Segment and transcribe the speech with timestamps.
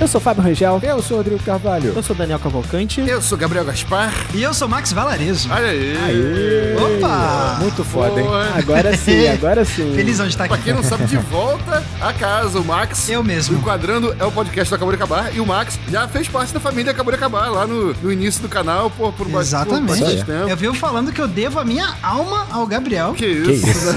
[0.00, 0.80] Eu sou Fábio Rangel.
[0.82, 1.92] Eu sou o Rodrigo Carvalho.
[1.94, 3.02] Eu sou Daniel Cavalcante.
[3.06, 4.10] Eu sou Gabriel Gaspar.
[4.32, 5.46] E eu sou Max Valarezo.
[5.52, 5.94] Olha aí.
[5.94, 6.96] Aê.
[6.96, 7.58] Opa!
[7.60, 8.26] Muito foda, hein?
[8.26, 8.48] Boa.
[8.56, 9.92] Agora sim, agora sim.
[9.94, 10.64] Felizão de estar Pra aqui.
[10.64, 13.10] quem não sabe, de volta a casa, o Max.
[13.10, 13.58] Eu mesmo.
[13.58, 15.36] Enquadrando é o podcast do Acabou de Acabar.
[15.36, 18.40] E o Max já fez parte da família Acabou de Acabar, lá no, no início
[18.40, 20.00] do canal, por, por, Exatamente.
[20.00, 20.48] bastante tempo.
[20.48, 23.66] Eu vivo falando que eu devo a minha alma ao Gabriel Que isso?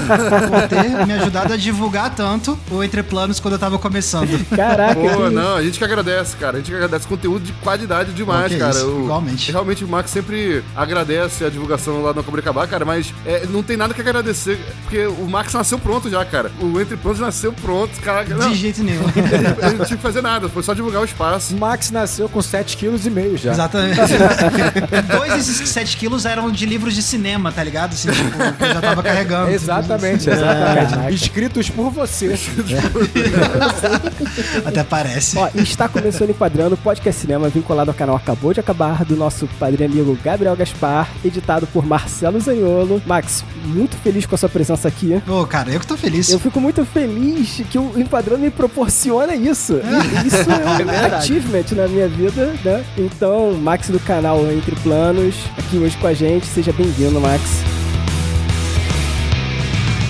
[0.50, 4.44] por ter me ajudado a divulgar tanto o Entre Planos quando eu tava começando.
[4.54, 5.30] Caraca, Pô, que...
[5.30, 6.56] não, a gente que agradece, cara.
[6.56, 8.70] A gente que agradece conteúdo de qualidade demais, que cara.
[8.72, 9.52] isso, O- igualmente.
[9.52, 13.46] Realmente o Max sempre agradece a divulgação lá no Acabou de Acabar, cara, mas é,
[13.48, 16.50] não tem nada que agradecer, porque o Max nasceu pronto já, cara.
[16.60, 18.24] O Entre Planos nasceu pronto, cara.
[18.28, 19.04] Não, De jeito nenhum.
[19.62, 21.54] ele não tinha que fazer nada, foi só divulgar o espaço.
[21.54, 23.52] O Max nasceu com 7,5 kg já.
[23.52, 24.00] Exatamente.
[25.16, 27.92] Dois desses 7 quilos eram de livros de cinema, tá ligado?
[27.92, 29.50] Assim, tipo, que eu já tava carregando.
[29.50, 31.14] Exatamente, exatamente.
[31.14, 32.34] Escritos por você.
[34.64, 35.36] Até parece.
[35.38, 39.46] Ó, e está começando Enquadrando, podcast cinema vinculado ao canal Acabou de Acabar, do nosso
[39.58, 43.02] padrinho amigo Gabriel Gaspar, editado por Marcelo Zaniolo.
[43.04, 45.20] Max, muito feliz com a sua presença aqui.
[45.28, 46.30] Ô, cara, eu que tô feliz.
[46.30, 49.74] Eu fico muito feliz que o Enquadrando me proporciona isso.
[49.74, 52.82] E Isso é um achievement na minha vida, né?
[52.96, 56.46] Então, Max do canal Entre Planos, aqui hoje com a gente.
[56.46, 57.83] Seja bem-vindo, Max.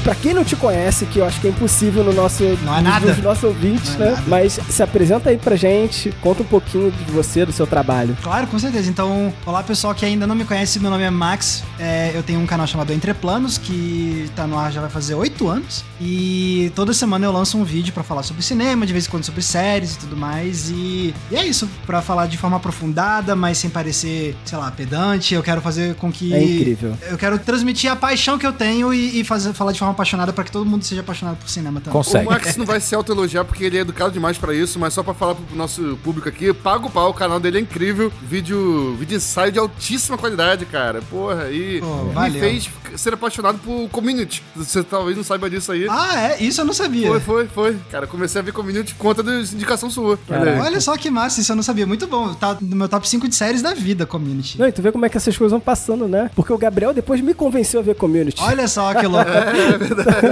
[0.05, 2.83] Pra quem não te conhece, que eu acho que é impossível no nosso, Não é
[2.83, 3.07] nada.
[3.07, 4.25] nos nossos ouvintes, Não é né?
[4.27, 8.15] Mas se apresenta aí pra gente, conta um pouquinho de você, do seu trabalho.
[8.23, 8.91] Claro, com certeza.
[8.91, 11.65] Então, olá pessoal que ainda não me conhece, meu nome é Max.
[11.81, 15.15] É, eu tenho um canal chamado Entre Planos, que tá no ar já vai fazer
[15.15, 15.83] oito anos.
[15.99, 19.25] E toda semana eu lanço um vídeo pra falar sobre cinema, de vez em quando
[19.25, 20.69] sobre séries e tudo mais.
[20.69, 25.33] E, e é isso, pra falar de forma aprofundada, mas sem parecer, sei lá, pedante.
[25.33, 26.35] Eu quero fazer com que.
[26.35, 26.95] É incrível.
[27.09, 30.33] Eu quero transmitir a paixão que eu tenho e, e fazer, falar de forma apaixonada
[30.33, 31.93] pra que todo mundo seja apaixonado por cinema também.
[31.93, 32.27] Consegue.
[32.27, 35.03] O Max não vai se autoelogiar porque ele é educado demais pra isso, mas só
[35.03, 38.13] pra falar pro nosso público aqui, paga o pau, o canal dele é incrível.
[38.23, 41.01] Vídeo, vídeo ensaio de altíssima qualidade, cara.
[41.03, 44.43] Porra, e Pô, me fez ser apaixonado por community.
[44.55, 45.87] Você talvez não saiba disso aí.
[45.89, 46.43] Ah, é?
[46.43, 47.09] Isso eu não sabia.
[47.09, 47.77] Foi, foi, foi.
[47.91, 50.19] Cara, comecei a ver community por conta da indicação sua.
[50.65, 51.87] Olha só que massa, isso eu não sabia.
[51.87, 52.35] Muito bom.
[52.35, 54.59] Tá no meu top 5 de séries da vida, Community.
[54.59, 56.31] Não, e tu vê como é que essas coisas vão passando, né?
[56.35, 58.41] Porque o Gabriel depois me convenceu a ver Community.
[58.41, 59.31] Olha só que louco.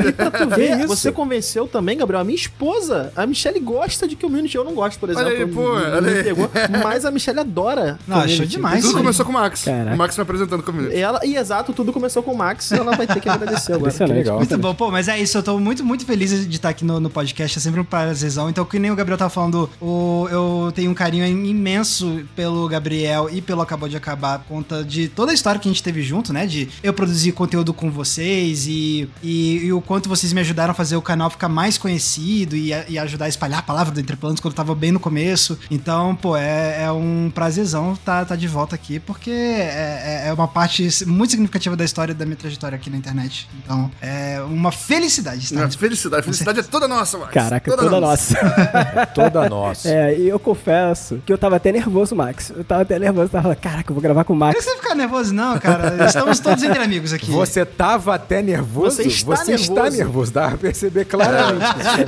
[0.09, 0.89] E pra tu ver, isso?
[0.89, 4.99] você convenceu também, Gabriel, a minha esposa, a Michelle gosta de Community, eu não gosto,
[4.99, 5.29] por exemplo.
[5.29, 6.25] Olha aí, pô, olha aí.
[6.25, 6.51] pegou,
[6.83, 8.81] mas a Michelle adora Não, achou demais.
[8.81, 9.65] Tudo isso começou com o Max.
[9.65, 9.95] Caraca.
[9.95, 10.97] O Max me apresentando community.
[10.97, 13.91] Ela, e exato, tudo começou com o Max, ela vai ter que agradecer agora.
[13.91, 14.19] Impressionante.
[14.19, 14.37] legal.
[14.39, 16.99] Muito bom, pô, mas é isso, eu tô muito, muito feliz de estar aqui no,
[16.99, 18.49] no podcast, é sempre um prazerzão.
[18.49, 23.29] Então, que nem o Gabriel tava falando, o, eu tenho um carinho imenso pelo Gabriel
[23.31, 26.03] e pelo Acabou de Acabar, por conta de toda a história que a gente teve
[26.03, 26.47] junto, né?
[26.47, 30.75] De eu produzir conteúdo com vocês e, e, e o quanto vocês me ajudaram a
[30.75, 34.17] fazer o canal ficar mais conhecido e, e ajudar a espalhar a palavra do Entre
[34.17, 35.59] Planos quando eu tava bem no começo.
[35.71, 40.33] Então, pô, é, é um prazerzão estar tá, de volta aqui, porque é, é- é
[40.33, 43.49] uma parte muito significativa da história da minha trajetória aqui na internet.
[43.63, 46.21] Então, é uma felicidade estar Não, nesse felicidade.
[46.21, 47.33] A felicidade é toda nossa, Max.
[47.33, 48.37] Caraca, toda, nossa.
[49.15, 49.89] Toda nossa.
[49.89, 52.51] é, e eu confesso que eu tava até nervoso, Max.
[52.51, 54.57] Eu tava até nervoso, tava falando, caraca, eu vou gravar com o Não Max.
[54.57, 56.07] precisa ficar nervoso, não, cara.
[56.07, 57.31] Estamos todos entre amigos aqui.
[57.31, 58.97] Você tava até nervoso?
[58.97, 59.99] Você está Você está nervoso.
[59.99, 61.63] nervoso, dá pra perceber claramente.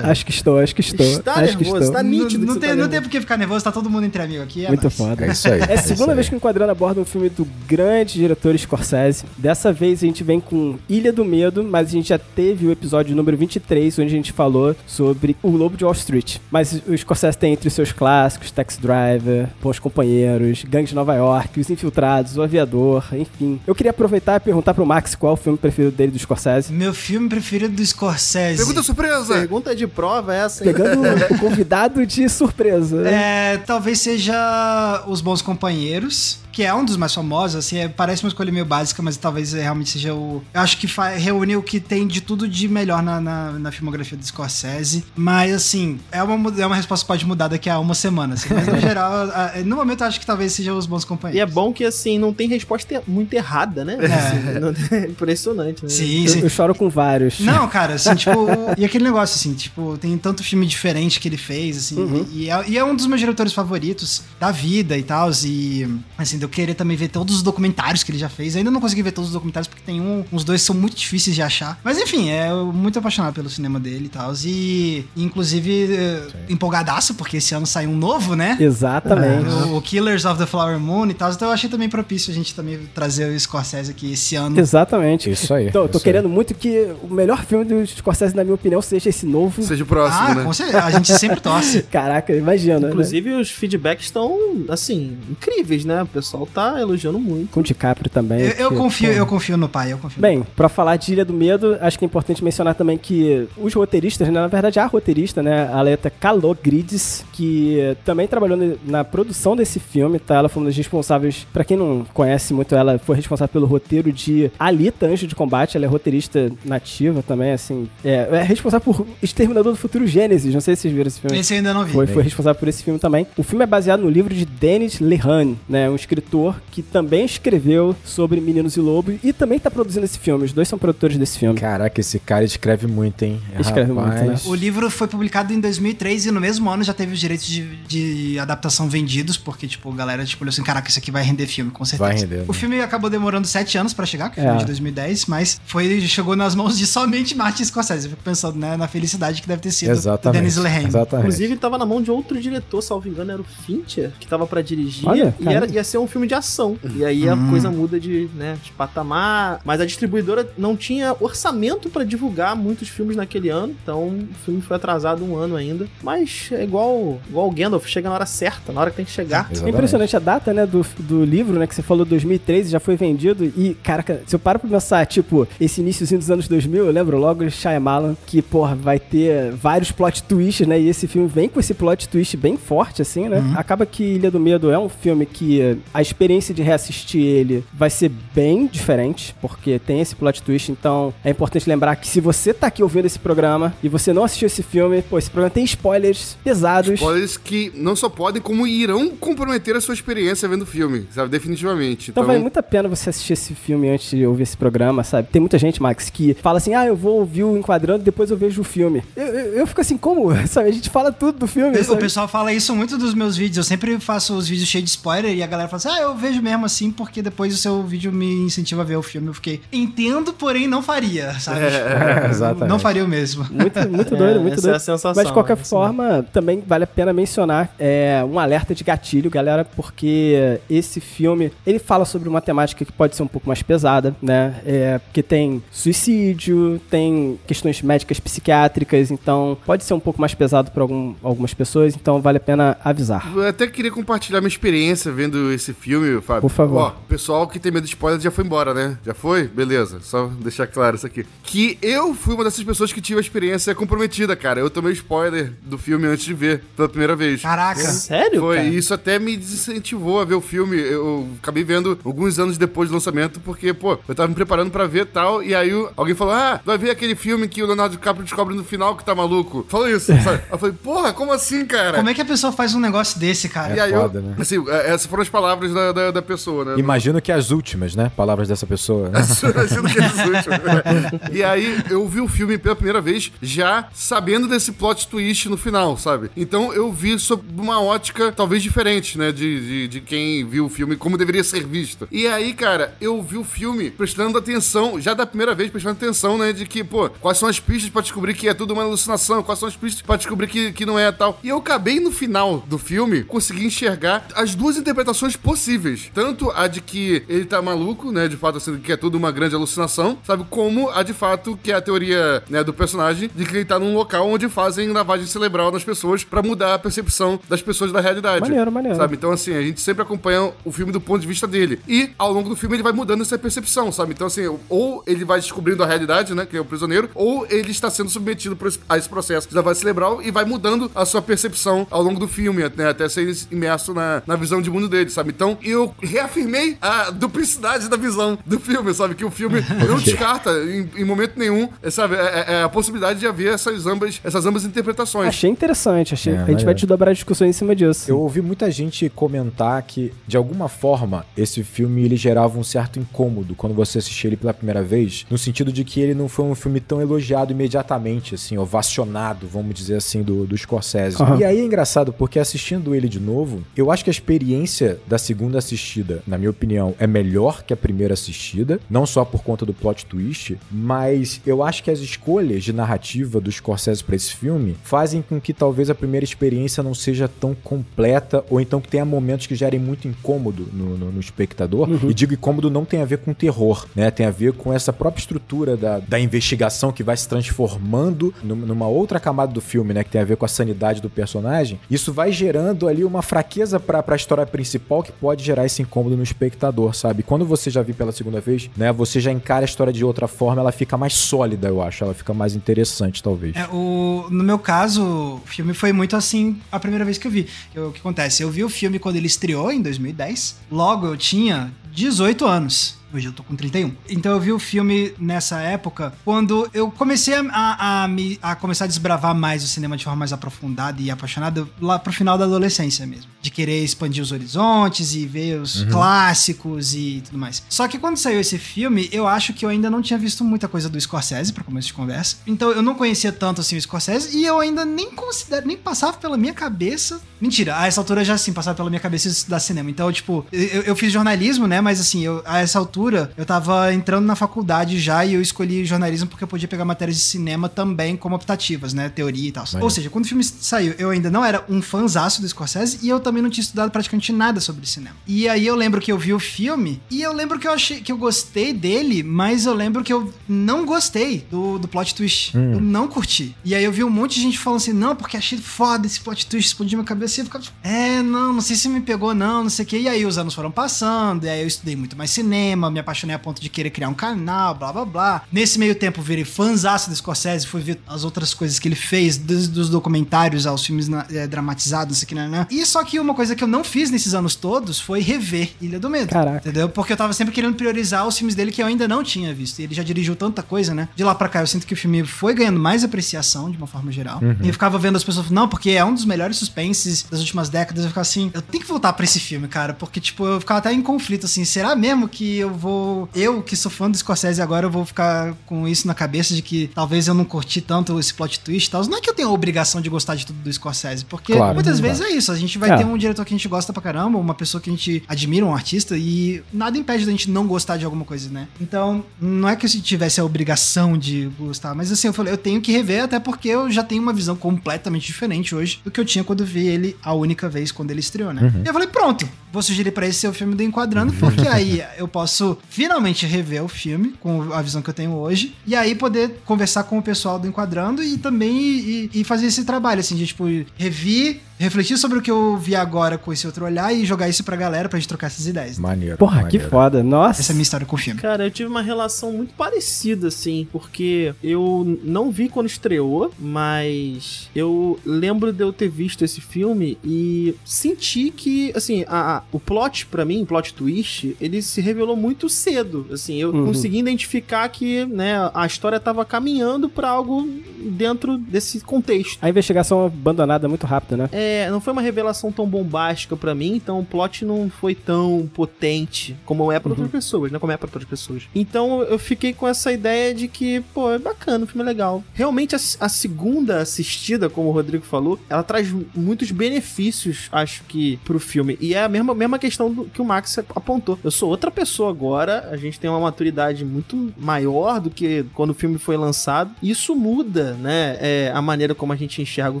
[0.04, 1.06] Acho que estou, acho que estou.
[1.06, 1.92] Está acho que nervoso, estou.
[1.96, 2.46] tá Não, nítido.
[2.46, 4.22] não que você tem, tá não tem por que ficar nervoso, tá todo mundo entre
[4.22, 4.64] amigos aqui.
[4.64, 4.94] É Muito nóis.
[4.96, 5.24] foda.
[5.26, 5.60] É isso aí.
[5.60, 6.16] É a isso segunda aí.
[6.16, 9.24] vez que o Enquadrando aborda um filme do grande diretor Scorsese.
[9.36, 12.70] Dessa vez a gente vem com Ilha do Medo, mas a gente já teve o
[12.72, 16.38] episódio número 23, onde a gente falou sobre O Lobo de Wall Street.
[16.50, 21.14] Mas o Scorsese tem entre os seus clássicos Taxi Driver, Bons Companheiros, Gangue de Nova
[21.14, 23.60] York, Os Infiltrados, O Aviador, enfim.
[23.66, 26.72] Eu queria aproveitar e perguntar pro Max qual é o filme preferido dele do Scorsese.
[26.72, 28.56] Meu filme preferido do Scorsese.
[28.58, 29.34] Pergunta surpresa.
[29.34, 30.64] Pergunta de prova é essa.
[30.64, 30.72] hein?
[30.72, 31.02] Pegando
[31.34, 33.02] o convidado de surpresa.
[33.02, 33.54] né?
[33.54, 38.22] É, talvez seja Os Bons Companheiros, que é um dos mais famosos, assim, é- parece
[38.22, 40.42] uma escolha meio básica, mas talvez realmente seja o...
[40.52, 40.86] Eu acho que
[41.18, 45.52] reúne o que tem de tudo de melhor na, na, na filmografia do Scorsese, mas,
[45.54, 48.66] assim, é uma, é uma resposta que pode mudar daqui a uma semana, assim, mas
[48.66, 51.50] no geral, a- no momento eu acho que talvez seja Os Bons E Companheiros.
[51.50, 53.96] é bom que, assim, não tem resposta muito errada, né?
[53.96, 55.88] Assim, não- é impressionante, né?
[55.88, 56.40] Sim, Eu, sim.
[56.40, 57.40] eu choro com vários.
[57.40, 58.46] Não, cara, assim, tipo.
[58.76, 62.26] e aquele negócio, assim, tipo, tem tanto filme diferente que ele fez, assim, Uhum.
[62.32, 65.88] e, e é, e é um dos meus diretores favoritos da vida e tal, e,
[66.18, 68.54] assim, de eu querer também ver todos os documentários que ele já fez.
[68.54, 70.96] Eu ainda não consegui ver todos os documentários porque tem um, uns dois são muito
[70.96, 71.78] difíceis de achar.
[71.84, 77.36] Mas enfim, é muito apaixonado pelo cinema dele e tal, e, inclusive, eh, empolgadaço, porque
[77.36, 78.56] esse ano saiu um novo, né?
[78.60, 79.48] Exatamente.
[79.48, 82.34] O, o Killers of the Flower Moon e tal, então eu achei também propício a
[82.34, 84.58] gente também trazer o Scorsese aqui esse ano.
[84.58, 85.30] Exatamente.
[85.30, 85.68] Isso aí.
[85.68, 86.12] Então, eu tô isso aí.
[86.12, 89.62] querendo muito que o melhor filme do Scorsese, na minha opinião, seja esse novo.
[89.62, 90.44] Seja o próximo, Ah, né?
[90.44, 90.84] com certeza.
[90.84, 91.82] A gente sempre torce.
[91.90, 92.80] Caraca, imagina.
[92.80, 92.88] né?
[92.88, 96.02] Inclusive, os feedbacks estão, assim, incríveis, né?
[96.02, 97.50] O pessoal tá elogiando muito.
[97.50, 98.40] Com o DiCaprio também.
[98.40, 99.14] Eu, eu que, confio, pô.
[99.14, 100.20] eu confio no pai, eu confio.
[100.20, 103.72] Bem, pra falar de Ilha do Medo, acho que é importante mencionar também que os
[103.74, 109.56] roteiristas, né, na verdade a roteirista, né, a Aleta Kalogridis, que também trabalhou na produção
[109.56, 110.36] desse filme, tá?
[110.36, 114.12] Ela foi uma das responsáveis, pra quem não conhece muito ela, foi responsável pelo roteiro
[114.12, 119.06] de Alita, Anjo de Combate, ela é roteirista nativa também, assim, é, é responsável por
[119.22, 121.38] Exterminador do Futuro Gênesis, não sei se vocês viram esse filme.
[121.38, 121.92] Esse eu ainda não vi.
[121.92, 123.26] Foi, foi responsável por esse filme também.
[123.36, 125.88] O filme é baseado no livro de Dennis Lehane, né?
[125.90, 126.21] Um escritor
[126.70, 130.44] que também escreveu sobre Meninos e Lobos e também tá produzindo esse filme.
[130.44, 131.58] Os dois são produtores desse filme.
[131.58, 133.40] Caraca, esse cara escreve muito, hein?
[133.58, 134.36] Escreve muito, né?
[134.46, 137.64] O livro foi publicado em 2003 e no mesmo ano já teve os direitos de,
[137.86, 141.46] de adaptação vendidos, porque, tipo, a galera tipo, olhou assim, caraca, isso aqui vai render
[141.46, 142.08] filme, com certeza.
[142.10, 142.44] Vai render, né?
[142.48, 144.56] O filme acabou demorando sete anos pra chegar, que foi É.
[144.56, 148.06] de 2010, mas foi, chegou nas mãos de somente Martin Scorsese.
[148.06, 150.38] Eu fico pensando, né, na felicidade que deve ter sido do Exatamente.
[150.40, 150.86] Dennis Lehane.
[150.86, 151.26] Exatamente.
[151.26, 154.62] Inclusive, tava na mão de outro diretor, salvo engano, era o Fincher, que tava pra
[154.62, 155.08] dirigir.
[155.08, 156.76] Olha, e era, ia ser um filme de ação.
[156.96, 157.50] E aí a Hum.
[157.50, 159.60] coisa muda de, né, de patamar.
[159.64, 163.74] Mas a distribuidora não tinha orçamento pra divulgar muitos filmes naquele ano.
[163.82, 165.86] Então o filme foi atrasado um ano ainda.
[166.02, 169.10] Mas é igual, igual o Gandalf, chega na hora certa, na hora que tem que
[169.10, 169.50] chegar.
[169.64, 172.96] É impressionante a data, né, do, do livro, né, que você falou 2013, já foi
[172.96, 176.92] vendido e, caraca, se eu paro pra pensar, tipo, esse iníciozinho dos anos 2000, eu
[176.92, 181.28] lembro logo de Shyamalan, que, porra, vai ter vários plot twists, né, e esse filme
[181.28, 183.42] vem com esse plot twist bem forte, assim, né.
[183.56, 187.90] Acaba que Ilha do Medo é um filme que a experiência de reassistir ele vai
[187.90, 192.52] ser bem diferente, porque tem esse plot twist, então é importante lembrar que se você
[192.54, 195.64] tá aqui ouvindo esse programa e você não assistiu esse filme, pô, esse programa tem
[195.64, 196.94] spoilers pesados.
[196.94, 201.28] Spoilers que não só podem, como irão comprometer a sua experiência vendo o filme, sabe?
[201.30, 202.10] Definitivamente.
[202.10, 205.02] Então, Então, vale muito a pena você assistir esse filme antes de ouvir esse programa,
[205.04, 205.28] sabe?
[205.30, 208.30] Tem muita gente, Max, que fala assim, ah, eu vou ouvir o Enquadrando e depois
[208.30, 209.02] eu vejo o filme.
[209.16, 210.32] Eu, eu, eu fico assim, como?
[210.46, 210.68] Sabe?
[210.68, 212.00] A gente fala tudo do filme, O sabe?
[212.00, 213.56] pessoal fala isso muito dos meus vídeos.
[213.58, 216.14] Eu sempre faço os vídeos cheios de spoiler e a galera fala assim: Ah, eu
[216.14, 219.28] vejo mesmo assim, porque depois o seu vídeo me incentiva a ver o filme.
[219.28, 221.60] Eu fiquei, entendo, porém não faria, sabe?
[221.60, 222.68] É, exatamente.
[222.68, 223.46] Não faria o mesmo.
[223.50, 224.80] Muito, muito É, doido, muito essa é a doido.
[224.80, 228.84] sensação, Mas de qualquer é forma, também vale a pena mencionar é, um alerta de
[228.84, 233.48] gatilho, galera, porque esse filme, ele fala sobre uma temática que pode ser um pouco
[233.48, 234.60] mais pesada, né?
[234.64, 240.70] É, porque tem suicídio, tem questões médicas psiquiátricas, então pode ser um pouco mais pesado
[240.70, 243.30] para algumas pessoas, então vale a pena avisar.
[243.34, 246.42] Eu até queria compartilhar minha experiência vendo esse filme, Fábio.
[246.42, 246.78] Por favor.
[246.78, 248.98] Ó, o pessoal que tem medo de spoiler já foi embora, né?
[249.04, 249.44] Já foi?
[249.44, 251.26] Beleza, só deixar claro isso aqui.
[251.42, 254.60] Que eu fui uma dessas pessoas que tive a experiência comprometida, cara.
[254.60, 257.42] Eu tomei spoiler do filme antes de ver pela primeira vez.
[257.42, 257.80] Caraca.
[257.80, 258.40] Sério?
[258.40, 258.68] Foi, cara?
[258.68, 260.78] e isso até me desincentivou a ver o filme.
[260.78, 264.86] Eu acabei vendo alguns anos depois do lançamento, porque, pô, eu tava me preparando pra
[264.86, 268.24] ver tal, e aí alguém falou: Ah, vai ver aquele filme que o Leonardo DiCaprio
[268.24, 269.64] descobre no final que tá maluco.
[269.68, 270.42] Falou isso, sabe?
[270.50, 271.98] Eu falei, porra, como assim, cara?
[271.98, 273.76] Como é que a pessoa faz um negócio desse, cara?
[273.76, 274.36] E aí foda, eu, né?
[274.38, 276.74] assim, é, essas foram as palavras da, da, da pessoa, né?
[276.78, 278.10] Imagino que as últimas, né?
[278.16, 279.08] Palavras dessa pessoa.
[279.08, 279.20] né?
[279.20, 281.30] Imagino que eles últimos.
[281.32, 285.56] e aí eu vi o filme pela primeira vez já sabendo desse plot twist no
[285.56, 286.30] final, sabe?
[286.36, 289.32] Então eu vi sob uma ótica talvez diferente, né?
[289.32, 292.08] De, de, de quem viu o filme, como deveria ser visto.
[292.10, 296.38] E aí, cara, eu vi o filme prestando atenção, já da primeira vez prestando atenção,
[296.38, 296.52] né?
[296.52, 299.58] De que, pô, quais são as pistas pra descobrir que é tudo uma alucinação, quais
[299.58, 301.38] são as pistas pra descobrir que, que não é tal.
[301.42, 306.10] E eu acabei no final do filme conseguir enxergar as duas interpretações possíveis.
[306.14, 308.26] Tanto a de que ele tá maluco, né?
[308.26, 310.46] De fato, assim, que é tudo uma grande alucinação, sabe?
[310.48, 313.78] Como a de fato que é a teoria, né, do personagem de que ele tá
[313.78, 318.00] num local onde fazem lavagem cerebral nas pessoas pra mudar a percepção das pessoas da
[318.00, 318.40] realidade.
[318.40, 318.96] Maneiro, maneiro.
[318.96, 319.14] Sabe?
[319.14, 321.80] Então, assim, a gente sempre acompanha o filme do ponto de vista dele.
[321.86, 324.12] E ao longo do filme ele vai mudando essa percepção, sabe?
[324.12, 326.46] Então, assim, ou ele vai descobrindo a realidade, né?
[326.46, 328.56] Que é o prisioneiro, ou ele está sendo submetido
[328.88, 332.26] a esse processo de lavagem cerebral e vai mudando a sua percepção ao longo do
[332.26, 332.88] filme, né?
[332.88, 335.41] Até ser imerso na, na visão de mundo dele, sabe?
[335.42, 339.16] Então, eu reafirmei a duplicidade da visão do filme, sabe?
[339.16, 342.14] Que o filme não descarta em, em momento nenhum, é, sabe?
[342.14, 345.26] É, é a possibilidade de haver essas ambas, essas ambas interpretações.
[345.26, 346.32] Achei interessante, achei.
[346.32, 346.78] É, a gente vai maneiro.
[346.78, 348.08] te dobrar discussões em cima disso.
[348.08, 353.00] Eu ouvi muita gente comentar que, de alguma forma, esse filme ele gerava um certo
[353.00, 356.44] incômodo quando você assistia ele pela primeira vez, no sentido de que ele não foi
[356.44, 361.20] um filme tão elogiado imediatamente, assim, ovacionado, vamos dizer assim, do, do Scorsese.
[361.20, 361.40] Aham.
[361.40, 365.18] E aí é engraçado, porque assistindo ele de novo, eu acho que a experiência da
[365.18, 369.64] segunda assistida, na minha opinião, é melhor que a primeira assistida, não só por conta
[369.66, 374.34] do plot twist, mas eu acho que as escolhas de narrativa do Scorsese pra esse
[374.34, 378.88] filme fazem com que talvez a primeira experiência não seja tão completa, ou então que
[378.88, 381.88] tenha momentos que gerem muito incômodo no, no- no espectador.
[382.08, 384.10] E digo incômodo não tem a ver com terror, né?
[384.10, 388.54] Tem a ver com essa própria estrutura da, da investigação que vai se transformando num-
[388.56, 390.04] numa outra camada do filme, né?
[390.04, 391.78] Que tem a ver com a sanidade do personagem.
[391.90, 396.16] Isso vai gerando ali uma fraqueza pra, pra história principal que pode gerar esse incômodo
[396.16, 397.22] no espectador, sabe?
[397.22, 398.92] Quando você já viu pela segunda vez, né?
[398.92, 402.02] Você já encara a história de outra forma, ela fica mais sólida, eu acho.
[402.02, 403.54] Ela fica mais interessante, talvez.
[403.54, 407.30] É, o, no meu caso, o filme foi muito assim a primeira vez que eu
[407.30, 407.46] vi.
[407.76, 408.42] O que acontece?
[408.42, 410.56] Eu vi o filme quando ele estreou, em 2010.
[410.68, 412.96] Logo eu tinha 18 anos.
[413.12, 413.92] Hoje eu tô com 31.
[414.08, 418.54] Então eu vi o filme nessa época, quando eu comecei a, a, a me- a
[418.54, 422.38] começar a desbravar mais o cinema de forma mais aprofundada e apaixonada, lá pro final
[422.38, 423.30] da adolescência mesmo.
[423.42, 427.62] De querer expandir os horizontes e ver os clássicos e tudo mais.
[427.68, 430.68] Só que quando saiu esse filme, eu acho que eu ainda não tinha visto muita
[430.68, 432.36] coisa do Scorsese, pra começo de conversa.
[432.46, 436.16] Então eu não conhecia tanto assim o Scorsese e eu ainda nem considero, nem passava
[436.16, 437.20] pela minha cabeça.
[437.40, 439.90] Mentira, a essa altura já sim passava pela minha cabeça estudar cinema.
[439.90, 441.80] Então, tipo, eu, eu fiz jornalismo, né?
[441.80, 443.01] Mas assim, eu, a essa altura
[443.36, 447.16] eu tava entrando na faculdade já e eu escolhi jornalismo porque eu podia pegar matérias
[447.16, 449.08] de cinema também como optativas, né?
[449.08, 449.64] Teoria e tal.
[449.80, 453.08] Ou seja, quando o filme saiu, eu ainda não era um fãzaço do Scorsese e
[453.08, 455.16] eu também não tinha estudado praticamente nada sobre cinema.
[455.26, 458.00] E aí eu lembro que eu vi o filme e eu lembro que eu achei
[458.00, 462.54] que eu gostei dele, mas eu lembro que eu não gostei do, do plot twist.
[462.56, 463.54] Eu não curti.
[463.64, 466.20] E aí eu vi um monte de gente falando assim, não, porque achei foda esse
[466.20, 469.00] plot twist, explodiu minha cabeça e eu ficava, tipo, é, não, não sei se me
[469.00, 469.98] pegou, não, não sei o quê.
[469.98, 473.34] E aí os anos foram passando, e aí eu estudei muito mais cinema, me apaixonei
[473.34, 475.42] a ponto de querer criar um canal, blá blá blá.
[475.50, 479.36] Nesse meio tempo, virei fãzaço do Scorsese, fui ver as outras coisas que ele fez,
[479.36, 482.66] desde dos documentários aos filmes na- eh, dramatizados, não sei o que, né.
[482.70, 485.98] E só que uma coisa que eu não fiz nesses anos todos foi rever Ilha
[485.98, 486.28] do Medo.
[486.30, 486.58] Caraca.
[486.58, 486.88] Entendeu?
[486.88, 489.78] Porque eu tava sempre querendo priorizar os filmes dele que eu ainda não tinha visto.
[489.78, 491.08] E ele já dirigiu tanta coisa, né?
[491.16, 493.86] De lá pra cá, eu sinto que o filme foi ganhando mais apreciação, de uma
[493.86, 494.40] forma geral.
[494.62, 497.68] E eu ficava vendo as pessoas não, porque é um dos melhores suspenses das últimas
[497.68, 498.02] décadas.
[498.04, 499.94] Eu ficava assim, eu tenho que voltar pra esse filme, cara.
[499.94, 501.64] Porque, tipo, eu ficava até em conflito, assim.
[501.64, 503.28] Será mesmo que eu vou.
[503.34, 506.60] Eu, que sou fã do Scorsese agora, eu vou ficar com isso na cabeça de
[506.62, 509.06] que talvez eu não curti tanto esse plot twist e tal.
[509.06, 511.74] Não é que eu tenho a obrigação de gostar de tudo do Scorsese, porque Claro,
[511.74, 512.50] muitas vezes é isso.
[512.50, 512.96] A gente vai É.
[512.98, 515.64] ter um diretor que a gente gosta pra caramba, uma pessoa que a gente admira,
[515.64, 518.66] um artista, e nada impede da gente não gostar de alguma coisa, né?
[518.80, 522.58] Então, não é que eu tivesse a obrigação de gostar, mas assim, eu falei, eu
[522.58, 526.18] tenho que rever, até porque eu já tenho uma visão completamente diferente hoje do que
[526.18, 528.72] eu tinha quando vi ele a única vez quando ele estreou, né?
[528.84, 532.02] E eu falei, pronto, vou sugerir pra esse ser o filme do Enquadrando, porque aí
[532.16, 536.14] eu posso finalmente rever o filme com a visão que eu tenho hoje, e aí
[536.14, 540.36] poder conversar com o pessoal do Enquadrando e também e, e fazer esse trabalho, assim,
[540.36, 540.64] de tipo,
[540.96, 544.62] rever, refletir sobre o que eu vi agora com esse outro olhar e jogar isso
[544.64, 545.98] pra galera pra gente trocar essas ideias.
[545.98, 546.02] né?
[546.08, 546.36] Maneiro.
[546.36, 546.88] Porra, que maneiro.
[546.88, 547.22] foda.
[547.22, 547.60] Nossa.
[547.60, 548.40] Essa é a minha história com o filme.
[548.40, 554.68] Cara, eu tive uma relação muito parecida, assim, porque eu não vi quando estreou, mas
[554.74, 559.80] eu lembro de eu ter visto esse filme e senti que, assim, a, a- o
[559.80, 563.26] plot, pra mim, o plot twist, ele se revelou muito cedo.
[563.32, 563.86] Assim, eu Uhum.
[563.86, 569.58] consegui identificar que, né, a história tava caminhando pra algo dentro desse contexto.
[569.62, 571.48] A investigação abandonada muito rápido, né?
[571.52, 575.70] É, não foi uma revelação tão bombástica pra mim, então o plot não foi tão
[575.72, 577.78] potente como é pra outras pessoas, né?
[577.78, 578.64] Como é pra outras pessoas.
[578.74, 582.42] Então eu fiquei com essa ideia de que, pô, é bacana, o filme é legal.
[582.54, 588.38] Realmente a, a segunda assistida, como o Rodrigo falou, ela traz muitos benefícios, acho que,
[588.44, 588.96] pro filme.
[589.00, 591.38] E é a mesma, mesma questão do, que o Max apontou.
[591.42, 595.90] Eu sou outra pessoa agora, a gente tem uma maturidade muito maior do que quando
[595.90, 596.90] o filme foi lançado.
[597.02, 598.32] Isso muda, né?
[598.40, 600.00] é, a maneira como a gente enxerga o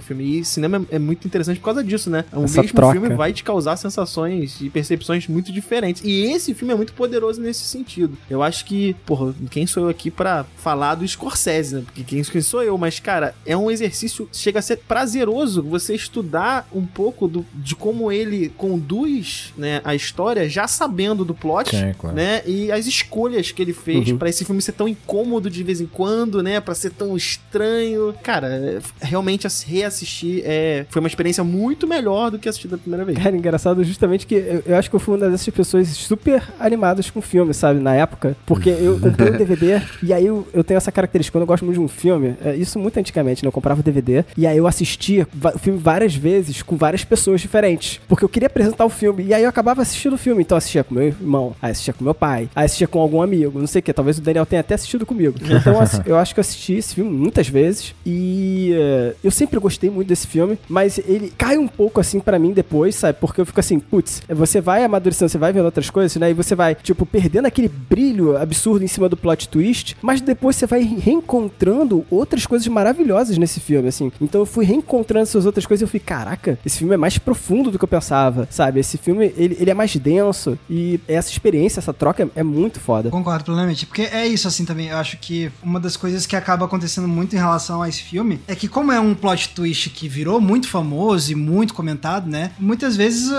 [0.00, 0.40] filme.
[0.40, 2.24] E cinema é, é muito interessante por causa disso, né?
[2.32, 2.92] O Essa mesmo troca.
[2.98, 6.02] filme vai te causar sensações e percepções muito diferentes.
[6.04, 8.18] E esse filme é muito poderoso nesse sentido.
[8.28, 11.82] Eu acho que, porra, quem sou eu aqui pra falar do Scorsese, né?
[11.84, 12.76] Porque quem, sou eu?
[12.76, 17.76] Mas, cara, é um exercício, chega a ser prazeroso você estudar um pouco do, de
[17.76, 22.16] como ele conduz, né, a história, já sabendo do plot, claro.
[22.16, 22.42] né?
[22.46, 24.18] E as escolhas que ele fez Uhum.
[24.18, 26.60] pra esse filme ser tão incômodo de vez em quando, né?
[26.60, 28.14] Pra ser tão estranho.
[28.22, 31.51] Cara, é, realmente ass- reassistir é, foi uma experiência muito
[31.86, 33.18] melhor do que assistir da primeira vez.
[33.18, 37.10] Cara, engraçado justamente que eu, eu acho que eu fui uma dessas pessoas super animadas
[37.10, 38.36] com filme, sabe, na época.
[38.46, 41.36] Porque eu comprei o DVD e aí eu, eu tenho essa característica.
[41.36, 43.48] Quando eu gosto muito de um filme, é, isso muito antigamente, né?
[43.48, 47.40] Eu comprava o DVD e aí eu assistia o filme várias vezes com várias pessoas
[47.40, 48.00] diferentes.
[48.08, 49.24] Porque eu queria apresentar o filme.
[49.24, 50.42] E aí eu acabava assistindo o filme.
[50.42, 53.22] Então eu assistia com meu irmão, aí assistia com meu pai, aí assistia com algum
[53.22, 53.92] amigo, não sei o que.
[53.92, 55.38] Talvez o Daniel tenha até assistido comigo.
[55.42, 55.74] Então
[56.06, 60.08] eu acho que eu assisti esse filme muitas vezes e eh, eu sempre gostei muito
[60.08, 63.18] desse filme, mas ele, cai um pouco assim pra mim depois, sabe?
[63.20, 66.30] Porque eu fico assim, putz, você vai amadurecendo, você vai vendo outras coisas, né?
[66.30, 70.56] E você vai, tipo, perdendo aquele brilho absurdo em cima do plot twist, mas depois
[70.56, 74.12] você vai reencontrando outras coisas maravilhosas nesse filme, assim.
[74.20, 77.18] Então eu fui reencontrando essas outras coisas e eu fui, caraca, esse filme é mais
[77.18, 78.80] profundo do que eu pensava, sabe?
[78.80, 83.10] Esse filme, ele, ele é mais denso e essa experiência, essa troca é muito foda.
[83.10, 86.64] Concordo plenamente, porque é isso assim também, eu acho que uma das coisas que acaba
[86.64, 90.08] acontecendo muito em relação a esse filme é que como é um plot twist que
[90.08, 92.52] virou muito famoso e muito comentado, né?
[92.58, 93.30] Muitas vezes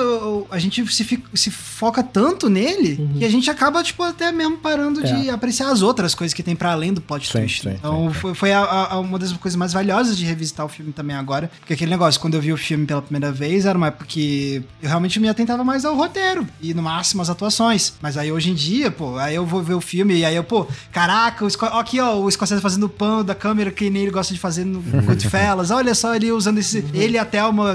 [0.51, 3.13] a gente se, se foca tanto nele Uhum.
[3.19, 6.55] que a gente acaba, tipo, até mesmo parando de apreciar as outras coisas que tem
[6.55, 7.61] pra além do plot Sim, twist.
[7.63, 10.69] sim, então sim, foi, foi a- a- uma das coisas mais valiosas de revisitar o
[10.69, 11.49] filme também agora.
[11.59, 14.63] Porque aquele negócio, quando eu vi o filme pela primeira vez, era uma época que
[14.81, 17.93] eu realmente me atentava mais ao roteiro e no máximo às atuações.
[18.01, 20.43] Mas aí hoje em dia, pô, aí eu vou ver o filme e aí eu,
[20.43, 24.03] pô, caraca, o Sco- aqui ó, o Scorsese fazendo o pano da câmera que nem
[24.03, 25.71] ele gosta de fazer no Goodfellas.
[25.71, 26.83] Olha só ele usando esse.
[26.93, 27.25] Ele e a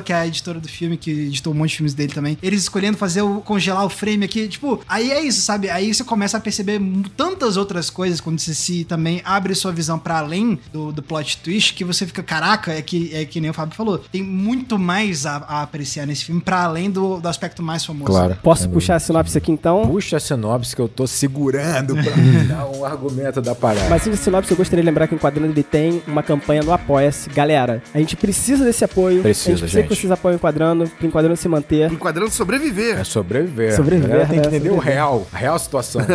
[0.01, 2.63] Que é a editora do filme, que editou um monte de filmes dele também, eles
[2.63, 4.49] escolhendo fazer o congelar o frame aqui.
[4.49, 5.71] Tipo, aí é isso, sabe?
[5.71, 6.81] Aí você começa a perceber
[7.17, 11.39] tantas outras coisas quando você se também abre sua visão pra além do, do plot
[11.39, 13.99] twist que você fica, caraca, é que, é que nem o Fábio falou.
[13.99, 18.07] Tem muito mais a, a apreciar nesse filme pra além do, do aspecto mais famoso.
[18.07, 18.39] Claro.
[18.43, 19.87] Posso puxar a sinopse aqui então?
[19.87, 22.13] Puxa a sinopse que eu tô segurando pra
[22.49, 23.89] dar um argumento da parada.
[23.89, 26.63] Mas antes da sinopse, eu gostaria de lembrar que o Enquadrando ele tem uma campanha
[26.63, 27.29] no Apoia-se.
[27.31, 29.23] Galera, a gente precisa desse apoio.
[29.23, 29.88] Precisa, a gente precisa gente.
[29.97, 31.93] Que vocês apoiem o Enquadrando, pro Enquadrando se manter.
[31.93, 32.99] Enquadrando sobreviver.
[33.01, 33.75] É sobreviver.
[33.75, 34.57] Sobreviver, galera tem que né?
[34.57, 36.01] entender o real, a real situação.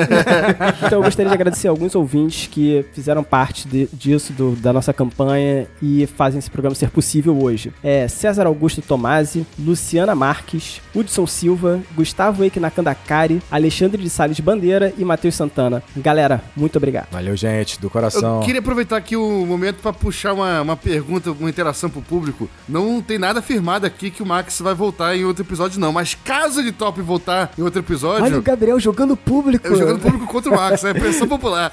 [0.86, 4.94] Então eu gostaria de agradecer alguns ouvintes que fizeram parte de- disso, do- da nossa
[4.94, 7.72] campanha, e fazem esse programa ser possível hoje.
[7.84, 14.94] É César Augusto Tomasi, Luciana Marques, Hudson Silva, Gustavo Eike Nakandakari, Alexandre de Salles Bandeira
[14.98, 15.82] e Matheus Santana.
[15.98, 17.08] Galera, muito obrigado.
[17.12, 18.42] Valeu, gente, do Eu coração.
[18.42, 22.50] queria aproveitar aqui o momento pra puxar uma, uma pergunta, uma interação pro público.
[22.68, 25.94] Não tem nada afirmado aqui que o Max vai voltar em outro episódio, não.
[25.94, 29.66] Mas caso ele tope voltar em outro episódio, Olha o Gabriel jogando público.
[29.66, 31.72] eu jogando público contra o Max, é pressão popular.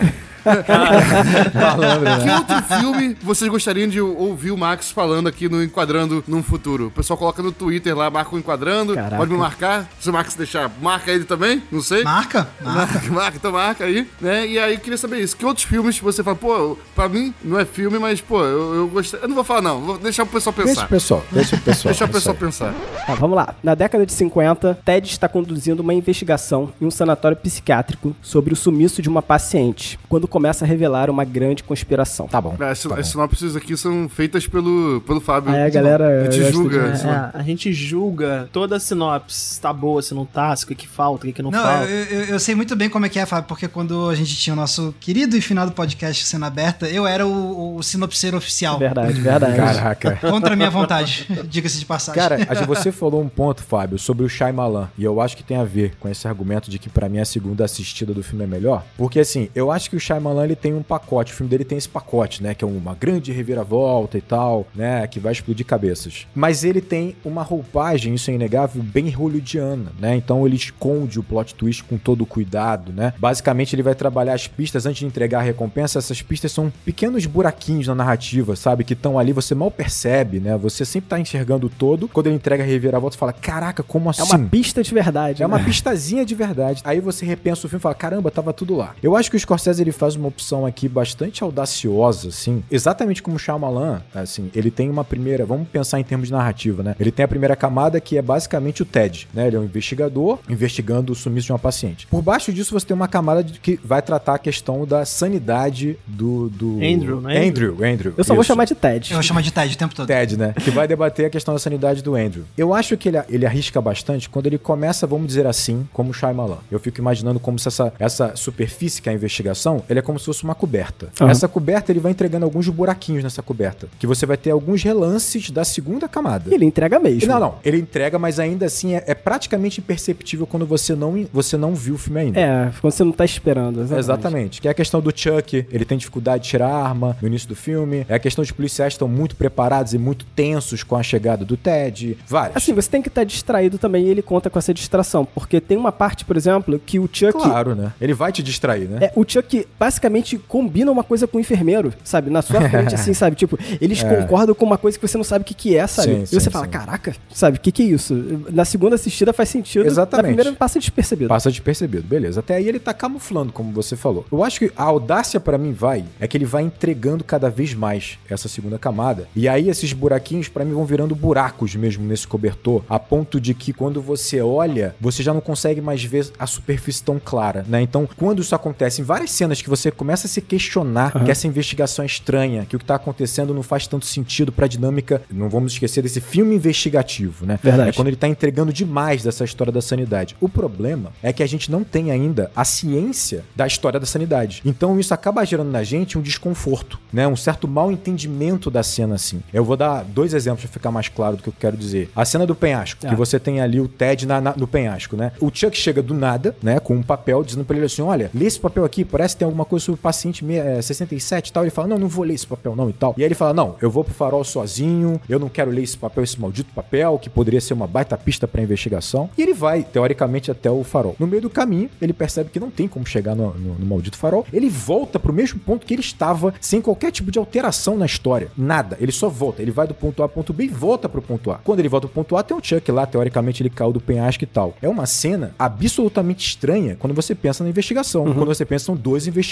[1.54, 2.36] Malandro, Que né?
[2.36, 6.86] outro filme vocês gostariam de ouvir o Max falando aqui no Enquadrando num futuro?
[6.86, 8.94] O pessoal coloca no Twitter lá, marca o Enquadrando.
[8.94, 9.16] Caraca.
[9.16, 9.88] Pode me marcar.
[9.98, 11.62] Se o Max deixar, marca ele também.
[11.70, 12.02] Não sei.
[12.04, 12.48] Marca?
[12.60, 12.80] Marca.
[12.94, 14.46] Marca, marca, então marca aí, né?
[14.46, 15.36] E aí eu queria saber isso.
[15.36, 18.88] Que outros filmes você fala, pô, pra mim não é filme, mas, pô, eu, eu
[18.88, 19.20] gostei.
[19.22, 19.80] Eu não vou falar, não.
[19.80, 20.84] Vou deixar o pessoal Deixa pensar.
[20.86, 21.90] o pessoal, deixa o pessoal.
[21.92, 22.74] Deixa o pessoal pensar.
[23.06, 23.54] Tá, vamos lá.
[23.62, 28.56] Na década de 50, Ted está conduzindo uma investigação em um sanatório psiquiátrico sobre o
[28.56, 32.26] sumiço de uma paciente, quando começa a revelar uma grande conspiração.
[32.28, 32.56] Tá bom.
[32.58, 33.02] As, tá as bom.
[33.02, 35.52] sinopses aqui são feitas pelo, pelo Fábio.
[35.52, 36.22] Aí a galera.
[36.22, 36.92] A gente julga.
[36.92, 37.06] de-.
[37.06, 40.68] É, a gente julga toda a sinopse, se tá boa, se não tá, se o
[40.68, 41.84] que, falta, o que, que não, Não, falta.
[41.84, 44.34] eu, eu, eu sei muito bem como é que é, Fábio, porque quando a gente
[44.36, 48.78] tinha o nosso querido e finado podcast Cena Aberta, eu era o, o sinopseiro oficial.
[48.78, 49.56] Verdade, verdade.
[49.56, 50.16] Caraca.
[50.30, 52.20] Contra a minha vontade, diga-se de passagem.
[52.20, 55.42] Cara, a gente- você falou um ponto, Fábio, sobre o Shyamalan, e eu acho que
[55.42, 58.44] tem a ver com esse argumento de que pra mim a segunda assistida do filme
[58.44, 61.50] é melhor, porque assim, eu acho que o Shyamalan ele tem um pacote, o filme
[61.50, 65.32] dele tem esse pacote, né, que é uma grande reviravolta e tal, né, que vai
[65.32, 66.26] explodir cabeças.
[66.34, 70.16] Mas ele tem uma roupagem, isso é inegável, bem hollywoodiana, né?
[70.16, 73.12] Então ele esconde o plot twist com todo o cuidado, né?
[73.18, 77.26] Basicamente ele vai trabalhar as pistas antes de entregar a recompensa, essas pistas são pequenos
[77.26, 80.56] buraquinhos na narrativa, sabe, que estão ali, você mal percebe, né?
[80.56, 84.10] Você sempre tá enxergando o todo, quando ele entrega a reviravolta, você fala: "Caraca, como
[84.10, 85.42] assim?" É uma pista de verdade.
[85.42, 85.64] É uma né?
[85.64, 86.82] pistazinha de verdade.
[86.84, 88.94] Aí você repensa o filme e fala: caramba, tava tudo lá.
[89.02, 92.62] Eu acho que o Scorsese ele faz uma opção aqui bastante audaciosa, assim.
[92.70, 94.50] Exatamente como o Shyamalan, assim.
[94.54, 95.44] Ele tem uma primeira.
[95.46, 96.94] Vamos pensar em termos de narrativa, né?
[96.98, 99.46] Ele tem a primeira camada que é basicamente o Ted, né?
[99.46, 102.06] Ele é um investigador investigando o sumiço de uma paciente.
[102.06, 105.98] Por baixo disso você tem uma camada de- que vai tratar a questão da sanidade
[106.06, 106.48] do.
[106.48, 106.76] do...
[106.82, 107.46] Andrew, né?
[107.46, 108.14] Andrew, Andrew.
[108.16, 108.48] Eu só vou Isso.
[108.48, 109.10] chamar de Ted.
[109.10, 110.06] Eu vou chamar de Ted o tempo todo.
[110.06, 110.54] Ted, né?
[110.62, 112.44] Que vai debater a questão da sanidade do Andrew.
[112.56, 116.12] Eu acho que ele, ele arrisca bastante quando ele começa, vamos dizer assim, como o
[116.14, 116.58] Shyamalan.
[116.70, 120.18] Eu fico imaginando como se essa, essa superfície que é a investigação, ele é como
[120.18, 121.08] se fosse uma coberta.
[121.20, 121.30] Aham.
[121.30, 123.88] Essa coberta, ele vai entregando alguns buraquinhos nessa coberta.
[123.98, 126.52] Que você vai ter alguns relances da segunda camada.
[126.52, 127.28] Ele entrega mesmo.
[127.28, 127.54] Não, não.
[127.64, 131.94] Ele entrega, mas ainda assim é, é praticamente imperceptível quando você não, você não viu
[131.94, 132.40] o filme ainda.
[132.40, 133.80] É, quando você não tá esperando.
[133.80, 134.00] Exatamente.
[134.00, 134.60] Exatamente.
[134.60, 137.48] Que é a questão do Chuck, ele tem dificuldade de tirar a arma no início
[137.48, 138.06] do filme.
[138.08, 141.44] É a questão de policiais que estão muito preparados e muito tensos com a chegada
[141.44, 142.16] do Ted.
[142.26, 142.56] Várias.
[142.56, 145.24] Assim, você tem que estar distraído também e ele conta com essa distração.
[145.24, 147.32] Porque tem uma parte, por exemplo, que o Chuck.
[147.32, 147.92] claro, né?
[148.00, 149.06] Ele vai te distrair, né?
[149.06, 152.30] É, o Chuck basicamente combinam uma coisa com o enfermeiro, sabe?
[152.30, 153.34] Na sua frente, assim, sabe?
[153.34, 156.14] Tipo, eles concordam com uma coisa que você não sabe o que, que é, sabe?
[156.14, 156.70] Sim, e você sim, fala, sim.
[156.70, 157.58] caraca, sabe?
[157.58, 158.14] O que, que é isso?
[158.52, 159.84] Na segunda assistida faz sentido.
[159.84, 160.22] Exatamente.
[160.22, 161.28] Na primeira passa despercebido.
[161.28, 162.38] Passa despercebido, beleza.
[162.38, 164.24] Até aí ele tá camuflando, como você falou.
[164.30, 167.74] Eu acho que a audácia pra mim vai, é que ele vai entregando cada vez
[167.74, 169.26] mais essa segunda camada.
[169.34, 173.54] E aí esses buraquinhos pra mim vão virando buracos mesmo nesse cobertor, a ponto de
[173.54, 177.82] que quando você olha, você já não consegue mais ver a superfície tão clara, né?
[177.82, 181.46] Então, quando isso acontece em várias cenas que você começa a se questionar que essa
[181.46, 185.48] investigação é estranha, que o que tá acontecendo não faz tanto sentido pra dinâmica, não
[185.48, 187.58] vamos esquecer desse filme investigativo, né?
[187.62, 187.90] Verdade.
[187.90, 190.34] É quando ele tá entregando demais dessa história da sanidade.
[190.40, 194.60] O problema é que a gente não tem ainda a ciência da história da sanidade.
[194.64, 197.28] Então isso acaba gerando na gente um desconforto, né?
[197.28, 199.40] Um certo mal entendimento da cena assim.
[199.52, 202.10] Eu vou dar dois exemplos pra ficar mais claro do que eu quero dizer.
[202.16, 203.10] A cena do penhasco, Ah.
[203.10, 205.32] que você tem ali o Ted na, na- no penhasco, né?
[205.40, 206.80] O Chuck chega do nada, né?
[206.80, 209.46] Com um papel dizendo pra ele assim: olha, lê esse papel aqui, parece que tem
[209.46, 211.62] alguma coisa sobre o paciente me- é, 67 e tal.
[211.62, 213.14] Ele fala: não, não vou ler esse papel não e tal.
[213.16, 215.96] E aí ele fala: não, eu vou pro farol sozinho, eu não quero ler esse
[215.96, 219.30] papel, esse maldito papel, que poderia ser uma baita pista pra investigação.
[219.38, 221.16] E ele vai, teoricamente, até o farol.
[221.18, 224.16] No meio do caminho, ele percebe que não tem como chegar no, no- no maldito
[224.18, 224.44] farol.
[224.52, 228.48] Ele volta pro mesmo ponto que ele estava, sem qualquer tipo de alteração na história.
[228.56, 228.96] Nada.
[229.00, 229.62] Ele só volta.
[229.62, 231.56] Ele vai do ponto A ao ponto B e volta pro ponto A.
[231.58, 234.42] Quando ele volta pro ponto A, tem o Chuck lá, teoricamente ele caiu do penhasco
[234.44, 234.74] e tal.
[234.82, 238.24] É uma cena absolutamente estranha quando você pensa na investigação.
[238.32, 239.49] Quando você pensa são dois investigadores.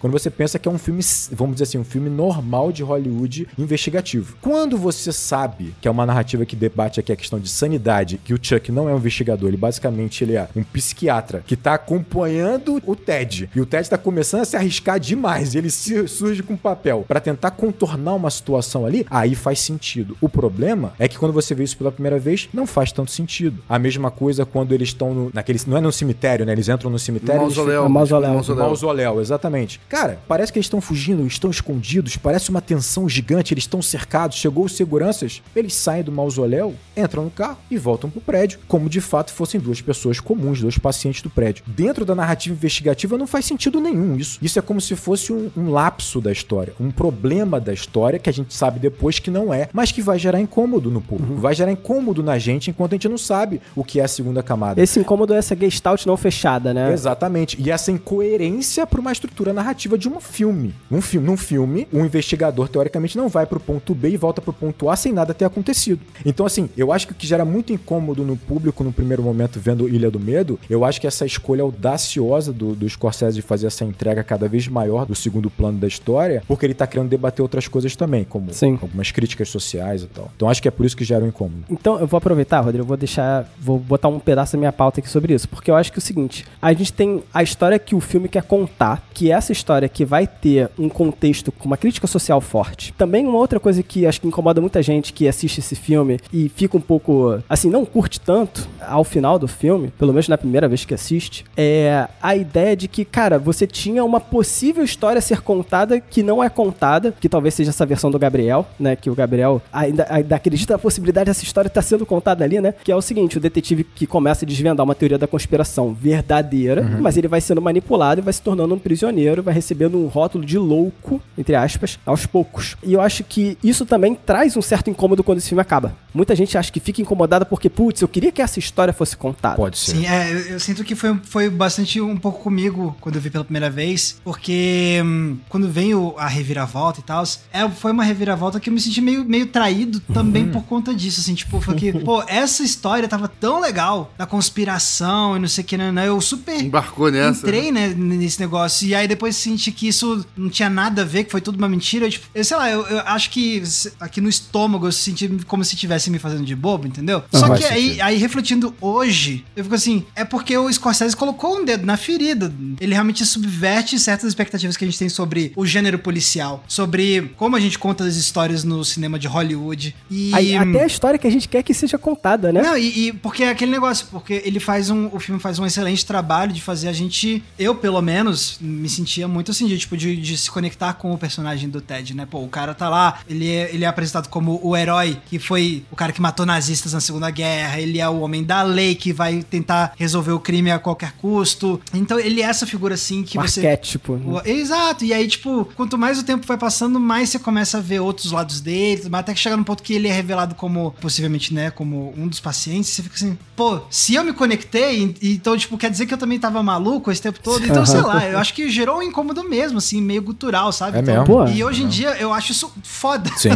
[0.00, 1.00] Quando você pensa que é um filme,
[1.32, 4.36] vamos dizer assim, um filme normal de Hollywood investigativo.
[4.40, 8.32] Quando você sabe que é uma narrativa que debate aqui a questão de sanidade, que
[8.34, 12.80] o Chuck não é um investigador, ele basicamente ele é um psiquiatra que tá acompanhando
[12.86, 13.48] o Ted.
[13.54, 15.54] E o Ted tá começando a se arriscar demais.
[15.54, 20.16] E ele se- surge com papel pra tentar contornar uma situação ali, aí faz sentido.
[20.20, 23.58] O problema é que quando você vê isso pela primeira vez, não faz tanto sentido.
[23.68, 25.58] A mesma coisa quando eles estão no, naquele.
[25.66, 26.52] Não é no cemitério, né?
[26.52, 27.40] Eles entram no cemitério.
[27.48, 27.88] ficam- Mausoléu.
[27.88, 28.32] Mausoléu.
[28.34, 28.64] Mausoléu.
[28.66, 29.80] Mausoléu, exatamente.
[29.88, 34.38] Cara, parece que eles estão fugindo, estão escondidos, parece uma tensão gigante, eles estão cercados,
[34.38, 38.88] chegou os seguranças, eles saem do mausoléu, entram no carro e voltam pro prédio, como
[38.88, 41.64] de fato fossem duas pessoas comuns, dois pacientes do prédio.
[41.66, 44.38] Dentro da narrativa investigativa não faz sentido nenhum isso.
[44.40, 48.30] Isso é como se fosse um, um lapso da história, um problema da história que
[48.30, 51.54] a gente sabe depois que não é, mas que vai gerar incômodo no público, vai
[51.54, 54.80] gerar incômodo na gente enquanto a gente não sabe o que é a segunda camada.
[54.80, 56.92] Esse incômodo é essa gestalt não fechada, né?
[56.92, 57.60] Exatamente.
[57.60, 60.74] E essa incoerência para uma estrutura narrativa de um filme.
[60.90, 64.52] Um filme, num filme, um investigador teoricamente não vai pro ponto B e volta pro
[64.52, 66.00] ponto A sem nada ter acontecido.
[66.24, 69.58] Então assim, eu acho que o que gera muito incômodo no público no primeiro momento
[69.58, 73.66] vendo Ilha do Medo, eu acho que essa escolha audaciosa do, do Scorsese de fazer
[73.66, 77.42] essa entrega cada vez maior do segundo plano da história, porque ele tá querendo debater
[77.42, 78.78] outras coisas também, como Sim.
[78.80, 80.30] algumas críticas sociais e tal.
[80.36, 81.64] Então acho que é por isso que gera um incômodo.
[81.70, 85.00] Então, eu vou aproveitar, Rodrigo, eu vou deixar, vou botar um pedaço da minha pauta
[85.00, 87.78] aqui sobre isso, porque eu acho que é o seguinte, a gente tem a história
[87.78, 91.76] que o filme quer contar, que essa história que vai ter um contexto com uma
[91.76, 92.92] crítica social forte.
[92.94, 96.48] Também uma outra coisa que acho que incomoda muita gente que assiste esse filme e
[96.48, 100.68] fica um pouco, assim, não curte tanto ao final do filme, pelo menos na primeira
[100.68, 105.22] vez que assiste, é a ideia de que, cara, você tinha uma possível história a
[105.22, 109.08] ser contada que não é contada, que talvez seja essa versão do Gabriel, né, que
[109.08, 112.90] o Gabriel ainda, ainda acredita na possibilidade dessa história estar sendo contada ali, né, que
[112.90, 117.16] é o seguinte, o detetive que começa a desvendar uma teoria da conspiração verdadeira, mas
[117.16, 119.03] ele vai sendo manipulado e vai se tornando um prisioneiro,
[119.42, 122.76] vai recebendo um rótulo de louco, entre aspas, aos poucos.
[122.82, 125.96] E eu acho que isso também traz um certo incômodo quando esse filme acaba.
[126.12, 129.56] Muita gente acha que fica incomodada porque, putz, eu queria que essa história fosse contada.
[129.56, 129.92] Pode ser.
[129.92, 133.30] Sim, é, eu, eu sinto que foi, foi bastante um pouco comigo quando eu vi
[133.30, 138.04] pela primeira vez, porque hum, quando vem o- a reviravolta e tal, é, foi uma
[138.04, 141.74] reviravolta que eu me senti meio, meio traído também por conta disso, assim, tipo, foi
[141.74, 145.90] que, pô, essa história tava tão legal, da conspiração e não sei o que, né,
[145.92, 147.40] né, eu super Embarcou nessa.
[147.40, 148.86] entrei, né, nesse negócio.
[148.86, 151.68] E aí depois senti que isso não tinha nada a ver, que foi tudo uma
[151.68, 152.06] mentira.
[152.06, 153.62] Eu, tipo, eu sei lá, eu, eu acho que
[154.00, 157.22] aqui no estômago eu senti como se estivesse me fazendo de bobo, entendeu?
[157.32, 161.58] Só faz que aí, aí, refletindo hoje, eu fico assim, é porque o Scorsese colocou
[161.58, 162.52] um dedo na ferida.
[162.80, 167.56] Ele realmente subverte certas expectativas que a gente tem sobre o gênero policial, sobre como
[167.56, 169.94] a gente conta as histórias no cinema de Hollywood.
[170.10, 172.62] E Aí, até a história que a gente quer que seja contada, né?
[172.62, 175.08] não, e, e porque é aquele negócio, porque ele faz um.
[175.12, 177.42] O filme faz um excelente trabalho de fazer a gente.
[177.58, 181.16] Eu, pelo menos, me sentia muito assim, de, tipo, de, de se conectar com o
[181.16, 182.26] personagem do Ted, né?
[182.30, 185.82] Pô, o cara tá lá, ele é, ele é apresentado como o herói que foi
[185.90, 189.10] o cara que matou nazistas na Segunda Guerra, ele é o homem da lei que
[189.10, 191.80] vai tentar resolver o crime a qualquer custo.
[191.94, 193.60] Então ele é essa figura assim que um você.
[193.60, 194.12] arquétipo.
[194.14, 197.80] O- Exato, e aí, tipo, quanto mais o tempo vai passando, mais você começa a
[197.80, 200.90] ver outros lados dele, mas até que chega num ponto que ele é revelado como,
[201.00, 205.56] possivelmente, né, como um dos pacientes, você fica assim, pô, se eu me conectei, então,
[205.56, 207.64] tipo, quer dizer que eu também tava maluco esse tempo todo?
[207.64, 210.98] Então, sei lá, eu acho que gerou um incômodo mesmo, assim, meio gutural, sabe?
[210.98, 211.24] É mesmo?
[211.24, 211.46] Pô.
[211.46, 213.30] E hoje em dia eu acho isso foda.
[213.36, 213.50] Sim.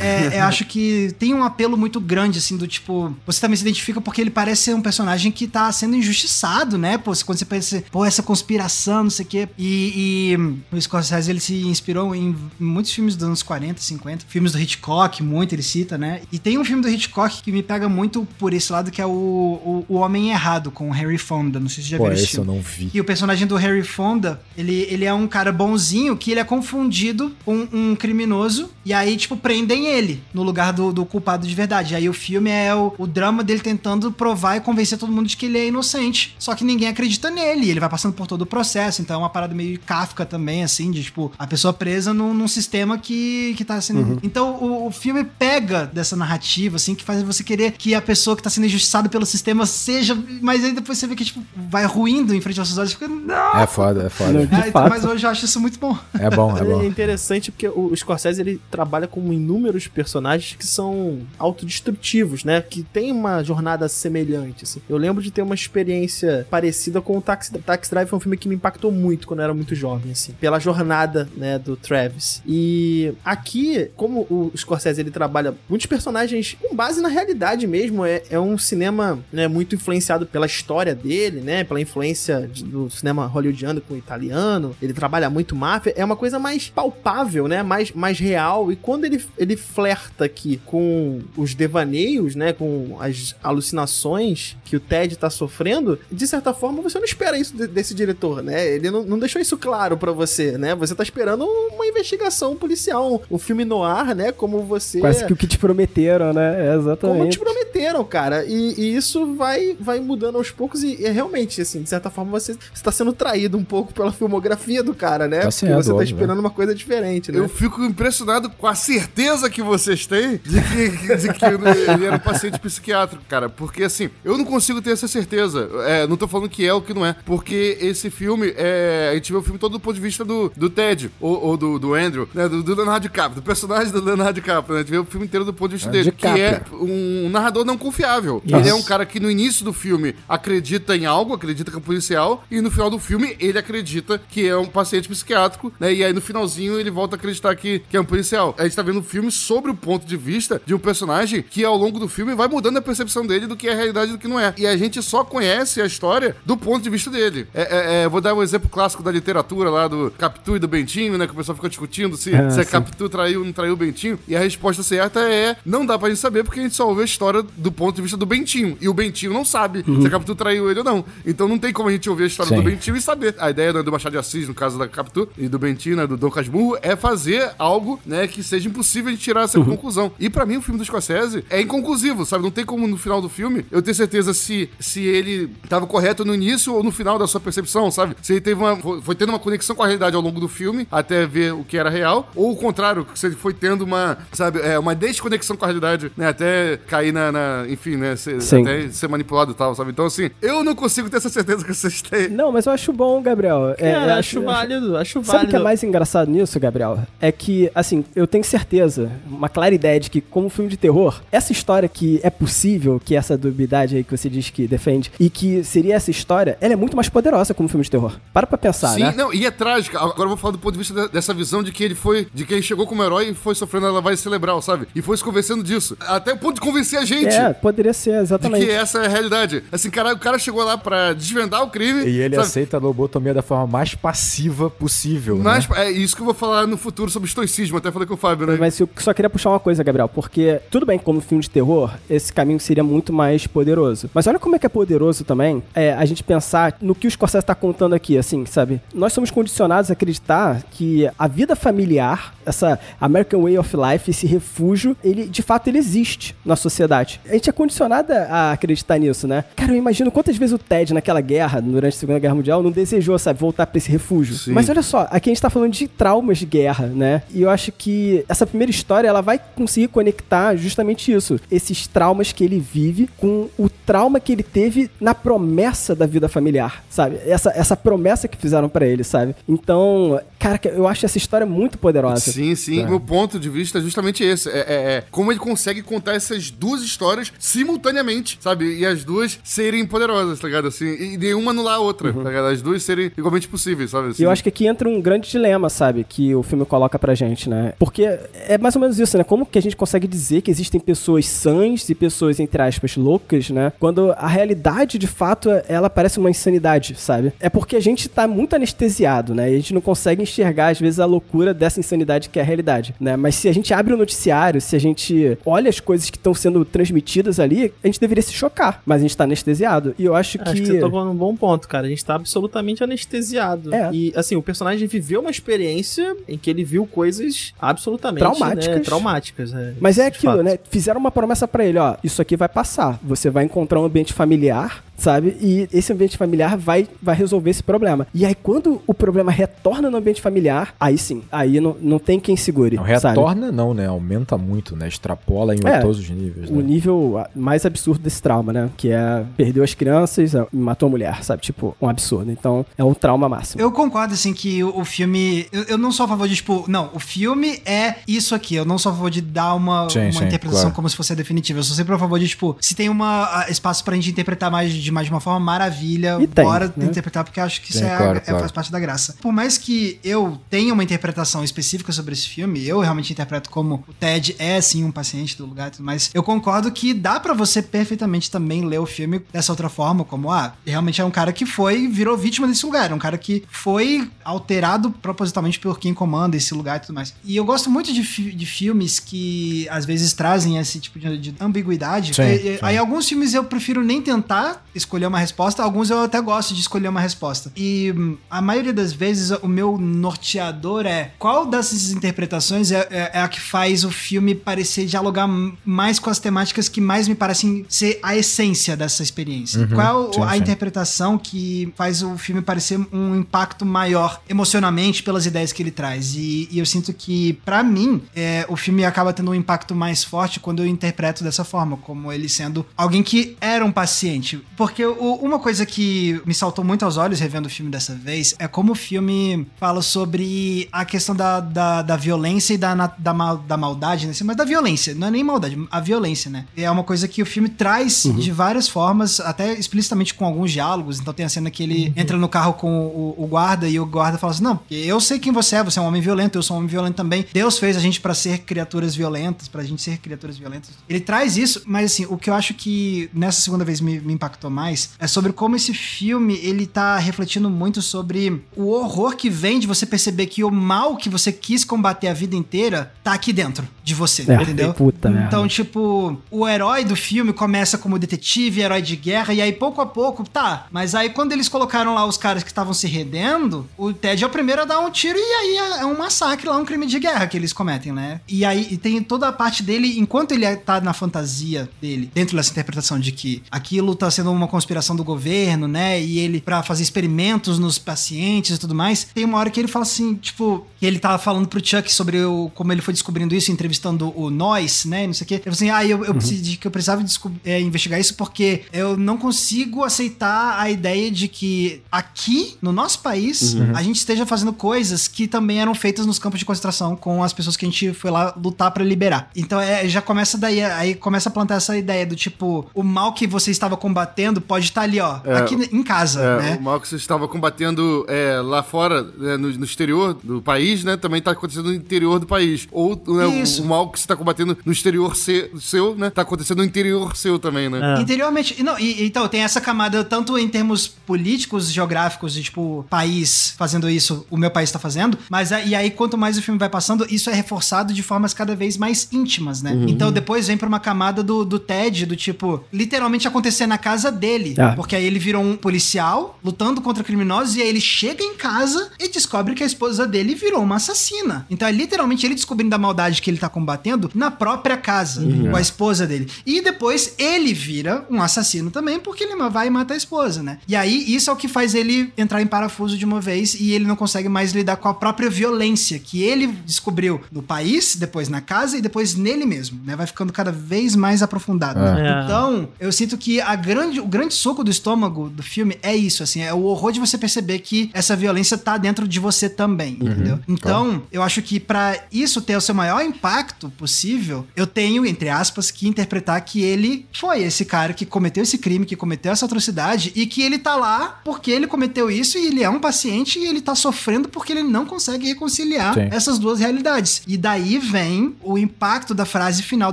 [0.00, 3.14] É, eu acho que tem um apelo muito grande, assim, do tipo.
[3.26, 6.98] Você também se identifica porque ele parece ser um personagem que tá sendo injustiçado, né?
[6.98, 9.48] Pô, quando você pensa, pô, essa conspiração, não sei o quê.
[9.58, 10.34] E,
[10.72, 14.24] e o Scorsese, ele se inspirou em muitos filmes dos anos 40, 50.
[14.28, 16.20] Filmes do Hitchcock, muito, ele cita, né?
[16.32, 19.06] E tem um filme do Hitchcock que me pega muito por esse lado, que é
[19.06, 21.58] o, o, o Homem Errado, com o Harry Fonda.
[21.58, 22.58] Não sei se você já Pô, viu esse esse eu filme.
[22.58, 22.90] não vi.
[22.92, 26.44] E o personagem do Harry Fonda, ele, ele é um cara bonzinho que ele é
[26.44, 28.70] confundido com um criminoso.
[28.84, 31.94] E aí, tipo, prendem ele no lugar do, do culpado de verdade.
[31.94, 35.28] E aí o filme é o, o drama dele tentando provar e convencer todo mundo
[35.28, 36.34] de que ele é inocente.
[36.40, 37.70] Só que ninguém acredita nele.
[37.70, 39.00] Ele vai passando por todo o processo.
[39.00, 42.48] Então é uma parada meio Kafka também, assim, de tipo, a pessoa presa num, num
[42.48, 44.18] sistema que, que tá sendo.
[44.24, 48.34] Então o, o filme pega dessa narrativa, assim, que faz você querer que a pessoa
[48.34, 50.18] que tá sendo injustiçada pelo sistema seja.
[50.40, 52.94] Mas aí depois você vê que, tipo, vai ruindo em frente aos seus olhos e
[52.94, 53.06] fica.
[53.06, 53.60] Não!
[53.60, 54.47] É foda, é foda.
[54.50, 54.88] De Ah, então, fato.
[54.90, 55.96] mas hoje eu acho isso muito bom.
[56.18, 56.82] É bom, é É bom.
[56.82, 62.60] interessante porque o Scorsese ele trabalha com inúmeros personagens que são autodestrutivos, né?
[62.60, 64.64] Que tem uma jornada semelhante.
[64.64, 64.80] Assim.
[64.88, 68.36] Eu lembro de ter uma experiência parecida com o Taxi, Taxi Drive, foi um filme
[68.36, 72.42] que me impactou muito quando eu era muito jovem, assim, pela jornada, né, do Travis.
[72.46, 78.22] E aqui, como o Scorsese ele trabalha muitos personagens com base na realidade mesmo, é,
[78.30, 81.64] é um cinema né, muito influenciado pela história dele, né?
[81.64, 84.37] Pela influência de- do cinema hollywoodiano com o italiano.
[84.80, 85.92] Ele trabalha muito máfia.
[85.96, 87.62] É uma coisa mais palpável, né?
[87.62, 88.70] Mais, mais real.
[88.72, 92.52] E quando ele, ele flerta aqui com os devaneios, né?
[92.52, 97.56] Com as alucinações que o Ted tá sofrendo, de certa forma você não espera isso
[97.56, 98.66] de- desse diretor, né?
[98.74, 100.74] Ele não, não deixou isso claro pra você, né?
[100.74, 104.32] Você tá esperando uma investigação policial, um filme no ar, né?
[104.32, 106.66] Como você Quase que o que te prometeram, né?
[106.68, 107.32] É, como exatamente.
[107.32, 108.44] te prometeram, cara.
[108.44, 112.30] E, e isso vai, vai mudando aos poucos e, é realmente, assim, de certa forma
[112.32, 115.38] você está sendo traído um pouco pela filmografia do cara, né?
[115.38, 117.38] Tá Porque sendo, você tá óbvio, esperando uma coisa diferente, né?
[117.38, 122.16] Eu fico impressionado com a certeza que vocês têm de que, de que ele era
[122.16, 123.48] um paciente psiquiátrico, cara.
[123.48, 125.68] Porque, assim, eu não consigo ter essa certeza.
[125.86, 127.14] É, não tô falando que é ou que não é.
[127.24, 130.50] Porque esse filme, é, a gente vê o filme todo do ponto de vista do,
[130.56, 132.48] do Ted, ou, ou do, do Andrew, né?
[132.48, 134.80] Do, do Leonardo DiCaprio, do personagem do Leonardo DiCaprio, né?
[134.80, 137.28] A gente vê o filme inteiro do ponto de vista É, dele, que é um
[137.30, 138.42] narrador não confiável.
[138.46, 141.78] Ele é um cara que no início do filme acredita em algo, acredita que é
[141.78, 145.92] um policial, e no final do filme ele acredita que é um paciente psiquiátrico, né?
[145.92, 148.54] E aí no finalzinho ele volta a acreditar que, que é um policial.
[148.56, 151.64] A gente tá vendo um filme sobre o ponto de vista de um personagem que
[151.64, 154.12] ao longo do filme vai mudando a percepção dele do que é a realidade e
[154.12, 154.54] do que não é.
[154.56, 157.46] E a gente só conhece a história do ponto de vista dele.
[157.52, 160.68] É, é, é, vou dar um exemplo clássico da literatura lá do Capitu e do
[160.68, 161.26] Bentinho, né?
[161.26, 162.64] Que o pessoal fica discutindo se, Ah, se é.
[162.64, 164.18] Capitu traiu ou não traiu o Bentinho.
[164.28, 167.02] E a resposta certa é: não dá pra gente saber porque a gente só ouve
[167.02, 168.76] a história do ponto de vista do Bentinho.
[168.80, 171.04] E o Bentinho não sabe se a Capitu traiu ele ou não.
[171.26, 172.56] Então não tem como a gente ouvir a história Sim.
[172.56, 173.34] do Bentinho e saber.
[173.38, 176.06] A ideia né, do Machado de Assis, no caso da Capitu, e do Bentinho, né,
[176.06, 180.12] do Dom Casmurro, é fazer algo, né, que seja impossível de tirar essa conclusão.
[180.18, 182.42] E pra mim, o filme do Scorsese é inconclusivo, sabe?
[182.44, 186.24] Não tem como no final do filme eu ter certeza se, se ele tava correto
[186.24, 188.16] no início ou no final da sua percepção, sabe?
[188.22, 188.76] Se ele teve uma.
[189.02, 191.76] Foi, tendo uma conexão com a realidade ao longo do filme, até ver o que
[191.76, 195.64] era real, ou o contrário, se ele foi tendo uma, sabe, é, uma desconexão com
[195.64, 196.28] a realidade, né?
[196.28, 197.32] Até cair na.
[197.32, 198.14] na- enfim, né?
[198.16, 199.90] Ser, até ser manipulado e tal, sabe?
[199.90, 202.28] Então, assim, eu não consigo ter essa certeza que vocês têm.
[202.28, 203.74] Não, mas eu acho bom, Gabriel.
[203.78, 205.50] É, Cara, eu acho válido, acho Sabe o válido.
[205.50, 206.98] que é mais engraçado nisso, Gabriel?
[207.20, 211.20] É que, assim, eu tenho certeza, uma clara ideia de que, como filme de terror,
[211.30, 215.28] essa história que é possível, que essa dubiedade aí que você diz que defende, e
[215.30, 218.16] que seria essa história, ela é muito mais poderosa como filme de terror.
[218.32, 219.14] Para pra pensar, Sim, né?
[219.16, 219.98] não, e é trágica.
[219.98, 222.26] Agora eu vou falar do ponto de vista de- dessa visão de que ele foi,
[222.32, 224.86] de que ele chegou como herói e foi sofrendo a lavagem cerebral, sabe?
[224.94, 225.96] E foi se convencendo disso.
[226.00, 227.34] Até o ponto de convencer a gente.
[227.34, 228.64] É, poderia ser, De exatamente.
[228.66, 229.62] que essa é a realidade.
[229.70, 232.04] Assim, cara, o cara chegou lá pra desvendar o crime.
[232.06, 232.46] E ele sabe?
[232.46, 235.36] aceita a lobotomia da forma mais passiva possível.
[235.36, 235.42] né?
[235.44, 237.78] Mas é isso que eu vou falar no futuro sobre estoicismo.
[237.78, 238.56] Até falei com o Fábio, né?
[238.58, 241.50] Mas eu só queria puxar uma coisa, Gabriel, porque tudo bem que como filme de
[241.50, 244.10] terror, esse caminho seria muito mais poderoso.
[244.12, 247.10] Mas olha como é que é poderoso também é, a gente pensar no que o
[247.10, 248.80] Scorsese tá contando aqui, assim, sabe?
[248.94, 254.26] Nós somos condicionados a acreditar que a vida familiar, essa American Way of Life, esse
[254.26, 257.20] refúgio, ele de fato ele existe na sociedade.
[257.28, 259.44] A gente é condicionado a acreditar nisso, né?
[259.56, 262.70] Cara, eu imagino quantas vezes o Ted naquela guerra, durante a Segunda Guerra Mundial, não
[262.70, 264.34] desejou, sabe, voltar pra esse refúgio.
[264.36, 264.52] Sim.
[264.52, 267.22] Mas olha só, aqui a gente tá falando de traumas de guerra, né?
[267.32, 271.38] E eu acho que essa primeira história, ela vai conseguir conectar justamente isso.
[271.50, 276.28] Esses traumas que ele vive com o trauma que ele teve na promessa da vida
[276.28, 277.16] familiar, sabe?
[277.26, 279.34] Essa, essa promessa que fizeram pra ele, sabe?
[279.48, 282.20] Então, Cara, eu acho essa história muito poderosa.
[282.30, 282.84] Sim, sim.
[282.84, 284.48] Meu ponto de vista é justamente esse.
[284.48, 288.78] É, é- é como ele consegue contar essas duas histórias simultaneamente, sabe?
[288.78, 290.68] E as duas serem poderosas, tá ligado?
[290.68, 292.46] Assim, e nenhuma anular a outra, tá ligado?
[292.46, 294.08] As duas serem igualmente possíveis, sabe?
[294.08, 294.24] E Assim.
[294.24, 296.04] eu acho que aqui entra um grande dilema, sabe?
[296.04, 297.72] Que o filme coloca pra gente, né?
[297.78, 298.02] Porque
[298.46, 299.24] é mais ou menos isso, né?
[299.24, 303.50] Como que a gente consegue dizer que existem pessoas sãs e pessoas, entre aspas, loucas,
[303.50, 303.72] né?
[303.78, 307.32] Quando a realidade, de fato, ela parece uma insanidade, sabe?
[307.40, 309.50] É porque a gente tá muito anestesiado, né?
[309.50, 312.44] E a gente não consegue enxergar, às vezes, a loucura dessa insanidade que é a
[312.44, 313.16] realidade, né?
[313.16, 316.34] Mas se a gente abre o noticiário, se a gente olha as coisas que estão
[316.34, 318.82] sendo transmitidas ali, a gente deveria se chocar.
[318.84, 319.94] Mas a gente tá anestesiado.
[319.98, 320.48] E eu acho que.
[320.48, 321.86] Acho que você tocou num bom ponto, cara.
[321.86, 323.47] A gente tá absolutamente anestesiado.
[323.72, 323.90] É.
[323.92, 328.76] E, assim, o personagem viveu uma experiência em que ele viu coisas absolutamente Traumáticas.
[328.76, 329.54] né, traumáticas.
[329.54, 329.74] é.
[329.80, 330.58] Mas é aquilo, né?
[330.70, 332.98] Fizeram uma promessa pra ele, ó, isso aqui vai passar.
[333.02, 335.36] Você vai encontrar um ambiente familiar, sabe?
[335.40, 338.06] E esse ambiente familiar vai, vai resolver esse problema.
[338.12, 342.18] E aí, quando o problema retorna no ambiente familiar, aí sim, aí não, não tem
[342.20, 343.16] quem segure, Não, sabe?
[343.16, 343.86] retorna não, né?
[343.86, 344.88] Aumenta muito, né?
[344.88, 346.62] Extrapola em É, todos os níveis, O né?
[346.62, 348.70] nível mais absurdo desse trauma, né?
[348.76, 351.42] Que é perdeu as crianças e matou a mulher, sabe?
[351.42, 352.30] Tipo, um absurdo.
[352.30, 353.62] Então, é um trauma máximo.
[353.62, 355.46] Eu concordo, assim, que o, o filme.
[355.52, 358.56] Eu, eu não sou a favor de, tipo, não, o filme é isso aqui.
[358.56, 360.74] Eu não sou a favor de dar uma, Sim, uma sim, interpretação claro.
[360.74, 361.58] como se fosse a definitiva.
[361.60, 364.72] Eu sou sempre a favor de, tipo, se tem uma, espaço pra gente interpretar mais
[364.72, 366.18] de mais de uma forma, maravilha.
[366.20, 366.86] E tem, bora né?
[366.86, 368.40] interpretar, porque acho que isso Tem, é, claro, é- claro.
[368.40, 369.14] faz parte da graça.
[369.20, 373.84] Por mais que eu tenha uma interpretação específica sobre esse filme, eu realmente interpreto como
[373.88, 376.10] o Ted é, sim, um paciente do lugar e tudo mais.
[376.14, 380.30] Eu concordo que dá pra você perfeitamente também ler o filme dessa outra forma, como,
[380.30, 382.90] ah, realmente é um cara que foi, virou vítima desse lugar.
[382.90, 387.14] É um cara que foi alterado propositalmente por quem comanda esse lugar e tudo mais.
[387.24, 391.18] E eu gosto muito de, fi- de filmes que às vezes trazem esse tipo de,
[391.18, 392.14] de ambiguidade.
[392.14, 392.58] Sim, E- e- sim.
[392.62, 396.60] Aí alguns filmes eu prefiro nem tentar escolher uma resposta, alguns eu até gosto de
[396.60, 397.52] escolher uma resposta.
[397.56, 403.10] E hum, a maioria das vezes o meu norteador é qual dessas interpretações é, é-
[403.14, 405.28] é a que faz o filme parecer dialogar
[405.64, 409.60] mais com as temáticas que mais me parecem ser a essência dessa experiência.
[409.60, 410.38] Uhum, qual sim, a sim.
[410.38, 416.14] interpretação que faz o filme parecer um impacto maior emocionalmente pelas ideias que ele traz.
[416.14, 420.04] E, e eu sinto que, pra mim, é, o filme acaba tendo um impacto mais
[420.04, 424.40] forte quando eu interpreto dessa forma, como ele sendo alguém que era um paciente.
[424.56, 428.34] Porque o- uma coisa que me saltou muito aos olhos revendo o filme dessa vez
[428.38, 433.12] é como o filme fala sobre a questão da, da, da violência e da, da,
[433.14, 434.12] mal- da maldade, né?
[434.24, 436.46] mas da violência, não é nem maldade, a violência, né?
[436.56, 441.00] É uma coisa que o filme traz de várias formas, até explicitamente com alguns diálogos.
[441.00, 443.86] Então tem a cena que ele entra no carro com o, o guarda e o
[443.86, 446.42] guarda fala assim: Não, eu sei quem você é, você é um homem violento, eu
[446.42, 447.24] sou um homem violento também.
[447.32, 450.70] Deus fez a gente pra ser criaturas violentas, pra gente ser criaturas violentas.
[450.88, 454.12] Ele traz isso, mas assim, o que eu acho que nessa segunda vez me, me
[454.12, 459.30] impactou mais é sobre como esse filme ele tá refletindo muito sobre o horror que
[459.30, 463.12] vem de você perceber que o mal que você quis combater a vida inteira tá
[463.12, 464.74] aqui dentro de você, É, entendeu?
[464.74, 465.26] puta merda.
[465.28, 469.80] Então, tipo, o herói do filme começa como detetive, herói de guerra, e aí pouco
[469.80, 470.66] a pouco, tá.
[470.70, 474.26] Mas aí quando eles colocaram lá os caras que estavam se redendo, o Ted é
[474.26, 476.86] o primeiro a dar um tiro e aí é- é um massacre lá, um crime
[476.86, 478.20] de guerra que eles cometem, né?
[478.28, 482.36] E aí e tem toda a parte dele, enquanto ele tá na fantasia dele, dentro
[482.36, 486.00] dessa interpretação de que aquilo tá sendo uma conspiração do governo, né?
[486.00, 489.68] E ele, pra fazer experimentos nos pacientes e tudo mais, tem uma hora que ele
[489.68, 493.34] fala assim, tipo, que ele tava falando pro Chuck sobre o, como ele foi descobrindo
[493.34, 495.06] isso, entrevistando o Noyce, né?
[495.06, 495.34] Não sei o quê.
[495.34, 497.04] Ele falou assim: ah, eu, eu, preciso- que eu precisava
[497.44, 503.00] é, investigar isso porque eu não consigo aceitar a ideia de que aqui, no nosso
[503.00, 507.22] país, a gente esteja fazendo coisas que também eram feitas nos campos de concentração com
[507.22, 509.30] as pessoas que a gente foi lá lutar pra liberar.
[509.34, 513.12] Então é, já começa daí, aí começa a plantar essa ideia do tipo, o mal
[513.12, 516.56] que você estava combatendo pode estar ali, ó, É, aqui em casa, É, né?
[516.60, 520.84] O mal que você estava combatendo é, lá fora, né, no, no exterior do país,
[520.84, 520.96] né?
[520.96, 522.66] Também tá acontecendo no interior do país.
[522.70, 526.10] Ou né, o- o, mal que você tá combatendo no exterior se- seu, né?
[526.10, 527.96] Tá acontecendo no interior seu também, né?
[527.98, 528.00] É.
[528.00, 528.62] Interiormente.
[528.62, 533.88] Não, e- então, tem essa camada tanto em termos políticos, geográficos, de tipo, país fazendo
[533.90, 537.06] isso, o meu país tá fazendo, mas e aí, quanto mais o filme vai passando,
[537.10, 539.72] isso é reforçado de formas cada vez mais íntimas, né?
[539.88, 544.10] Então, depois vem pra uma camada do, do Ted, do tipo, literalmente acontecer na casa
[544.18, 544.54] dele.
[544.58, 544.72] Ah.
[544.74, 548.90] Porque aí ele virou um policial lutando contra criminosos e aí ele chega em casa
[548.98, 551.46] e descobre que a esposa dele virou uma assassina.
[551.48, 555.56] Então é literalmente ele descobrindo a maldade que ele tá combatendo na própria casa, com
[555.56, 556.28] a esposa dele.
[556.44, 560.58] E depois ele vira um assassino também, porque ele vai e mata a esposa, né?
[560.66, 563.72] E aí isso é o que faz ele entrar em parafuso de uma vez e
[563.72, 568.28] ele não consegue mais lidar com a própria violência que ele descobriu no país, depois
[568.28, 569.94] na casa e depois nele mesmo, né?
[569.94, 571.78] Vai ficando cada vez mais aprofundado.
[571.78, 572.08] É.
[572.08, 572.24] É.
[572.24, 576.22] Então, eu sinto que a grande, o grande soco do estômago do filme é isso,
[576.22, 579.94] assim, é o horror de você perceber que essa violência tá dentro de você também,
[580.00, 580.38] entendeu?
[580.48, 585.28] Então, eu acho que pra isso ter o seu maior impacto possível, eu tenho, entre
[585.28, 589.46] aspas, que interpretar que ele foi esse cara que cometeu esse crime, que cometeu essa
[589.46, 593.38] atrocidade e que ele tá lá porque ele cometeu isso e ele é um paciente
[593.38, 596.08] e ele tá sofrendo porque ele não consegue reconciliar Sim.
[596.10, 597.22] essas duas realidades.
[597.26, 599.92] E daí vem o impacto da frase final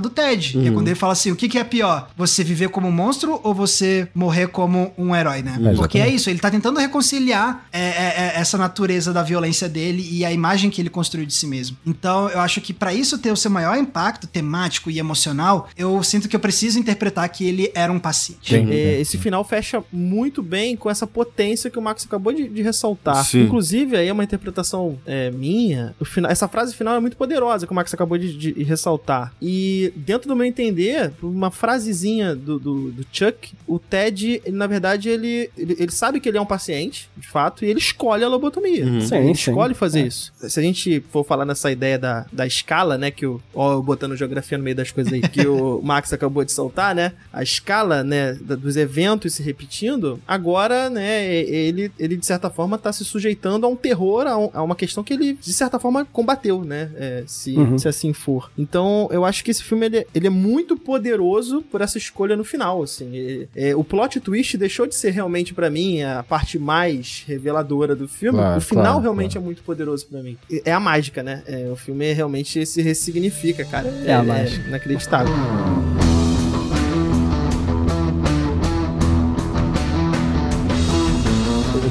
[0.00, 2.10] do Ted, que é quando ele fala assim: o que, que é pior?
[2.16, 5.52] Você viver como um monstro ou você morrer como um herói, né?
[5.52, 5.76] Exatamente.
[5.76, 10.06] Porque é isso, ele tá tentando reconciliar é, é, é, essa natureza da violência dele
[10.10, 11.76] e a imagem que ele construiu de si mesmo.
[11.86, 16.02] Então, eu acho que pra isso ter o seu maior impacto temático e emocional, eu
[16.02, 18.54] sinto que eu preciso interpretar que ele era um paciente.
[18.54, 18.70] Sim.
[18.70, 22.62] É, esse final fecha muito bem com essa potência que o Max acabou de, de
[22.62, 23.24] ressaltar.
[23.24, 23.42] Sim.
[23.42, 25.94] Inclusive, aí é uma interpretação é, minha.
[25.98, 29.32] O final, essa frase final é muito poderosa, que o Max acabou de, de ressaltar.
[29.40, 34.66] E dentro do meu entender, uma frasezinha do, do, do Chuck, o Ted, ele, na
[34.66, 38.22] verdade, ele, ele, ele sabe que ele é um paciente, de fato, e ele escolhe
[38.24, 38.84] a lobotomia.
[38.84, 39.00] Uhum.
[39.00, 39.50] Sim, ele sim.
[39.50, 40.06] escolhe fazer É.
[40.06, 40.32] isso.
[40.38, 43.40] Se a gente for falar nessa ideia da, da escala, né, que o...
[43.54, 46.94] Ó, eu botando geografia no meio das coisas aí, que o Max acabou de soltar,
[46.94, 52.50] né, a escala, né, da- dos eventos se repetindo, agora, né, ele, ele de certa
[52.50, 55.52] forma tá se sujeitando a um terror, a, um- a uma questão que ele, de
[55.52, 57.78] certa forma, combateu, né, é, se, Uhum.
[57.78, 58.50] se assim for.
[58.58, 62.44] Então, eu acho que esse filme, ele, ele é muito poderoso por essa escolha no
[62.44, 63.14] final, assim.
[63.16, 67.94] Ele- é, o plot twist deixou de ser realmente, pra mim, a parte mais reveladora
[67.94, 68.38] do filme.
[68.38, 69.44] Claro, o final claro, realmente claro.
[69.44, 70.36] é muito poderoso pra mim.
[70.64, 71.42] É a mágica, né?
[71.46, 73.88] É, o filme realmente se ressignifica, cara.
[74.04, 74.68] É a mágica.
[74.68, 75.32] inacreditável.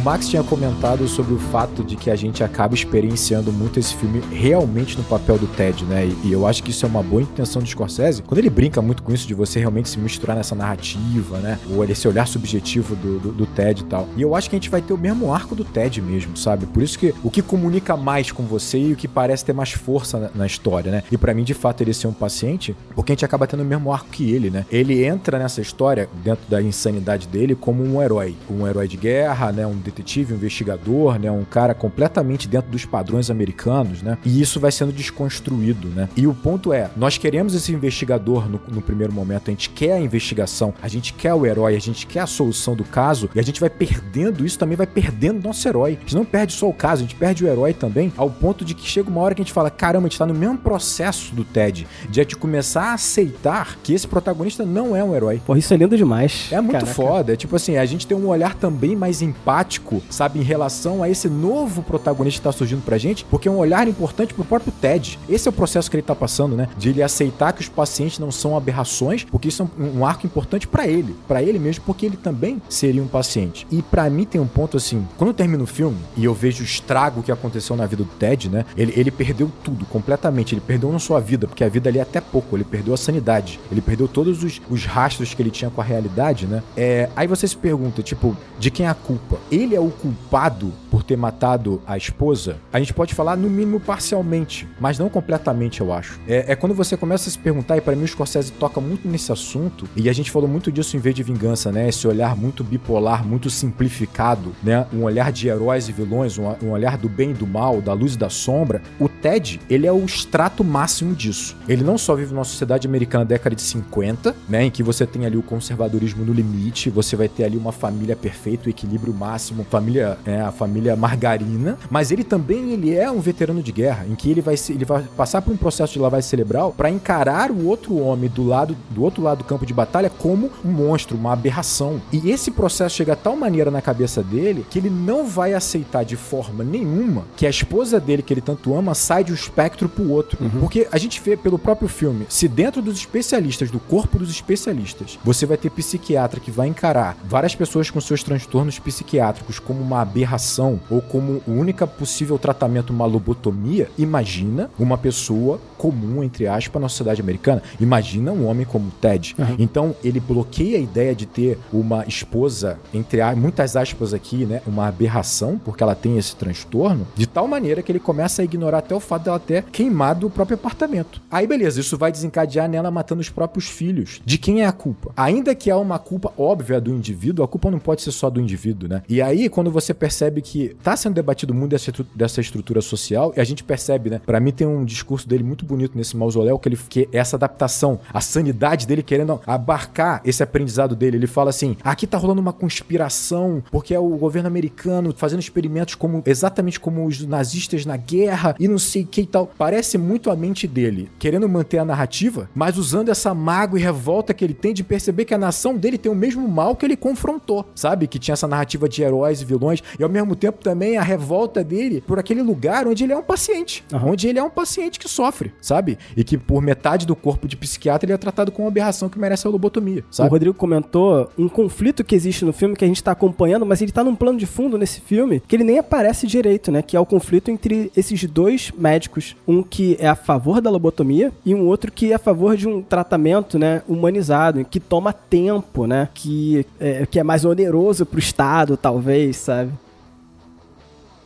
[0.06, 4.22] Max tinha comentado sobre o fato de que a gente acaba experienciando muito esse filme
[4.32, 6.06] realmente no papel do Ted, né?
[6.06, 8.22] E, e eu acho que isso é uma boa intenção do Scorsese.
[8.22, 11.58] Quando ele brinca muito com isso de você realmente se misturar nessa narrativa, né?
[11.72, 14.08] Ou esse olhar subjetivo do, do, do Ted e tal.
[14.16, 16.68] E eu acho que a gente vai ter o mesmo arco do Ted mesmo, sabe?
[16.68, 19.72] Por isso que o que comunica mais com você e o que parece ter mais
[19.72, 21.04] força na, na história, né?
[21.12, 23.66] E pra mim, de fato, ele ser um paciente, porque a gente acaba tendo o
[23.66, 24.68] mesmo arco que ele, né?
[24.72, 28.36] Ele entra nessa história, dentro da insanidade dele, como um herói.
[28.48, 29.66] Um herói de guerra, né?
[29.66, 31.32] Um detetive, um investigador, né?
[31.32, 34.18] Um cara completamente dentro dos padrões americanos, né?
[34.26, 36.10] E isso vai sendo desconstruído, né?
[36.16, 39.94] E o ponto é, nós queremos esse investigador no, no primeiro momento, a gente quer
[39.94, 43.40] a investigação, a gente quer o herói, a gente quer a solução do caso, e
[43.40, 45.98] a gente vai perdendo isso, também vai perdendo nosso herói.
[45.98, 48.66] A gente não perde só o caso, a gente perde o herói também, ao ponto
[48.66, 50.58] de que chega uma hora que a gente fala, caramba, a gente tá no mesmo
[50.58, 55.16] processo do Ted, de a gente começar a aceitar que esse protagonista não é um
[55.16, 55.42] herói.
[55.46, 56.50] Porra, isso é lindo demais.
[56.52, 56.94] É muito Caraca.
[56.94, 57.34] foda.
[57.34, 61.10] É tipo assim, a gente tem um olhar também mais empático, sabe, em relação a
[61.10, 64.74] esse novo protagonista que tá surgindo pra gente, porque é um olhar importante pro próprio
[64.82, 65.20] Ted.
[65.30, 66.68] Esse é o processo que ele tá passando, né?
[66.78, 70.26] De ele aceitar que os pacientes não são aberrações, porque isso é um, um arco
[70.26, 73.66] importante pra ele, Pra ele mesmo, porque ele também seria um paciente.
[73.72, 76.62] E pra mim tem um ponto assim, quando eu termino o filme e eu vejo
[76.62, 78.66] o estrago que aconteceu na vida do Ted, né?
[78.78, 80.54] Ele, ele perdeu tudo completamente.
[80.54, 82.94] Ele perdeu não só a vida, porque a vida ali é até pouco, ele perdeu
[82.94, 83.60] a sanidade.
[83.72, 86.64] Ele perdeu todos os, os rastros que ele tinha com a realidade, né?
[86.76, 89.38] É, aí você se pergunta, tipo, de quem é a culpa?
[89.52, 92.56] Ele é o culpado por ter matado a esposa?
[92.72, 96.18] A gente pode falar no mínimo parcialmente, mas não completamente, eu acho.
[96.26, 99.06] É, é quando você começa a se perguntar, e pra mim o Scorsese toca muito
[99.06, 101.90] nesse assunto, e a gente falou muito disso em vez de vingança, né?
[101.90, 104.88] Esse olhar muito bipolar, muito simplificado, né?
[104.94, 107.92] Um olhar de heróis e vilões, um, um olhar do bem e do mal, da
[107.92, 108.82] luz e da sombra.
[108.98, 111.58] O Ted, ele é o extrato máximo disso.
[111.68, 114.64] Ele não só vive numa sociedade americana da década de 50, né?
[114.64, 118.16] Em que você tem ali o conservadorismo no limite, você vai ter ali uma família
[118.16, 123.20] perfeita, o equilíbrio máximo, família, é, a família margarina, mas ele também ele é um
[123.20, 126.30] veterano de guerra, em que ele vai, ele vai passar por um processo de lavagem
[126.30, 130.10] cerebral para encarar o outro homem do lado do outro lado do campo de batalha
[130.10, 132.02] como um monstro, uma aberração.
[132.12, 136.04] E esse processo chega a tal maneira na cabeça dele que ele não vai aceitar
[136.04, 139.88] de forma nenhuma que a esposa dele, que ele tanto ama, sai de um espectro
[139.88, 140.38] pro outro.
[140.60, 145.20] Porque a gente vê pelo próprio filme, se dentro dos especialistas, do corpo dos especialistas,
[145.24, 150.02] você vai ter psiquiatra que vai encarar várias pessoas com seus transtornos psiquiátricos como uma
[150.02, 156.90] aberração ou como única possível tratamento uma lobotomia, imagina uma pessoa comum, entre aspas, na
[156.90, 157.62] sociedade americana.
[157.80, 159.36] Imagina um homem como o Ted.
[159.58, 164.88] Então, ele bloqueia a ideia de ter uma esposa, entre muitas aspas aqui, né, uma
[164.88, 168.96] aberração, porque ela tem esse transtorno, de tal maneira que ele começa a ignorar até
[168.96, 171.22] o fato dela ter queimado o próprio apartamento.
[171.30, 174.22] Aí, beleza, isso vai desencadear nela matando os próprios filhos.
[174.26, 175.12] De quem é a culpa?
[175.16, 178.40] Ainda que há uma culpa óbvia do indivíduo, a culpa não pode ser só do
[178.40, 179.04] indivíduo, né?
[179.08, 183.40] E aí, quando você percebe que tá sendo debatido muito dessa, dessa estrutura social, e
[183.40, 184.22] a gente percebe, né?
[184.26, 187.36] Pra mim tem um discurso dele muito bonito bonito nesse mausoléu, que ele que essa
[187.36, 191.18] adaptação, a sanidade dele querendo abarcar esse aprendizado dele.
[191.18, 195.96] Ele fala assim: aqui tá rolando uma conspiração, porque é o governo americano fazendo experimentos
[195.96, 199.52] como exatamente como os nazistas na guerra e não sei o que e tal.
[199.58, 204.34] Parece muito a mente dele, querendo manter a narrativa, mas usando essa mágoa e revolta
[204.34, 206.96] que ele tem de perceber que a nação dele tem o mesmo mal que ele
[206.96, 208.08] confrontou, sabe?
[208.08, 211.64] Que tinha essa narrativa de heróis e vilões, e ao mesmo tempo também a revolta
[211.64, 214.12] dele por aquele lugar onde ele é um paciente, Aham.
[214.12, 215.98] onde ele é um paciente que sofre, sabe?
[216.16, 219.20] E que por metade do corpo de psiquiatra ele é tratado com uma aberração que
[219.20, 220.30] merece a lobotomia, O sabe?
[220.30, 223.92] Rodrigo comentou um conflito que existe no filme que a gente tá acompanhando, mas ele
[223.92, 226.82] tá num plano de fundo nesse filme que ele nem aparece direito, né?
[226.82, 229.36] Que é o conflito entre esses dois médicos.
[229.48, 232.68] Um que é a favor da lobotomia e um outro que é a favor de
[232.68, 233.82] um tratamento, né?
[233.88, 236.10] Humanizado, que toma tempo, né?
[236.14, 239.72] Que é, que é mais oneroso pro Estado, talvez, sabe?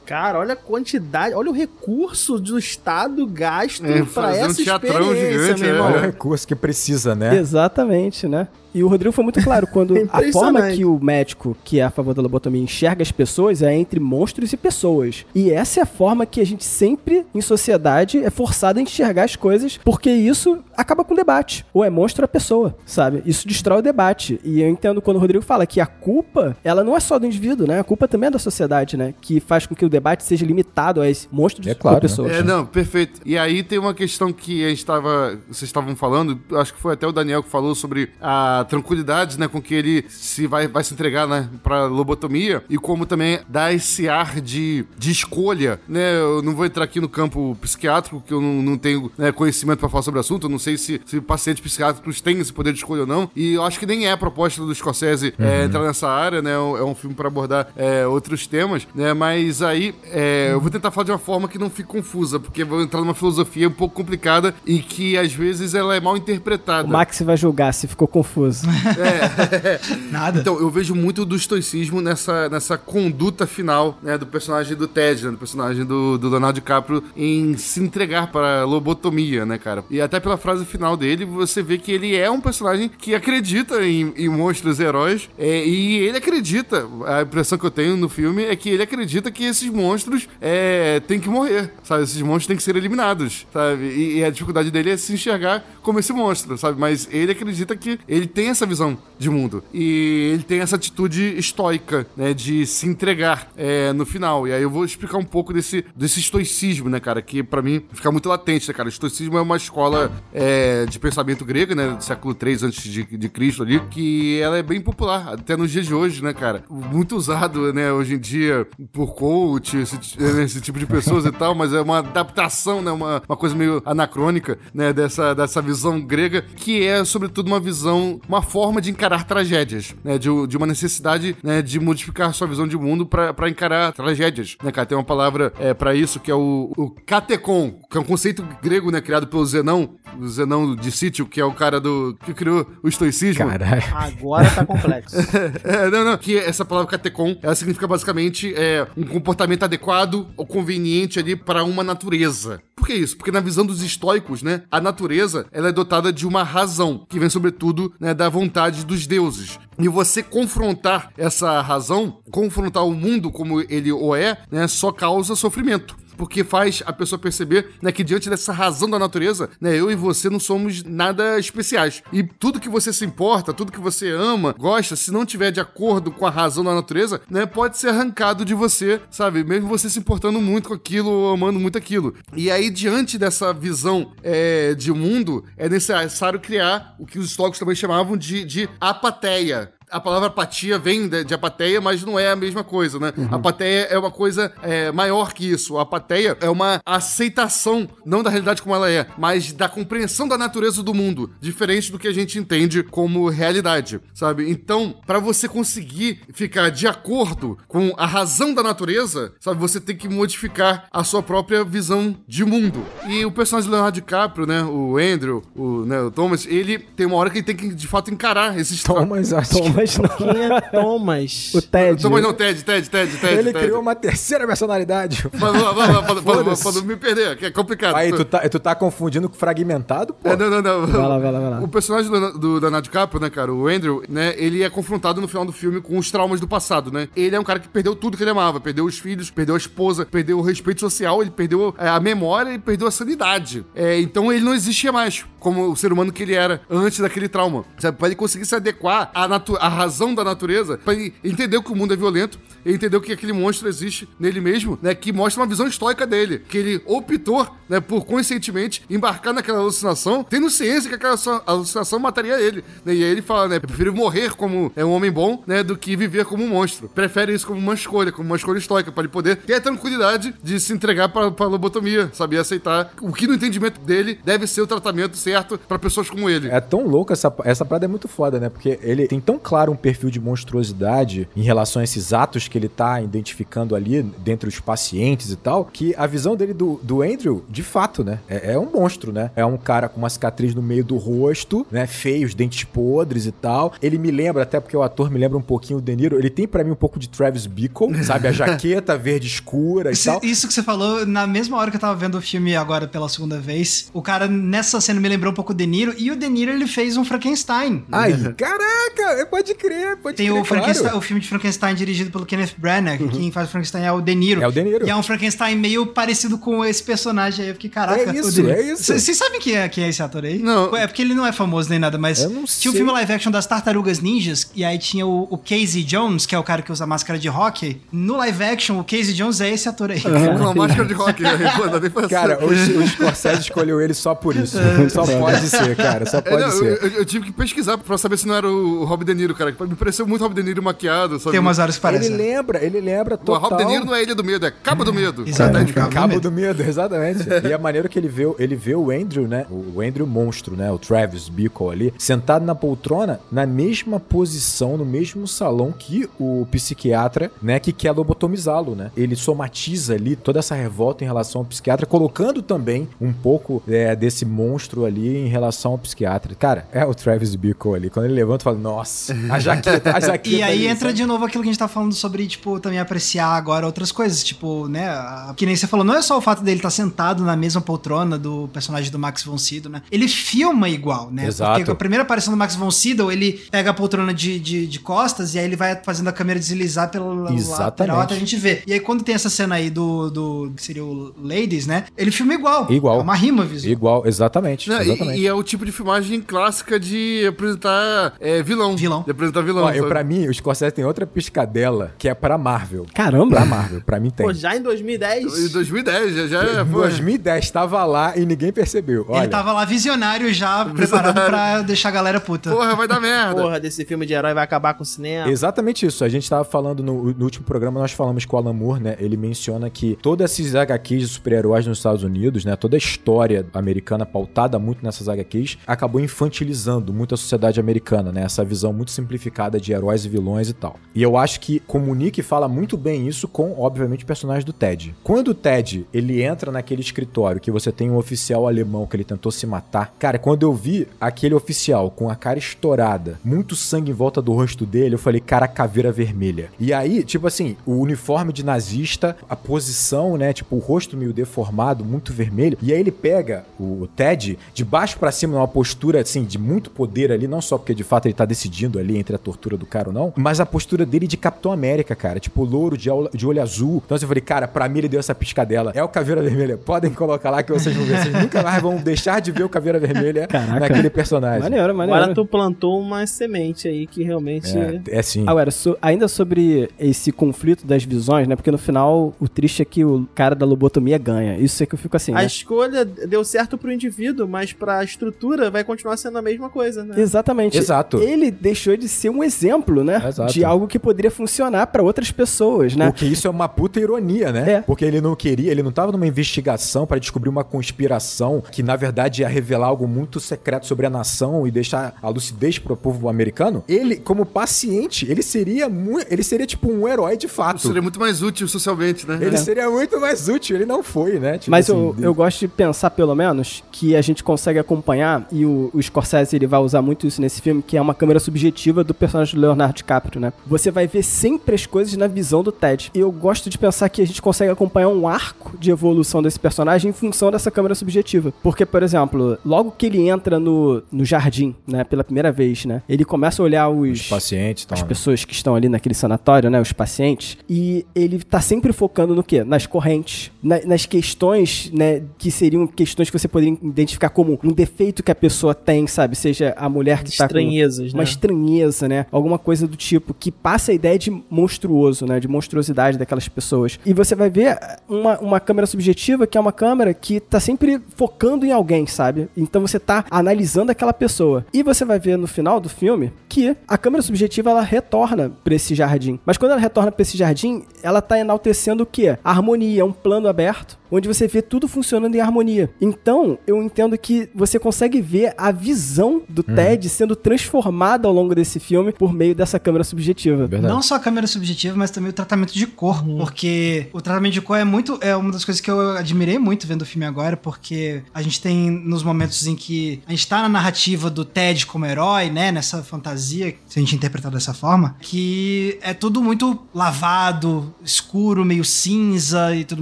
[0.09, 5.31] Cara, olha a quantidade, olha o recurso do Estado gasto É, um essa teatrão experiência,
[5.31, 5.73] gigante, meu é.
[5.73, 5.87] irmão.
[5.87, 7.37] Olha o recurso que precisa, né?
[7.37, 8.47] Exatamente, né?
[8.73, 11.89] E o Rodrigo foi muito claro quando a forma que o médico, que é a
[11.89, 15.25] favor da lobotomia, enxerga as pessoas é entre monstros e pessoas.
[15.33, 19.23] E essa é a forma que a gente sempre, em sociedade, é forçado a enxergar
[19.23, 21.65] as coisas, porque isso acaba com o debate.
[21.73, 23.21] Ou é monstro ou é pessoa, sabe?
[23.25, 24.39] Isso destrói o debate.
[24.43, 27.25] E eu entendo quando o Rodrigo fala que a culpa, ela não é só do
[27.25, 27.79] indivíduo, né?
[27.79, 29.13] A culpa também é da sociedade, né?
[29.19, 32.31] Que faz com que o debate seja limitado a esses monstros É claro, ou pessoas.
[32.31, 33.21] É, não, perfeito.
[33.25, 36.93] E aí tem uma questão que a gente tava, vocês estavam falando, acho que foi
[36.93, 40.83] até o Daniel que falou sobre a tranquilidade, né, com que ele se vai, vai
[40.83, 46.19] se entregar, né, pra lobotomia e como também dá esse ar de, de escolha, né,
[46.19, 49.79] eu não vou entrar aqui no campo psiquiátrico, que eu não, não tenho né, conhecimento
[49.79, 52.71] pra falar sobre o assunto, eu não sei se, se pacientes psiquiátricos têm esse poder
[52.71, 55.65] de escolha ou não, e eu acho que nem é a proposta do Scorsese é,
[55.65, 59.93] entrar nessa área, né, é um filme pra abordar é, outros temas, né, mas aí
[60.05, 63.01] é, eu vou tentar falar de uma forma que não fique confusa, porque vou entrar
[63.01, 66.87] numa filosofia um pouco complicada e que às vezes ela é mal interpretada.
[66.87, 68.48] O Max vai julgar se ficou confuso.
[70.11, 70.39] Nada.
[70.39, 75.25] Então, eu vejo muito do estoicismo nessa, nessa conduta final, né, do personagem do Ted,
[75.25, 79.83] né, do personagem do, do Leonardo DiCaprio, em se entregar para a lobotomia, né, cara?
[79.89, 83.85] E até pela frase final dele, você vê que ele é um personagem que acredita
[83.85, 88.43] em, em monstros heróis, é, e ele acredita, a impressão que eu tenho no filme
[88.43, 92.03] é que ele acredita que esses monstros é, têm que morrer, sabe?
[92.03, 93.83] Esses monstros têm que ser eliminados, sabe?
[93.83, 96.79] E, e a dificuldade dele é se enxergar como esse monstro, sabe?
[96.79, 99.63] Mas ele acredita que ele tem essa visão de mundo.
[99.73, 102.33] E ele tem essa atitude estoica, né?
[102.33, 104.47] De se entregar é, no final.
[104.47, 107.21] E aí eu vou explicar um pouco desse, desse estoicismo, né, cara?
[107.21, 108.87] Que pra mim fica muito latente, né, cara?
[108.87, 111.89] O estoicismo é uma escola é, de pensamento grega, né?
[111.89, 115.71] Do século III antes de, de Cristo ali, que ela é bem popular, até nos
[115.71, 116.63] dias de hoje, né, cara?
[116.69, 119.97] Muito usado, né, hoje em dia, por coach, esse,
[120.43, 122.91] esse tipo de pessoas e tal, mas é uma adaptação, né?
[122.91, 124.93] Uma, uma coisa meio anacrônica, né?
[124.93, 130.19] Dessa, dessa visão grega, que é, sobretudo, uma visão, uma forma de encarar tragédias, né?
[130.19, 131.63] De, de uma necessidade, né?
[131.63, 134.85] De modificar sua visão de mundo pra, pra encarar tragédias, né, cara?
[134.85, 138.45] Tem uma palavra é, para isso que é o, o katekon, que é um conceito
[138.61, 139.01] grego, né?
[139.01, 142.87] Criado pelo Zenão, o Zenão de Sítio, que é o cara do que criou o
[142.87, 143.47] estoicismo.
[143.47, 143.83] Caralho.
[143.95, 145.17] Agora tá complexo.
[145.63, 150.45] É, não, não, que essa palavra catecon, ela significa basicamente é, um comportamento adequado ou
[150.45, 152.61] conveniente ali para uma natureza.
[152.75, 153.17] Por que isso?
[153.17, 157.19] Porque na visão dos estoicos, né, a natureza, ela é dotada de uma razão, que
[157.19, 159.57] vem sobretudo, né, da vontade dos deuses.
[159.79, 165.37] E você confrontar essa razão, confrontar o mundo como ele o é, né, só causa
[165.37, 169.89] sofrimento porque faz a pessoa perceber né, que diante dessa razão da natureza, né, eu
[169.89, 172.03] e você não somos nada especiais.
[172.11, 175.61] E tudo que você se importa, tudo que você ama, gosta, se não tiver de
[175.61, 179.45] acordo com a razão da natureza, né, pode ser arrancado de você, sabe?
[179.45, 182.13] Mesmo você se importando muito com aquilo amando muito aquilo.
[182.35, 187.57] E aí, diante dessa visão é, de mundo, é necessário criar o que os estoicos
[187.57, 192.31] também chamavam de, de apateia a palavra apatia vem de, de apateia, mas não é
[192.31, 193.13] a mesma coisa, né?
[193.31, 195.77] Apateia é uma coisa é, maior que isso.
[195.77, 200.37] A apateia é uma aceitação, não da realidade como ela é, mas da compreensão da
[200.37, 204.49] natureza do mundo, diferente do que a gente entende como realidade, sabe?
[204.49, 209.59] Então, para você conseguir ficar de acordo com a razão da natureza, sabe?
[209.59, 212.83] Você tem que modificar a sua própria visão de mundo.
[213.07, 214.63] E o personagem do Leonardo DiCaprio, né?
[214.63, 217.87] O Andrew, o, né, o Thomas, ele tem uma hora que ele tem que, de
[217.87, 220.09] fato, encarar esses Thomas, acho que Thomas não.
[220.17, 221.53] Quem é Thomas?
[221.53, 222.01] O Ted.
[222.01, 223.33] Thomas não, Ted, Ted, Ted, Ted.
[223.33, 223.65] Ele Ted.
[223.65, 225.25] criou uma terceira personalidade.
[225.31, 227.95] Mas, vamos lá, não me perder, que é complicado.
[227.95, 230.29] Aí, tu tá, tu tá confundindo com fragmentado, pô.
[230.29, 230.87] É, não, não, não.
[230.87, 231.59] Vai lá, vai lá, vai lá.
[231.61, 235.27] O personagem do, do Leonardo DiCaprio, né, cara, o Andrew, né, ele é confrontado no
[235.27, 237.07] final do filme com os traumas do passado, né?
[237.15, 239.57] Ele é um cara que perdeu tudo que ele amava, perdeu os filhos, perdeu a
[239.57, 243.65] esposa, perdeu o respeito social, ele perdeu é, a memória e perdeu a sanidade.
[243.75, 247.29] É, então ele não existia mais como o ser humano que ele era antes daquele
[247.29, 247.63] trauma.
[247.77, 247.97] Sabe?
[247.97, 251.75] Pra ele conseguir se adequar à, natu- à razão da natureza, ele entender que o
[251.75, 254.93] mundo é violento, ele entendeu que aquele monstro existe nele mesmo, né?
[254.93, 256.39] Que mostra uma visão estoica dele.
[256.47, 261.15] Que ele optou, né, por conscientemente embarcar naquela alucinação, tendo ciência que aquela
[261.45, 262.63] alucinação mataria ele.
[262.83, 262.95] Né?
[262.95, 263.59] E aí ele fala, né?
[263.59, 265.63] Prefiro morrer como é, um homem bom, né?
[265.63, 266.89] Do que viver como um monstro.
[266.89, 270.33] Prefere isso como uma escolha, como uma escolha estoica, pra ele poder ter a tranquilidade
[270.43, 272.35] de se entregar pra, pra lobotomia, sabe?
[272.35, 276.29] E aceitar o que no entendimento dele deve ser o tratamento certo pra pessoas como
[276.29, 276.49] ele.
[276.49, 278.49] É tão louco essa, essa parada é muito foda, né?
[278.49, 282.55] Porque ele tem tão claro um perfil de monstruosidade em relação a esses atos que
[282.55, 287.01] ele tá identificando ali dentre os pacientes e tal, que a visão dele do, do
[287.01, 288.19] Andrew, de fato, né?
[288.29, 289.31] É, é um monstro, né?
[289.35, 291.87] É um cara com uma cicatriz no meio do rosto, né?
[291.87, 293.73] Feio, os dentes podres e tal.
[293.81, 296.29] Ele me lembra, até porque o ator me lembra um pouquinho o De Niro, ele
[296.29, 298.27] tem pra mim um pouco de Travis Bickle, sabe?
[298.27, 300.19] A jaqueta verde escura e Isso, tal.
[300.23, 303.09] isso que você falou, na mesma hora que eu tava vendo o filme agora pela
[303.09, 306.15] segunda vez, o cara nessa cena me lembrou um pouco o De Niro, e o
[306.15, 307.83] De Niro ele fez um Frankenstein.
[307.91, 310.97] Aí, caraca, pode crer, pode Tem crer, o, Frankenstein, claro.
[310.97, 314.15] o filme de Frankenstein dirigido pelo Kenneth Branagh, quem faz o Frankenstein é o De
[314.15, 314.41] Niro.
[314.41, 314.85] É o De Niro.
[314.85, 317.49] E é um Frankenstein meio parecido com esse personagem aí.
[317.51, 318.83] Eu fiquei, caraca, É o isso, é isso.
[318.83, 320.39] C- Vocês sabem quem é, quem é esse ator aí?
[320.39, 320.75] Não.
[320.75, 322.73] É porque ele não é famoso nem nada, mas Eu não tinha o sei.
[322.73, 326.39] filme live action das Tartarugas Ninjas, e aí tinha o, o Casey Jones, que é
[326.39, 327.81] o cara que usa máscara de hockey.
[327.91, 330.01] No live action, o Casey Jones é esse ator aí.
[330.01, 331.21] Com uma máscara de rock.
[331.21, 331.29] né?
[332.09, 334.57] Cara, o, o Scorsese escolheu ele só por isso.
[334.89, 336.05] Só pode ser, cara.
[336.05, 336.65] Só É, pode não, ser.
[336.65, 339.33] eu, eu- eu tive que pesquisar pra saber se não era o Rob De Niro,
[339.39, 339.67] cara.
[339.67, 341.31] Me pareceu muito Rob De Niro maquiado, sabe?
[341.31, 342.09] Tem umas horas que Ele parece.
[342.13, 343.49] lembra, ele lembra O total.
[343.49, 345.23] Rob De Niro não é Ilha do Medo, é Cabo do Medo.
[345.27, 345.73] Exatamente.
[345.73, 346.21] Tá, tá, Cabo do Cabo Medo.
[346.21, 347.27] do Medo, exatamente.
[347.47, 349.45] e é maneiro que ele vê, ele vê o Andrew, né?
[349.49, 350.71] O Andrew monstro, né?
[350.71, 356.45] O Travis Bickle ali, sentado na poltrona, na mesma posição, no mesmo salão que o
[356.51, 357.59] psiquiatra, né?
[357.59, 358.91] Que quer lobotomizá-lo, né?
[358.95, 363.95] Ele somatiza ali toda essa revolta em relação ao psiquiatra, colocando também um pouco é,
[363.95, 366.35] desse monstro ali em relação ao psiquiatra.
[366.35, 367.89] Cara, é o Travis Bickle ali.
[367.89, 370.35] Quando ele levanta, fala, nossa, a jaqueta, a jaqueta.
[370.35, 370.93] E aí ali, entra sabe?
[370.93, 374.23] de novo aquilo que a gente tá falando sobre, tipo, também apreciar agora outras coisas.
[374.23, 374.89] Tipo, né?
[375.35, 378.17] Que nem você falou, não é só o fato dele estar sentado na mesma poltrona
[378.17, 379.81] do personagem do Max von Sydow, né?
[379.91, 381.25] Ele filma igual, né?
[381.27, 381.59] Exato.
[381.59, 384.79] Porque a primeira aparição do Max von Sydow, ele pega a poltrona de, de, de
[384.79, 387.59] costas e aí ele vai fazendo a câmera deslizar pelo Exatamente.
[387.59, 388.63] lateral até a gente ver.
[388.65, 391.85] E aí quando tem essa cena aí do, do que seria o Ladies, né?
[391.97, 392.71] Ele filma igual.
[392.71, 392.99] Igual.
[392.99, 393.71] É uma rima visual.
[393.71, 394.69] Igual, exatamente.
[394.69, 395.19] Não, e- exatamente.
[395.19, 398.75] e, é o tipo de filmagem clássica de apresentar é, vilão.
[398.75, 399.03] Vilão.
[399.09, 399.63] De apresentar vilão.
[399.63, 402.85] Ó, eu, pra mim, o Scorsese tem outra piscadela que é pra Marvel.
[402.93, 403.37] Caramba!
[403.37, 404.23] Pra Marvel, pra mim tem.
[404.23, 405.45] Pô, já em 2010.
[405.45, 409.07] Em 2010, já, já Em pô, 2010 tava lá e ninguém percebeu.
[409.09, 412.51] Olha, Ele tava lá visionário já, preparado pra deixar a galera puta.
[412.51, 413.41] Porra, vai dar merda.
[413.41, 415.27] Porra, desse filme de herói vai acabar com o cinema.
[415.27, 416.03] Exatamente isso.
[416.03, 418.95] A gente tava falando no, no último programa, nós falamos com o Alan Moore, né?
[418.99, 422.55] Ele menciona que todas esses HQs de super-heróis nos Estados Unidos, né?
[422.55, 428.21] Toda a história americana pautada muito nessas HQs, acabou infantilizando muito a sociedade americana, né?
[428.21, 430.77] Essa visão muito simplificada de heróis e vilões e tal.
[430.93, 434.53] E eu acho que comunica e fala muito bem isso com, obviamente, o personagem do
[434.53, 434.95] Ted.
[435.03, 439.03] Quando o Ted, ele entra naquele escritório que você tem um oficial alemão que ele
[439.03, 443.91] tentou se matar, cara, quando eu vi aquele oficial com a cara estourada, muito sangue
[443.91, 446.49] em volta do rosto dele, eu falei, cara, caveira vermelha.
[446.59, 451.13] E aí, tipo assim, o uniforme de nazista, a posição, né, tipo, o rosto meio
[451.13, 456.01] deformado, muito vermelho, e aí ele pega o Ted de baixo pra cima, numa postura,
[456.01, 459.15] assim, de muito poder ali, não só porque de fato ele tá decidindo ali entre
[459.15, 462.43] a tortura do cara ou não, mas a postura dele de Capitão América, cara, tipo,
[462.43, 463.81] louro de, de olho azul.
[463.85, 465.71] Então assim, eu falei, cara, pra mim ele deu essa piscadela.
[465.75, 467.97] É o Caveira Vermelha, podem colocar lá que vocês vão ver.
[468.01, 470.59] Vocês nunca mais vão deixar de ver o Caveira Vermelha Caraca.
[470.59, 471.41] naquele personagem.
[471.41, 472.01] Maneiro, maneiro.
[472.01, 474.57] Agora tu plantou uma semente aí que realmente.
[474.57, 475.23] É, é sim.
[475.27, 478.35] Agora, so- ainda sobre esse conflito das visões, né?
[478.35, 481.37] Porque no final, o triste é que o cara da lobotomia ganha.
[481.37, 482.25] Isso é que eu fico assim, A né?
[482.25, 486.95] escolha deu certo pro indivíduo, mas pra estrutura vai continuar sendo a mesma coisa, né?
[486.99, 487.57] Exatamente.
[487.57, 487.97] Exato.
[487.99, 490.01] Ele deixou de ser um exemplo, né?
[490.07, 490.33] Exato.
[490.33, 492.89] De algo que poderia funcionar pra outras pessoas, né?
[492.89, 494.53] O que isso é uma puta ironia, né?
[494.53, 494.61] É.
[494.61, 498.75] Porque ele não queria, ele não tava numa investigação pra descobrir uma conspiração que na
[498.75, 503.09] verdade ia revelar algo muito secreto sobre a nação e deixar a lucidez pro povo
[503.09, 503.63] americano.
[503.67, 507.61] Ele, como paciente, ele seria muito, ele seria tipo um herói de fato.
[507.61, 509.19] Seria muito mais útil socialmente, né?
[509.21, 511.37] Ele seria muito mais útil, ele não foi, né?
[511.37, 515.27] Tipo Mas assim, eu, eu gosto de pensar, pelo menos, que a gente consegue acompanhar,
[515.31, 518.19] e o, o Scorsese ele vai usar muito isso nesse filme, que é uma câmera
[518.19, 520.33] subjetiva subjetiva do personagem do Leonardo DiCaprio, né?
[520.47, 522.91] Você vai ver sempre as coisas na visão do Ted.
[522.93, 526.39] E eu gosto de pensar que a gente consegue acompanhar um arco de evolução desse
[526.39, 528.33] personagem em função dessa câmera subjetiva.
[528.43, 532.81] Porque, por exemplo, logo que ele entra no, no jardim, né, pela primeira vez, né,
[532.87, 534.87] ele começa a olhar os, Os pacientes as estão.
[534.87, 539.23] pessoas que estão ali naquele sanatório, né, os pacientes, e ele tá sempre focando no
[539.23, 539.43] quê?
[539.43, 544.51] Nas correntes, na- nas questões, né, que seriam questões que você poderia identificar como um
[544.51, 546.15] defeito que a pessoa tem, sabe?
[546.15, 548.09] Seja a mulher que tá com Estranhezas, uma né?
[548.09, 549.05] estranheza, né?
[549.11, 552.19] Alguma coisa do tipo que passa a ideia de monstruoso, né?
[552.19, 553.79] De monstruosidade daquelas pessoas.
[553.85, 557.81] E você vai ver uma, uma câmera subjetiva que é uma câmera que tá sempre
[557.95, 559.27] focando em alguém, sabe?
[559.35, 561.45] Então você tá analisando aquela pessoa.
[561.53, 565.53] E você vai ver no final do filme que a câmera subjetiva ela retorna pra
[565.55, 566.19] esse jardim.
[566.25, 569.17] Mas quando ela retorna pra esse jardim, ela tá enaltecendo o quê?
[569.23, 572.69] A harmonia, um plano aberto onde você vê tudo funcionando em harmonia.
[572.81, 578.33] Então, eu entendo que você consegue ver a visão do Ted sendo transformada ao longo
[578.33, 580.47] desse filme por meio dessa câmera subjetiva.
[580.47, 580.73] Verdade.
[580.73, 583.03] Não só a câmera subjetiva, mas também o tratamento de cor.
[583.03, 584.97] Porque o tratamento de cor é muito.
[585.01, 588.41] É uma das coisas que eu admirei muito vendo o filme agora, porque a gente
[588.41, 592.51] tem nos momentos em que a gente tá na narrativa do Ted como herói, né?
[592.51, 598.63] Nessa fantasia, se a gente interpretar dessa forma, que é tudo muito lavado, escuro, meio
[598.63, 599.81] cinza e tudo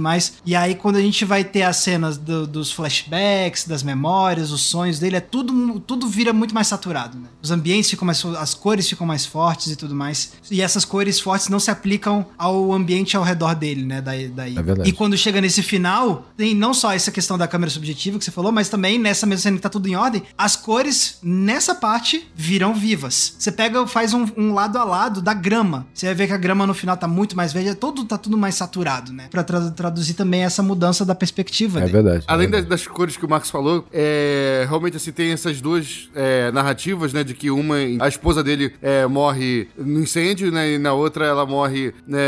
[0.00, 0.34] mais.
[0.44, 4.62] E aí, quando a gente vai ter as cenas do- dos flashbacks, das memórias, os
[4.62, 7.28] sonhos dele, é tudo, tudo vira muito mais saturado, né?
[7.42, 8.24] Os ambientes ficam mais.
[8.24, 10.32] as cores ficam mais fortes e tudo mais.
[10.50, 14.00] E essas cores fortes não se aplicam ao ambiente ao redor dele, né?
[14.00, 14.56] Daí, daí.
[14.56, 14.88] É verdade.
[14.88, 18.30] E quando chega nesse final, tem não só essa questão da câmera subjetiva que você
[18.30, 22.28] falou, mas também nessa mesma cena que tá tudo em ordem, as cores nessa parte
[22.34, 23.34] viram vivas.
[23.38, 25.86] Você pega, faz um, um lado a lado da grama.
[25.94, 28.16] Você vai ver que a grama no final tá muito mais verde, é todo, tá
[28.18, 29.28] tudo mais saturado, né?
[29.30, 31.92] Pra tra- traduzir também essa mudança da perspectiva É dele.
[31.92, 32.24] verdade.
[32.26, 32.82] Além é das, verdade.
[32.84, 37.22] das cores que o Marcos falou, é, realmente assim tem essas duas é, narrativas, né,
[37.24, 41.44] de que uma a esposa dele é, morre no incêndio, né, e na outra ela
[41.46, 42.18] morre né,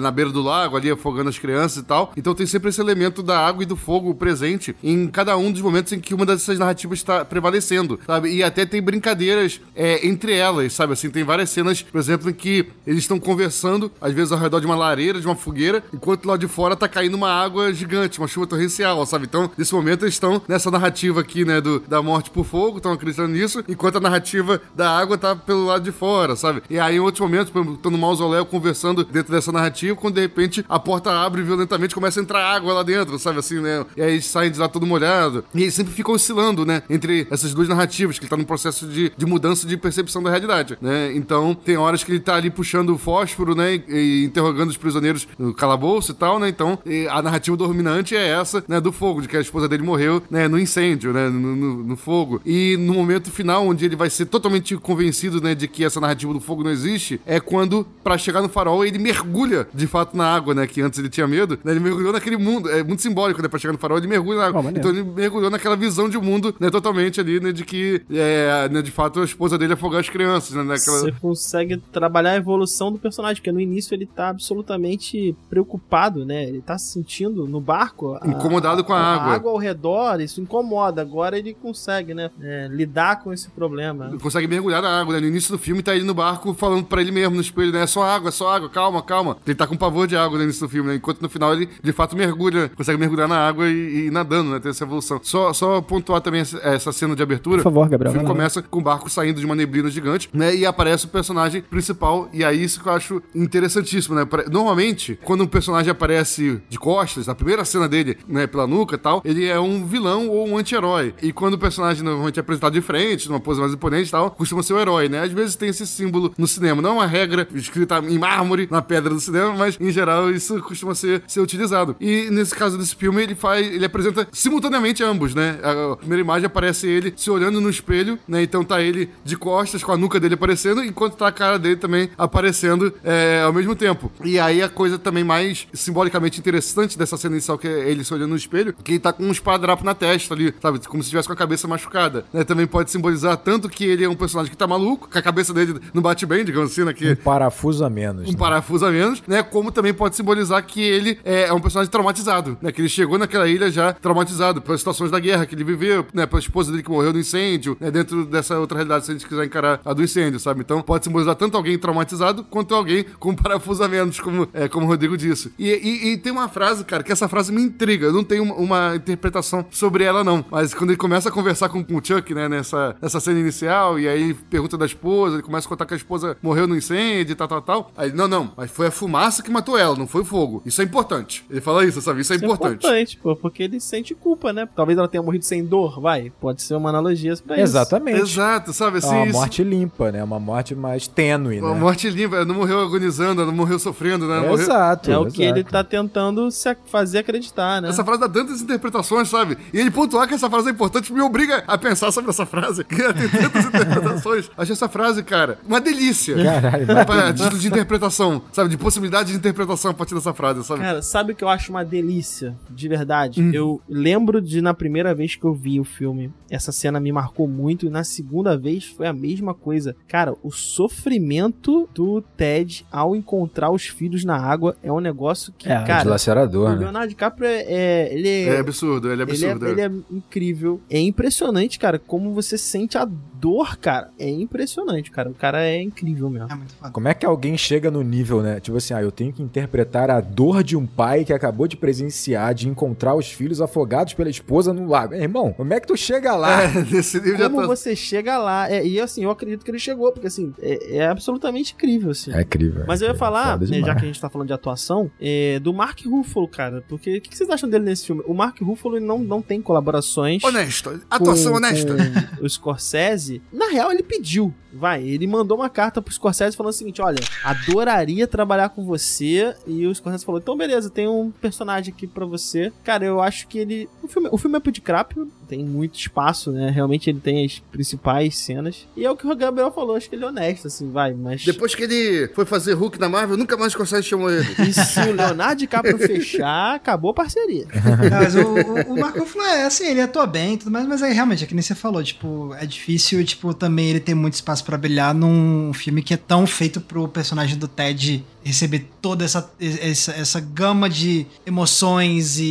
[0.00, 2.12] na beira do lago, ali afogando as crianças e tal.
[2.16, 5.60] Então tem sempre esse elemento da água e do fogo presente em cada um dos
[5.62, 8.30] momentos em que uma dessas narrativas está prevalecendo, sabe?
[8.30, 10.92] E até tem brincadeiras é, entre elas, sabe?
[10.92, 14.60] Assim, tem várias cenas, por exemplo, em que eles estão conversando, às vezes ao redor
[14.60, 18.18] de uma lareira, de uma fogueira, enquanto lá de fora tá caindo uma água gigante,
[18.18, 19.26] uma chuva torrencial, sabe?
[19.26, 22.92] Então, nesse momento eles estão nessa narrativa aqui, né, do, da morte por fogo, estão
[22.92, 26.62] acreditando nisso, enquanto a narrativa da água tá pelo lado de fora, sabe?
[26.68, 30.64] E aí, em outros momentos, estão no mausoléu conversando dentro dessa narrativa, quando de repente
[30.68, 33.38] a porta abre violentamente, começa a entrar água lá dentro, sabe?
[33.38, 33.84] Assim, né?
[33.96, 35.44] E aí saem de lá todo molhado.
[35.54, 36.82] E ele sempre fica oscilando, né?
[36.88, 40.30] Entre essas duas narrativas, que ele tá num processo de, de mudança de percepção da
[40.30, 41.12] realidade, né?
[41.14, 43.74] Então, tem horas que ele tá ali puxando o fósforo, né?
[43.74, 46.48] E, e interrogando os prisioneiros no calabouço e tal, né?
[46.48, 48.80] Então, e a narrativa dominante é essa, né?
[48.80, 50.48] Do fogo, de que a esposa dele morreu, né?
[50.48, 51.28] No incêndio, né?
[51.28, 52.40] No, no- no fogo.
[52.44, 55.54] E no momento final, onde ele vai ser totalmente convencido, né?
[55.54, 58.98] De que essa narrativa do fogo não existe, é quando, pra chegar no farol, ele
[58.98, 60.66] mergulha de fato na água, né?
[60.66, 61.72] Que antes ele tinha medo, né?
[61.72, 62.68] Ele mergulhou naquele mundo.
[62.70, 63.48] É muito simbólico, né?
[63.48, 64.62] Pra chegar no farol, ele mergulha na água.
[64.64, 66.70] Oh, então ele mergulhou naquela visão de mundo, né?
[66.70, 67.52] Totalmente ali, né?
[67.52, 70.62] De que, é, né, de fato, a esposa dele afogar as crianças, né?
[70.62, 70.98] Naquela...
[71.00, 76.44] Você consegue trabalhar a evolução do personagem, porque no início ele tá absolutamente preocupado, né?
[76.44, 78.14] Ele tá se sentindo no barco.
[78.20, 79.32] a- Incomodado com a água.
[79.32, 81.02] A água ao redor, isso incomoda.
[81.02, 82.30] Agora ele consegue, né?
[82.42, 84.16] é, lidar com esse problema.
[84.20, 85.20] consegue mergulhar na água, né?
[85.20, 87.82] No início do filme tá ele no barco falando pra ele mesmo no espelho, né?
[87.82, 89.36] É só água, é só água, calma, calma.
[89.46, 90.96] Ele tá com pavor de água no início do filme, né?
[90.96, 94.50] Enquanto no final ele de fato mergulha, consegue mergulhar na água e, e ir nadando,
[94.50, 94.58] né?
[94.60, 95.18] Tem essa evolução.
[95.22, 97.58] Só, só pontuar também essa, essa cena de abertura.
[97.58, 100.54] Por favor, Gabriel, O filme começa com o barco saindo de uma neblina gigante, né?
[100.54, 102.28] E aparece o personagem principal.
[102.32, 104.26] E aí isso que eu acho interessantíssimo, né?
[104.50, 108.98] Normalmente, quando um personagem aparece de costas, na primeira cena dele, né, pela nuca e
[108.98, 111.14] tal, ele é um vilão ou um anti-herói.
[111.22, 114.30] E quando o personagem normalmente é apresentado de frente, numa pose mais imponente e tal,
[114.30, 115.22] costuma ser o herói, né?
[115.22, 116.80] Às vezes tem esse símbolo no cinema.
[116.82, 120.60] Não é uma regra escrita em mármore na pedra do cinema, mas em geral isso
[120.62, 121.96] costuma ser, ser utilizado.
[122.00, 123.66] E nesse caso desse filme, ele faz.
[123.66, 125.58] ele apresenta simultaneamente ambos, né?
[125.62, 128.42] A primeira imagem aparece ele se olhando no espelho, né?
[128.42, 131.76] Então tá ele de costas, com a nuca dele aparecendo, enquanto tá a cara dele
[131.76, 134.10] também aparecendo é, ao mesmo tempo.
[134.24, 138.12] E aí a coisa também mais simbolicamente interessante dessa cena inicial, que é ele se
[138.14, 140.78] olhando no espelho, que ele tá com um esparadrapo na testa ali, sabe?
[140.86, 142.24] Como se estivesse com a cabeça machucada.
[142.32, 142.44] Né?
[142.44, 145.52] Também pode simbolizar tanto que ele é um personagem que tá maluco, que a cabeça
[145.52, 146.92] dele não bate bem, digamos assim, né?
[146.92, 148.28] Que Um parafuso a menos.
[148.28, 148.38] um né?
[148.38, 149.42] parafuso a menos, né?
[149.42, 152.70] Como também pode simbolizar que ele é, é um personagem traumatizado, né?
[152.72, 156.26] Que ele chegou naquela ilha já traumatizado pelas situações da guerra que ele viveu, né?
[156.26, 157.90] Pela esposa dele que morreu no incêndio, né?
[157.90, 160.60] Dentro dessa outra realidade, se a gente quiser encarar a do incêndio, sabe?
[160.60, 164.68] Então pode simbolizar tanto alguém traumatizado quanto alguém com um parafuso a menos, como, é,
[164.68, 165.52] como o Rodrigo disse.
[165.58, 168.06] E, e- e tem uma frase, cara, que essa frase me intriga.
[168.06, 170.44] Eu não tenho uma, uma interpretação sobre ela, não.
[170.50, 173.98] Mas quando ele começa a conversar com, com o Chuck, né, nessa, nessa cena inicial,
[173.98, 177.32] e aí pergunta da esposa, ele começa a contar que a esposa morreu no incêndio
[177.32, 177.92] e tal, tal, tal.
[177.96, 180.62] Aí, não, não, mas foi a fumaça que matou ela, não foi o fogo.
[180.66, 181.44] Isso é importante.
[181.50, 182.20] Ele fala isso, sabe?
[182.20, 182.84] Isso é Isso importante.
[182.86, 184.68] É importante, pô, porque ele sente culpa, né?
[184.74, 186.32] Talvez ela tenha morrido sem dor, vai.
[186.40, 187.64] Pode ser uma analogia pra isso.
[187.64, 188.20] Exatamente.
[188.20, 188.96] Exato, sabe?
[188.96, 190.22] É Assim, uma isso- morte limpa, né?
[190.24, 191.80] Uma morte mais tênue, Uma né?
[191.80, 194.36] morte limpa, ela não morreu agonizando, ela não morreu sofrendo, né?
[194.38, 194.64] Ela É morreu...
[194.64, 195.10] Exato.
[195.10, 195.58] É o que exato.
[195.58, 197.88] ele tá tentando se fazer acreditar, né?
[197.88, 199.56] Essa frase dá tantas interpretações, sabe?
[199.72, 202.84] E ele pontuar que essa frase é importante me obriga a pensar sobre essa frase.
[202.84, 204.50] Que tem tantas interpretações.
[204.56, 206.36] Acho essa frase, cara, uma delícia.
[206.42, 208.68] Caralho, Pra título de interpretação, sabe?
[208.70, 210.80] De possibilidade de interpretação a partir dessa frase, sabe?
[210.80, 212.56] Cara, sabe o que eu acho uma delícia?
[212.68, 213.42] De verdade.
[213.42, 213.50] Hum.
[213.52, 217.46] Eu lembro de na primeira vez que eu vi o filme, essa cena me marcou
[217.48, 217.86] muito.
[217.86, 219.94] E na segunda vez foi a mesma coisa.
[220.08, 225.68] Cara, o sofrimento do Ted ao encontrar os filhos na água é um negócio que,
[225.70, 226.02] É, cara.
[226.02, 226.78] Dilacerador, O?
[226.80, 227.62] Leonardo DiCaprio é.
[227.66, 229.68] é- ele é, É absurdo, ele é ele, é, absurdo.
[229.68, 230.80] ele é incrível.
[230.90, 234.10] É impressionante, cara, como você sente a dor, cara.
[234.18, 235.30] É impressionante, cara.
[235.30, 236.50] O cara é incrível mesmo.
[236.50, 236.90] É muito foda.
[236.92, 238.60] Como é que alguém chega no nível, né?
[238.60, 241.76] Tipo assim, ah, eu tenho que interpretar a dor de um pai que acabou de
[241.76, 245.14] presenciar, de encontrar os filhos afogados pela esposa no lago.
[245.14, 246.62] Irmão, como é que tu chega lá?
[246.62, 247.76] É, nesse nível de Como atuação.
[247.76, 248.70] você chega lá.
[248.70, 252.32] é, e assim, eu acredito que ele chegou, porque assim, é, é absolutamente incrível, assim.
[252.32, 252.84] É incrível.
[252.86, 255.58] Mas eu ia é falar, né, já que a gente tá falando de atuação, é,
[255.60, 256.84] do Mark Ruffalo, cara.
[256.88, 258.22] Porque o que, que vocês acham dele nesse filme?
[258.26, 260.42] O Mark Ruffalo não, não tem colaborações.
[260.44, 261.96] Honesto, atuação com- honesta.
[262.38, 264.52] com o Scorsese, na real, ele pediu.
[264.72, 269.52] Vai, ele mandou uma carta pro Scorsese falando o seguinte: olha, adoraria trabalhar com você.
[269.66, 272.72] E o Scorsese falou: então, beleza, tem um personagem aqui pra você.
[272.84, 273.88] Cara, eu acho que ele.
[274.02, 276.70] O filme, o filme é pro DiCaprio, tem muito espaço, né?
[276.70, 278.86] Realmente ele tem as principais cenas.
[278.96, 281.44] E é o que o Gabriel falou, acho que ele é honesto, assim, vai, mas.
[281.44, 284.46] Depois que ele foi fazer Hulk na Marvel, nunca mais consegue chamar ele.
[284.68, 285.98] E se o Leonardo DiCaprio
[286.40, 287.66] fechar, acabou a parceria.
[288.10, 290.86] Não, mas o, o, o Mark Ruffalo é assim, ele atua bem e tudo mais,
[290.86, 294.14] mas é realmente, é que nem você falou, tipo, é difícil, tipo, também ele ter
[294.14, 298.88] muito espaço pra brilhar num filme que é tão feito pro personagem do Ted receber
[299.00, 302.44] toda essa, essa, essa gama de emoções e,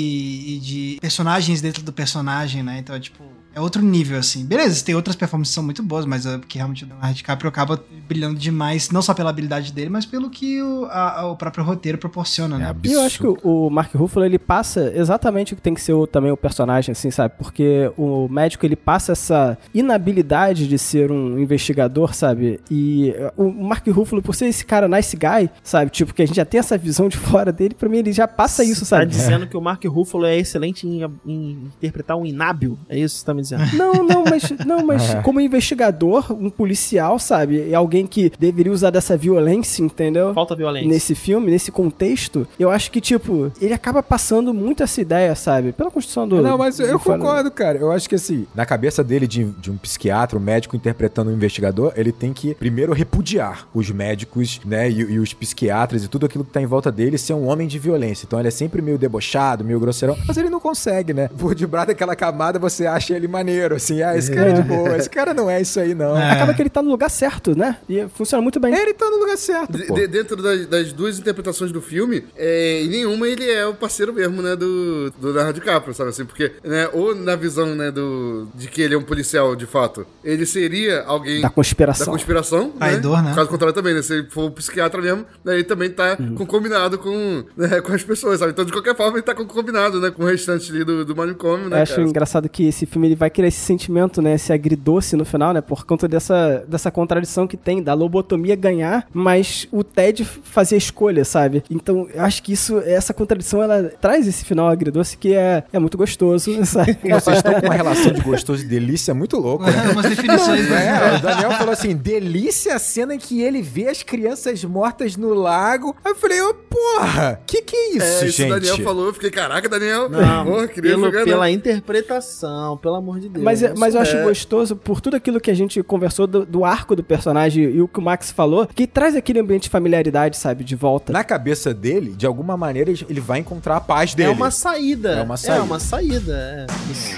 [0.56, 2.78] e de personagens dentro do personagem, né?
[2.80, 3.24] Então, é tipo,
[3.54, 4.46] é outro nível, assim.
[4.46, 7.50] Beleza, tem outras performances que são muito boas, mas é porque realmente o Leonardo DiCaprio
[7.50, 11.64] acaba brilhando demais, não só pela habilidade dele, mas pelo que o, a- o próprio
[11.64, 12.66] roteiro proporciona, É né?
[12.70, 12.88] absurdo.
[12.90, 15.94] E eu acho que o, Mark Ruffalo, ele passa exatamente o que tem que ser
[15.94, 17.34] o- também o personagem, assim, sabe?
[17.38, 22.60] Porque o médico, ele passa essa inabilidade de ser um investigador, sabe?
[22.70, 25.90] E o Mark Ruffalo, por ser esse cara nice guy, sabe?
[25.92, 28.28] Tipo, que a gente já tem essa visão de fora dele, pra mim ele já
[28.28, 29.08] passa isso, Tá sabe?
[29.08, 32.78] dizendo que o Mark Ruffalo é excelente em, em interpretar um inábil?
[32.88, 33.76] É isso que você me dizendo?
[33.80, 37.70] Não, não, mas, não, mas como investigador, um policial, sabe?
[37.70, 40.34] É alguém que deveria usar dessa violência, entendeu?
[40.34, 40.90] Falta violência.
[40.90, 45.72] nesse filme, nesse contexto, eu acho que, tipo, ele acaba passando muito essa ideia, sabe?
[45.72, 46.42] Pela construção do.
[46.42, 47.78] Não, mas eu concordo, cara.
[47.78, 51.34] Eu acho que assim, na cabeça dele, de, de um psiquiatra, um médico interpretando um
[51.34, 56.26] investigador, ele tem que primeiro repudiar os médicos, né, e, e os psiquiatras e tudo
[56.26, 58.26] aquilo que tá em volta dele ser um homem de violência.
[58.26, 61.30] Então ele é sempre meio debochado, meio grosseirão, mas ele não consegue, né?
[61.38, 64.98] Por debaixo daquela camada você acha ele maneiro, assim, ah, esse cara é de boa,
[64.98, 66.18] esse cara não é isso aí, não.
[66.18, 66.32] É.
[66.32, 67.78] Acaba que ele tá no lugar certo, né?
[67.88, 68.74] E funciona muito bem.
[68.76, 69.94] Ele tá no lugar certo, De- pô.
[69.96, 74.12] de- dentro das, das duas interpretações do filme, é, em nenhuma ele é o parceiro
[74.14, 76.26] mesmo, né, do, do Leonardo DiCaprio, sabe assim?
[76.26, 80.06] Porque, né, ou na visão, né, do, de que ele é um policial, de fato,
[80.24, 82.06] ele seria alguém Da conspiração.
[82.08, 83.34] da conspiração, Traidor, né?
[83.36, 84.02] Caso contrário também, né?
[84.02, 86.36] Se ele for um psiquiatra mesmo, né, ele também tá Uhum.
[86.36, 88.52] concominado com, né, com as pessoas, sabe?
[88.52, 91.66] Então, de qualquer forma, ele tá concominado, né, com o restante ali do, do manicômio,
[91.66, 92.08] Eu né, acho cara?
[92.08, 94.34] engraçado que esse filme ele vai criar esse sentimento, né?
[94.36, 95.62] Esse agridoce no final, né?
[95.62, 101.26] Por conta dessa, dessa contradição que tem, da lobotomia ganhar, mas o Ted fazer escolha,
[101.26, 101.64] sabe?
[101.70, 105.78] Então, eu acho que isso, essa contradição, ela traz esse final agridoce que é, é
[105.80, 106.98] muito gostoso, sabe?
[107.04, 109.90] Vocês estão com uma relação de gostoso e delícia muito louco, né?
[109.92, 111.14] Umas definições, né?
[111.14, 115.18] É, o Daniel falou assim: delícia a cena em que ele vê as crianças mortas
[115.18, 115.96] no lago.
[116.06, 118.52] Aí eu falei, ô porra, que que é isso, É, isso gente?
[118.52, 121.50] o Daniel falou, eu fiquei, caraca, Daniel, Não, porra, queria pelo- jogar pela não.
[121.50, 123.44] interpretação, pelo amor de Deus.
[123.44, 124.24] Mas, é- mas eu acho É.
[124.24, 127.88] gostoso por tudo aquilo que a gente conversou do, do arco do personagem e o
[127.88, 131.12] que o Max falou, que traz aquele ambiente de familiaridade, sabe, de volta.
[131.12, 134.30] Na cabeça dele, de alguma maneira, ele vai encontrar a paz dele.
[134.30, 135.10] É uma saída.
[135.12, 135.60] É uma saída.
[135.60, 136.68] É uma saída.
[136.70, 136.92] É.
[136.92, 137.16] Isso.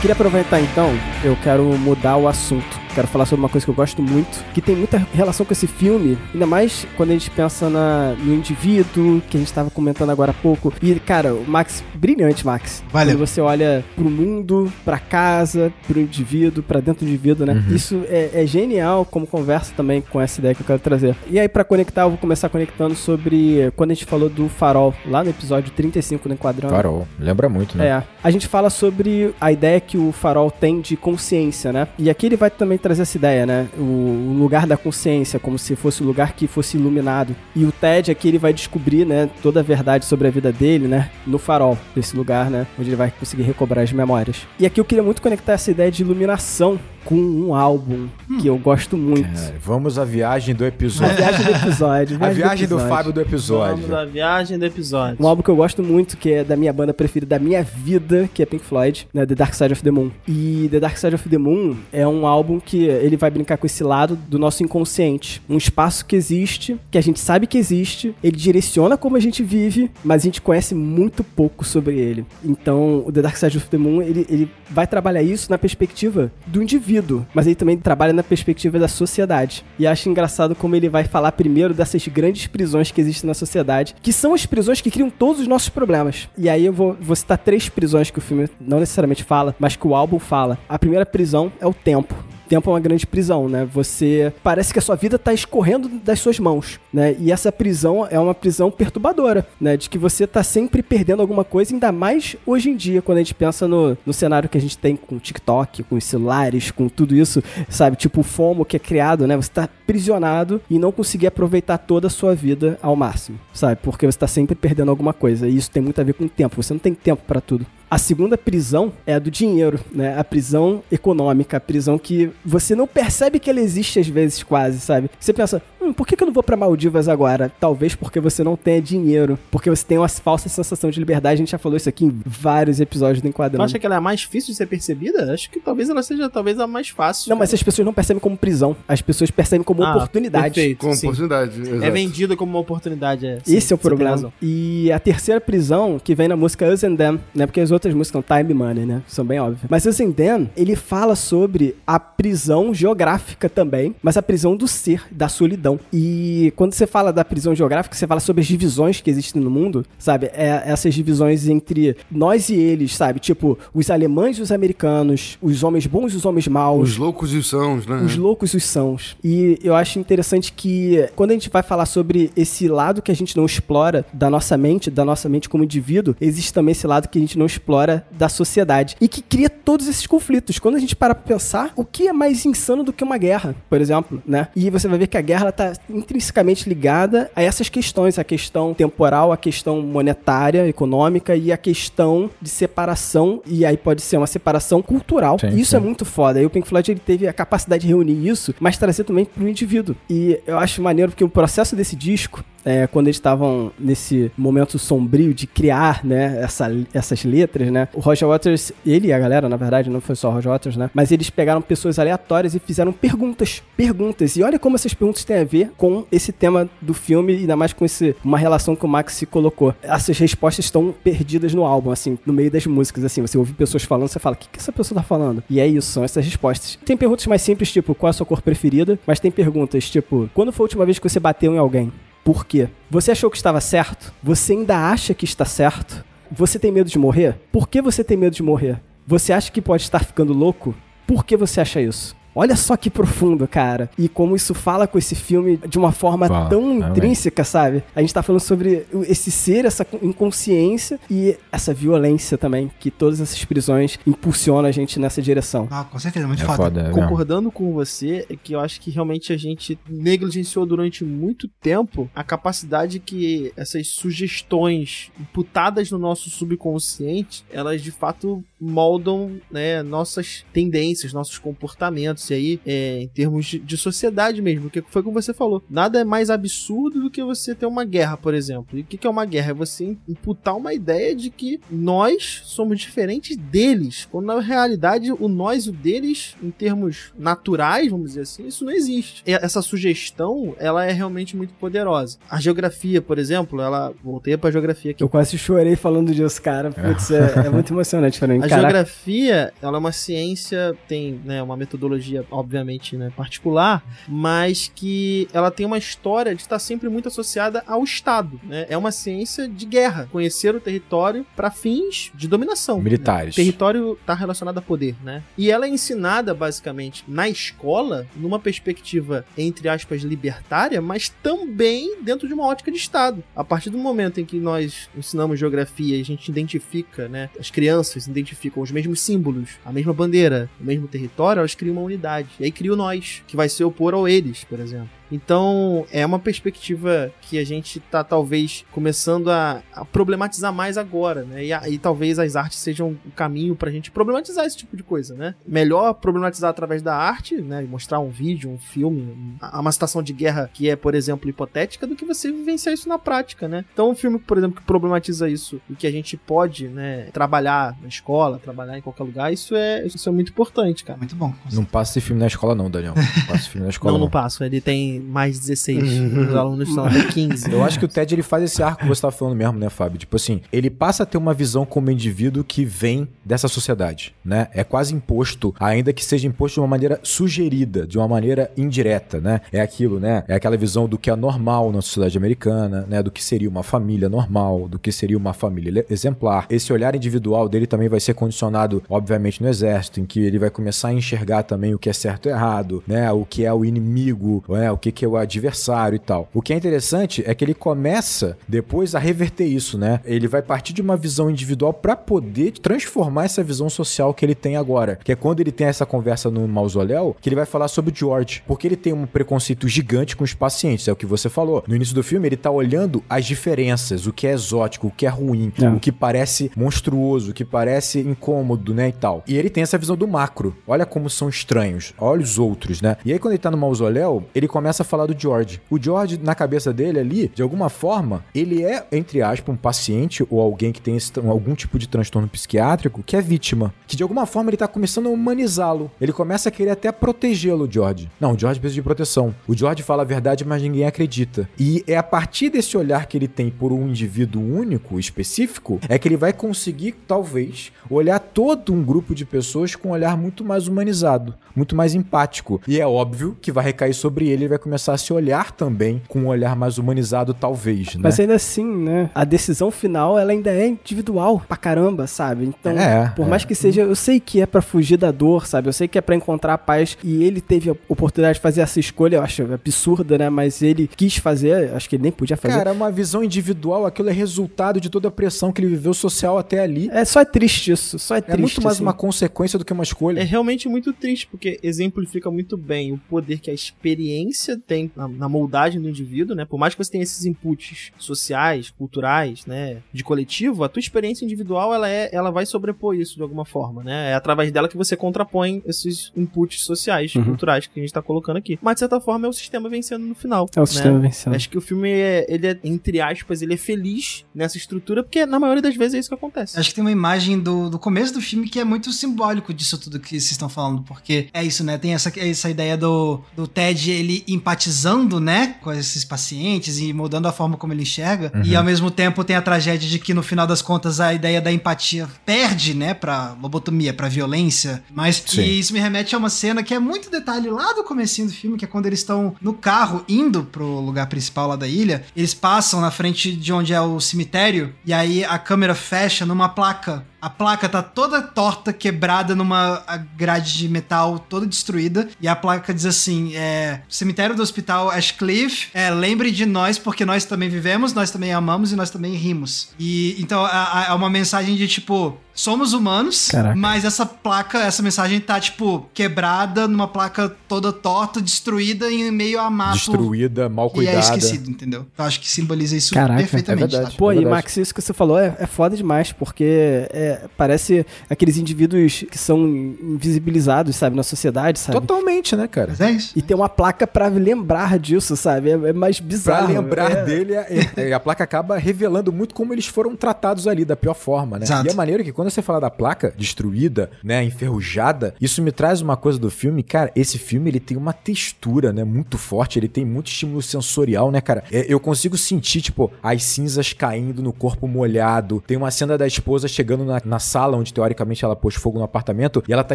[0.00, 0.90] Queria aproveitar então,
[1.24, 2.75] eu quero mudar o assunto.
[2.96, 5.66] Quero falar sobre uma coisa que eu gosto muito, que tem muita relação com esse
[5.66, 10.08] filme, ainda mais quando a gente pensa na, no indivíduo, que a gente estava comentando
[10.08, 10.72] agora há pouco.
[10.80, 12.82] E, cara, o Max, brilhante, Max.
[12.90, 13.14] Valeu.
[13.14, 17.62] Quando você olha pro mundo, pra casa, pro indivíduo, pra dentro do indivíduo, né?
[17.68, 21.14] Isso é, é genial como conversa também com essa ideia que eu quero trazer.
[21.28, 24.94] E aí, pra conectar, eu vou começar conectando sobre quando a gente falou do farol,
[25.04, 26.74] lá no episódio 35 do Enquadrando.
[26.74, 27.06] Farol.
[27.20, 27.88] Lembra muito, né?
[27.88, 31.88] É, a gente fala sobre a ideia que o farol tem de consciência, né?
[31.98, 33.68] E aqui ele vai também trazer essa ideia, né?
[33.76, 37.34] O, o lugar da consciência, como se fosse o lugar que fosse iluminado.
[37.54, 40.86] E o Ted aqui ele vai descobrir, né, toda a verdade sobre a vida dele,
[40.86, 44.46] né, no farol desse lugar, né, onde ele vai conseguir recobrar as memórias.
[44.58, 48.08] E aqui eu queria muito conectar essa ideia de iluminação com um álbum
[48.40, 49.32] que eu gosto muito.
[49.32, 51.16] Cara, vamos à viagem do A episódio.
[51.16, 52.18] viagem do episódio.
[52.20, 52.88] A viagem do episódio.
[52.88, 53.76] Fábio do episódio.
[53.76, 55.16] Vamos à viagem do episódio.
[55.24, 58.28] Um álbum que eu gosto muito, que é da minha banda preferida da minha vida,
[58.34, 59.24] que é Pink Floyd, né?
[59.24, 60.10] The Dark Side of the Moon.
[60.26, 63.66] E The Dark Side of the Moon é um álbum que ele vai brincar com
[63.66, 65.40] esse lado do nosso inconsciente.
[65.48, 69.44] Um espaço que existe, que a gente sabe que existe, ele direciona como a gente
[69.44, 72.26] vive, mas a gente conhece muito pouco sobre ele.
[72.44, 76.32] Então, o The Dark Side of the Moon, ele, ele vai trabalhar isso na perspectiva
[76.46, 76.95] do indivíduo,
[77.34, 79.64] mas ele também trabalha na perspectiva da sociedade.
[79.78, 83.94] E acho engraçado como ele vai falar primeiro dessas grandes prisões que existem na sociedade,
[84.02, 86.28] que são as prisões que criam todos os nossos problemas.
[86.36, 89.76] E aí eu vou, vou citar três prisões que o filme não necessariamente fala, mas
[89.76, 90.58] que o álbum fala.
[90.68, 92.14] A primeira prisão é o tempo
[92.46, 93.68] tempo é uma grande prisão, né?
[93.72, 97.16] Você parece que a sua vida tá escorrendo das suas mãos, né?
[97.18, 99.76] E essa prisão é uma prisão perturbadora, né?
[99.76, 103.20] De que você tá sempre perdendo alguma coisa, ainda mais hoje em dia, quando a
[103.20, 106.70] gente pensa no, no cenário que a gente tem com o TikTok, com os celulares,
[106.70, 107.96] com tudo isso, sabe?
[107.96, 109.36] Tipo o FOMO que é criado, né?
[109.36, 113.78] Você tá prisionado e não conseguir aproveitar toda a sua vida ao máximo, sabe?
[113.82, 115.48] Porque você tá sempre perdendo alguma coisa.
[115.48, 116.62] E isso tem muito a ver com o tempo.
[116.62, 117.66] Você não tem tempo para tudo.
[117.96, 120.18] A segunda prisão é a do dinheiro, né?
[120.18, 124.80] A prisão econômica, a prisão que você não percebe que ela existe às vezes quase,
[124.80, 125.08] sabe?
[125.18, 127.50] Você pensa, hum, por que que eu não vou pra Maldivas agora?
[127.60, 131.34] Talvez porque você não tenha dinheiro, porque você tem uma falsa sensação de liberdade.
[131.34, 133.64] A gente já falou isso aqui em vários episódios do Tu Enquadrando.
[133.64, 135.32] acha que ela é a mais difícil de ser percebida?
[135.32, 137.30] Acho que talvez ela seja talvez a mais fácil.
[137.30, 138.76] Não, mas as pessoas não percebem como prisão.
[138.86, 140.54] As pessoas percebem como Ah, oportunidade.
[140.54, 141.06] perfeito, Com sim.
[141.06, 141.60] oportunidade.
[141.60, 141.92] É exato.
[141.92, 143.26] vendida como uma oportunidade.
[143.26, 144.32] É, Esse é o Sim, você problema.
[144.42, 147.46] E a terceira prisão, que vem na música Us and Them, né?
[147.46, 149.02] Porque as outras músicas são Time Money, né?
[149.06, 149.62] São bem óbvias.
[149.68, 154.66] Mas Us and Them, ele fala sobre a prisão geográfica também, mas a prisão do
[154.68, 155.75] ser, da solidão.
[155.92, 159.50] E quando você fala da prisão geográfica, você fala sobre as divisões que existem no
[159.50, 160.26] mundo, sabe?
[160.32, 163.20] É, essas divisões entre nós e eles, sabe?
[163.20, 167.32] Tipo, os alemães e os americanos, os homens bons e os homens maus, Os loucos
[167.32, 168.02] e os sãos, né?
[168.04, 169.16] os loucos e os sãos.
[169.22, 173.14] E eu acho interessante que quando a gente vai falar sobre esse lado que a
[173.16, 177.08] gente não explora da nossa mente, da nossa mente como indivíduo, existe também esse lado
[177.08, 180.58] que a gente não explora da sociedade e que cria todos esses conflitos.
[180.58, 183.54] Quando a gente para pra pensar, o que é mais insano do que uma guerra,
[183.68, 184.48] por exemplo, né?
[184.54, 185.52] E você vai ver que a guerra ela
[185.88, 192.30] intrinsecamente ligada a essas questões, a questão temporal, a questão monetária, econômica e a questão
[192.40, 195.38] de separação, e aí pode ser uma separação cultural.
[195.38, 195.76] Sim, isso sim.
[195.76, 196.40] é muito foda.
[196.40, 199.48] E o Pink Floyd ele teve a capacidade de reunir isso, mas trazer também pro
[199.48, 199.96] indivíduo.
[200.08, 204.76] E eu acho maneiro porque o processo desse disco, é, quando eles estavam nesse momento
[204.76, 209.48] sombrio de criar, né, essa, essas letras, né, o Roger Waters, ele e a galera,
[209.48, 212.58] na verdade, não foi só o Roger Waters, né, mas eles pegaram pessoas aleatórias e
[212.58, 214.36] fizeram perguntas, perguntas.
[214.36, 217.54] E olha como essas perguntas têm a ver com esse tema do filme e ainda
[217.54, 219.72] mais com esse, uma relação que o Max se colocou.
[219.80, 223.84] Essas respostas estão perdidas no álbum, assim, no meio das músicas, assim, você ouve pessoas
[223.84, 225.44] falando, você fala, o que, que essa pessoa tá falando?
[225.48, 226.76] E é isso, são essas respostas.
[226.84, 228.98] Tem perguntas mais simples, tipo, qual é a sua cor preferida?
[229.06, 231.92] Mas tem perguntas, tipo, quando foi a última vez que você bateu em alguém?
[232.26, 232.68] Por quê?
[232.90, 234.12] Você achou que estava certo?
[234.20, 236.04] Você ainda acha que está certo?
[236.28, 237.38] Você tem medo de morrer?
[237.52, 238.82] Por que você tem medo de morrer?
[239.06, 240.74] Você acha que pode estar ficando louco?
[241.06, 242.16] Por que você acha isso?
[242.38, 243.88] Olha só que profundo, cara.
[243.98, 247.82] E como isso fala com esse filme de uma forma Fala, tão intrínseca, sabe?
[247.94, 253.22] A gente tá falando sobre esse ser, essa inconsciência e essa violência também, que todas
[253.22, 255.66] essas prisões impulsionam a gente nessa direção.
[255.70, 256.56] Ah, com certeza, muito É foda.
[256.56, 256.90] foda, é.
[256.90, 262.10] Concordando com você, é que eu acho que realmente a gente negligenciou durante muito tempo
[262.14, 270.44] a capacidade que essas sugestões imputadas no nosso subconsciente, elas de fato moldam né, nossas
[270.52, 275.20] tendências, nossos comportamentos, e aí é, em termos de, de sociedade mesmo, que foi como
[275.20, 275.62] você falou.
[275.68, 278.78] Nada é mais absurdo do que você ter uma guerra, por exemplo.
[278.78, 279.50] E o que que é uma guerra?
[279.50, 285.28] É você imputar uma ideia de que nós somos diferentes deles, quando na realidade o
[285.28, 289.22] nós e o deles, em termos naturais, vamos dizer assim, isso não existe.
[289.26, 292.18] E essa sugestão, ela é realmente muito poderosa.
[292.28, 295.02] A geografia, por exemplo, ela voltei pra geografia aqui.
[295.02, 296.70] Eu quase chorei falando disso, cara.
[296.70, 298.45] Putz, é, é muito emocionante pra mim.
[298.46, 298.68] A Caraca.
[298.68, 305.50] geografia, ela é uma ciência, tem né, uma metodologia, obviamente, né, particular, mas que ela
[305.50, 308.40] tem uma história de estar sempre muito associada ao Estado.
[308.44, 308.66] Né?
[308.68, 312.80] É uma ciência de guerra, conhecer o território para fins de dominação.
[312.80, 313.34] Militares.
[313.34, 315.22] Território está relacionado a poder, né?
[315.36, 322.26] E ela é ensinada basicamente na escola, numa perspectiva entre aspas libertária, mas também dentro
[322.28, 323.22] de uma ótica de Estado.
[323.34, 327.50] A partir do momento em que nós ensinamos geografia e a gente identifica, né, as
[327.50, 332.28] crianças identificam os mesmos símbolos, a mesma bandeira, o mesmo território, elas criam uma unidade.
[332.38, 334.90] E aí cria o nós, que vai se opor ao eles, por exemplo.
[335.10, 341.22] Então, é uma perspectiva que a gente tá talvez começando a, a problematizar mais agora,
[341.24, 341.44] né?
[341.44, 344.82] E, a- e talvez as artes sejam o caminho pra gente problematizar esse tipo de
[344.82, 345.34] coisa, né?
[345.46, 347.62] Melhor problematizar através da arte, né?
[347.64, 350.94] E mostrar um vídeo, um filme, um- a- uma situação de guerra que é, por
[350.94, 353.64] exemplo, hipotética, do que você vivenciar isso na prática, né?
[353.72, 357.76] Então, um filme, por exemplo, que problematiza isso e que a gente pode, né, trabalhar
[357.80, 360.98] na escola, trabalhar em qualquer lugar, isso é, isso é muito importante, cara.
[360.98, 361.32] Muito bom.
[361.52, 362.94] Não passa esse filme na escola, não, Daniel.
[362.94, 363.92] Não passa esse filme na escola.
[363.92, 364.04] Não, não.
[364.06, 364.42] não passo.
[364.44, 366.28] Ele tem mais de 16.
[366.28, 367.50] Os alunos são até 15.
[367.50, 369.68] Eu acho que o Ted ele faz esse arco que você tava falando mesmo, né,
[369.68, 369.98] Fábio?
[369.98, 374.48] Tipo assim, ele passa a ter uma visão como indivíduo que vem dessa sociedade, né?
[374.52, 379.20] É quase imposto, ainda que seja imposto de uma maneira sugerida, de uma maneira indireta,
[379.20, 379.40] né?
[379.52, 380.24] É aquilo, né?
[380.28, 383.02] É aquela visão do que é normal na sociedade americana, né?
[383.02, 386.46] Do que seria uma família normal, do que seria uma família exemplar.
[386.50, 390.50] Esse olhar individual dele também vai ser condicionado, obviamente, no exército, em que ele vai
[390.50, 393.10] começar a enxergar também o que é certo e errado, né?
[393.12, 394.70] O que é o inimigo, né?
[394.70, 396.28] O que que é o adversário e tal.
[396.32, 400.00] O que é interessante é que ele começa depois a reverter isso, né?
[400.04, 404.34] Ele vai partir de uma visão individual para poder transformar essa visão social que ele
[404.34, 407.68] tem agora, que é quando ele tem essa conversa no mausoléu, que ele vai falar
[407.68, 411.04] sobre o George, porque ele tem um preconceito gigante com os pacientes, é o que
[411.06, 411.62] você falou.
[411.68, 415.04] No início do filme ele tá olhando as diferenças, o que é exótico, o que
[415.04, 415.68] é ruim, É.
[415.68, 419.22] o que parece monstruoso, o que parece incômodo, né, e tal.
[419.26, 420.56] E ele tem essa visão do macro.
[420.66, 422.96] Olha como são estranhos, olha os outros, né?
[423.04, 425.60] E aí quando ele tá no mausoléu, ele começa a falar do George.
[425.70, 430.26] O George, na cabeça dele ali, de alguma forma, ele é, entre aspas, um paciente
[430.30, 433.72] ou alguém que tem esse algum tipo de transtorno psiquiátrico que é vítima.
[433.86, 435.90] Que de alguma forma ele tá começando a humanizá-lo.
[436.00, 438.10] Ele começa a querer até protegê-lo, George.
[438.20, 439.34] Não, o George precisa de proteção.
[439.46, 441.48] O George fala a verdade, mas ninguém acredita.
[441.58, 445.98] E é a partir desse olhar que ele tem por um indivíduo único, específico, é
[445.98, 450.44] que ele vai conseguir, talvez, olhar todo um grupo de pessoas com um olhar muito
[450.44, 452.60] mais humanizado, muito mais empático.
[452.66, 456.02] E é óbvio que vai recair sobre ele e vai começar a se olhar também
[456.08, 458.00] com um olhar mais humanizado, talvez, né?
[458.02, 459.08] Mas ainda assim, né?
[459.14, 462.46] A decisão final, ela ainda é individual pra caramba, sabe?
[462.46, 463.28] Então, É, por é.
[463.28, 465.68] mais que seja, eu sei que é pra fugir da dor, sabe?
[465.68, 468.60] Eu sei que é pra encontrar a paz e ele teve a oportunidade de fazer
[468.60, 470.28] essa escolha, eu acho absurda, né?
[470.28, 472.56] Mas ele quis fazer, acho que ele nem podia fazer.
[472.58, 476.36] Cara, uma visão individual, aquilo é resultado de toda a pressão que ele viveu social
[476.38, 476.88] até ali.
[476.90, 478.40] é só é triste isso, só é É triste.
[478.40, 478.82] muito mais assim.
[478.82, 480.18] uma consequência do que uma escolha.
[480.20, 485.08] É realmente muito triste, porque exemplifica muito bem o poder que a experiência tem na,
[485.08, 486.44] na moldagem do indivíduo, né?
[486.44, 489.78] Por mais que você tenha esses inputs sociais, culturais, né?
[489.92, 493.82] De coletivo, a tua experiência individual, ela, é, ela vai sobrepor isso de alguma forma,
[493.82, 494.10] né?
[494.10, 497.24] É através dela que você contrapõe esses inputs sociais, Uhum.
[497.24, 498.58] culturais que a gente tá colocando aqui.
[498.62, 500.48] Mas, de certa forma, é o sistema vencendo no final.
[500.54, 500.66] É o né?
[500.66, 501.34] sistema vencendo.
[501.34, 505.24] Acho que o filme, é, ele é, entre aspas, ele é feliz nessa estrutura, porque
[505.26, 506.58] na maioria das vezes é isso que acontece.
[506.58, 509.78] Acho que tem uma imagem do, do começo do filme que é muito simbólico disso
[509.78, 511.78] tudo que vocês estão falando, porque é isso, né?
[511.78, 517.26] Tem essa, essa ideia do, do Ted, ele empatizando, né, com esses pacientes e mudando
[517.26, 518.42] a forma como ele enxerga, Uhum.
[518.44, 521.40] e ao mesmo tempo tem a tragédia de que no final das contas a ideia
[521.40, 525.40] da empatia perde, né, pra lobotomia, pra violência, mas Sim.
[525.42, 528.32] e isso me remete a uma cena que é muito detalhe lá do comecinho do
[528.32, 532.04] filme, que é quando eles estão no carro indo pro lugar principal lá da ilha,
[532.16, 536.48] eles passam na frente de onde é o cemitério, e aí a câmera fecha numa
[536.48, 537.04] placa.
[537.20, 539.82] A placa tá toda torta, quebrada numa
[540.16, 545.68] grade de metal toda destruída, e a placa diz assim: é, cemitério do hospital Ashcliffe,
[545.74, 549.70] é, lembre de nós porque nós também vivemos, nós também amamos e nós também rimos.
[549.78, 553.56] E então é uma mensagem de tipo, somos humanos, Caraca.
[553.56, 559.40] mas essa placa, essa mensagem tá, tipo, quebrada numa placa toda torta, destruída em meio
[559.40, 559.74] a mato.
[559.74, 560.98] Destruída, mal Que é cuidada.
[561.00, 561.86] esquecido, entendeu?
[561.96, 563.64] Eu acho que simboliza isso Caraca, perfeitamente.
[563.64, 563.92] é verdade.
[563.92, 563.98] tá?
[563.98, 564.34] Pô, e verdade.
[564.36, 567.05] Max, isso que você falou é, é foda demais, porque é,
[567.36, 571.80] parece aqueles indivíduos que são invisibilizados, sabe, na sociedade, sabe?
[571.80, 572.68] Totalmente, né, cara?
[572.70, 573.12] Mas é isso.
[573.16, 575.50] E tem uma placa pra lembrar disso, sabe?
[575.50, 576.48] É, é mais Pra bizarro.
[576.52, 577.04] lembrar é.
[577.04, 580.94] dele, é- é- a placa acaba revelando muito como eles foram tratados ali, da pior
[580.94, 581.44] forma, né?
[581.44, 581.66] Exato.
[581.66, 585.80] E é maneiro que quando você fala da placa destruída, né, enferrujada, isso me traz
[585.80, 589.68] uma coisa do filme, cara, esse filme ele tem uma textura, né, muito forte, ele
[589.68, 591.44] tem muito estímulo sensorial, né, cara?
[591.50, 596.06] É, eu consigo sentir, tipo, as cinzas caindo no corpo molhado, tem uma cena da
[596.06, 599.64] esposa chegando na na, na sala onde teoricamente ela pôs fogo no apartamento e ela
[599.64, 599.74] tá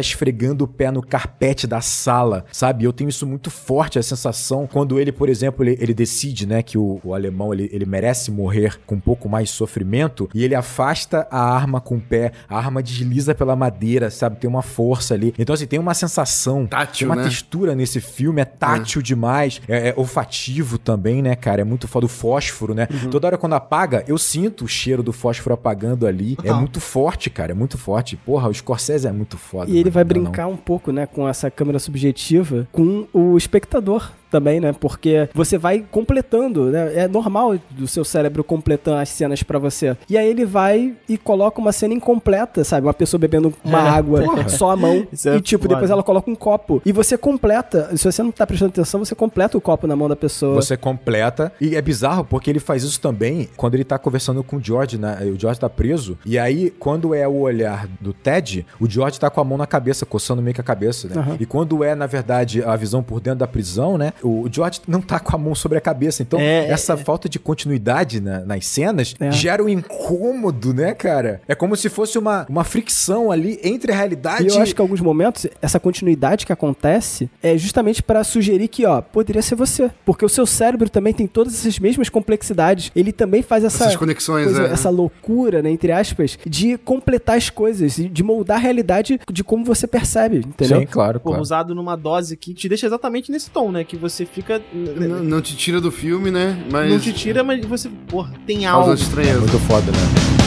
[0.00, 2.84] esfregando o pé no carpete da sala, sabe?
[2.84, 6.62] Eu tenho isso muito forte, a sensação quando ele, por exemplo, ele, ele decide, né,
[6.62, 10.44] que o, o alemão ele, ele merece morrer com um pouco mais de sofrimento e
[10.44, 14.36] ele afasta a arma com o pé, a arma desliza pela madeira, sabe?
[14.36, 15.34] Tem uma força ali.
[15.38, 17.24] Então, assim, tem uma sensação, Tátil, tem uma né?
[17.24, 21.62] textura nesse filme, é tátil demais, é, é olfativo também, né, cara?
[21.62, 22.88] É muito foda o fósforo, né?
[22.90, 23.10] Uhum.
[23.10, 26.32] Toda hora quando apaga, eu sinto o cheiro do fósforo apagando ali.
[26.32, 26.58] É Total.
[26.58, 28.16] muito forte, cara, é muito forte.
[28.16, 29.70] Porra, o Scorsese é muito foda.
[29.70, 30.22] E ele vai não dá não.
[30.24, 34.72] brincar um pouco, né, com essa câmera subjetiva com o espectador também, né?
[34.72, 36.92] Porque você vai completando, né?
[36.96, 39.94] É normal do seu cérebro completando as cenas pra você.
[40.08, 42.86] E aí ele vai e coloca uma cena incompleta, sabe?
[42.86, 45.06] Uma pessoa bebendo uma água, só a mão.
[45.12, 45.74] Isso é e tipo, foda.
[45.74, 46.80] depois ela coloca um copo.
[46.84, 50.08] E você completa, se você não tá prestando atenção, você completa o copo na mão
[50.08, 50.54] da pessoa.
[50.54, 51.52] Você completa.
[51.60, 54.96] E é bizarro porque ele faz isso também quando ele tá conversando com o George,
[54.96, 55.18] né?
[55.22, 56.18] O George tá preso.
[56.24, 59.66] E aí, quando é o olhar do Ted, o George tá com a mão na
[59.66, 61.14] cabeça, coçando meio que a cabeça, né?
[61.16, 61.36] Aham.
[61.38, 64.12] E quando é, na verdade, a visão por dentro da prisão, né?
[64.22, 66.22] O George não tá com a mão sobre a cabeça.
[66.22, 69.30] Então, É, essa falta de continuidade na- nas cenas É.
[69.30, 71.40] gera um incômodo, né, cara?
[71.48, 74.80] É como se fosse uma, uma fricção ali entre a realidade E eu acho que
[74.80, 79.54] em alguns momentos, essa continuidade que acontece é justamente pra sugerir que, ó, poderia ser
[79.54, 79.90] você.
[80.04, 82.90] Porque o seu cérebro também tem todas essas mesmas complexidades.
[82.94, 84.72] Ele também faz essa, Essas conexões, coisa- é.
[84.72, 89.64] essa loucura, né, entre aspas, de completar as coisas, de moldar a realidade de como
[89.64, 90.80] você percebe, entendeu?
[90.80, 91.40] Sim, claro, claro.
[91.40, 93.84] usado numa dose que te deixa exatamente nesse tom, né?
[93.84, 94.60] Que você fica.
[94.74, 96.62] N- Não te tira do filme, né?
[96.70, 98.90] Mas Não te tira, mas você, porra, tem causa algo.
[98.90, 99.38] É estranheza.
[99.40, 100.41] muito foda, né?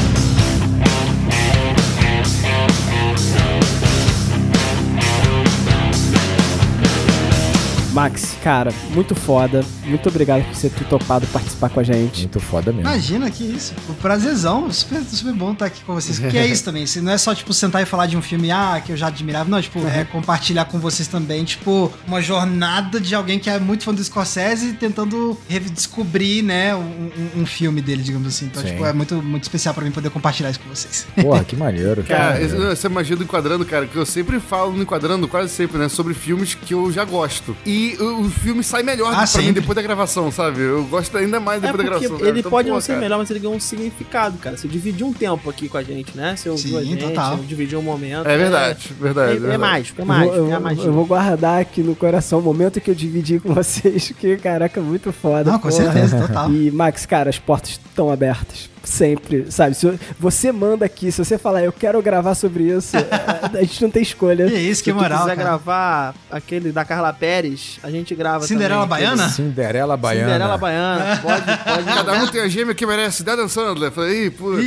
[7.95, 9.63] Max, cara, muito foda.
[9.85, 12.19] Muito obrigado por você ter topado participar com a gente.
[12.23, 12.89] Muito foda mesmo.
[12.89, 13.73] Imagina que isso.
[13.88, 16.19] O prazerzão, super, super bom estar aqui com vocês.
[16.19, 16.85] Porque é isso também.
[16.85, 19.07] se Não é só, tipo, sentar e falar de um filme, ah, que eu já
[19.07, 19.49] admirava.
[19.49, 23.85] Não, tipo, é compartilhar com vocês também, tipo, uma jornada de alguém que é muito
[23.85, 28.45] fã do Scorsese tentando redescobrir, né, um, um- filme dele, digamos assim.
[28.47, 28.69] Então, Sim.
[28.72, 31.05] tipo, é muito, muito especial pra mim poder compartilhar isso com vocês.
[31.22, 32.03] Porra, que maneiro.
[32.03, 32.72] Cara, cara.
[32.73, 35.88] essa magia do enquadrando, cara, que eu sempre falo no enquadrando, quase sempre, né?
[35.88, 37.55] Sobre filmes que eu já gosto.
[37.65, 40.62] E o, o filme sai melhor Ah, pra mim depois da gravação, sabe?
[40.62, 42.28] Eu gosto ainda mais É depois da porque gravação.
[42.28, 42.99] ele Então, pode pô, não ser cara.
[43.02, 44.57] melhor, mas ele ganhou um significado, cara.
[44.57, 46.36] Você dividiu um tempo aqui com a gente, né?
[46.36, 47.38] Você ouviu Sim, a gente, total.
[47.38, 48.28] dividiu um momento.
[48.28, 49.32] É verdade, verdade.
[49.34, 49.57] É, é verdade.
[49.62, 50.84] mágico, é Eu vou- mágico, eu, é a vou- magia.
[50.86, 54.82] eu vou guardar aqui no coração o momento que eu dividi com vocês, que, caraca,
[54.82, 55.52] muito foda.
[55.52, 55.84] Não, com porra.
[55.84, 56.52] certeza, total.
[56.52, 58.69] E, Max, cara, as portas estão abertas.
[58.84, 59.73] Sempre, sabe?
[59.73, 62.95] Se você manda aqui, se você falar, eu quero gravar sobre isso,
[63.51, 64.45] a gente não tem escolha.
[64.45, 65.47] Que isso, que Se moral, quiser cara.
[65.49, 68.89] gravar aquele da Carla Pérez, a gente grava Cinderela também.
[69.07, 69.30] Baiana?
[69.30, 70.27] Cinderela Baiana.
[70.27, 71.17] Cinderela Baiana.
[71.23, 71.84] Pode, pode.
[71.95, 73.27] Cada um tem a gêmea que merece.
[73.27, 73.91] Adam Sandler.
[73.91, 74.63] Falei, putz.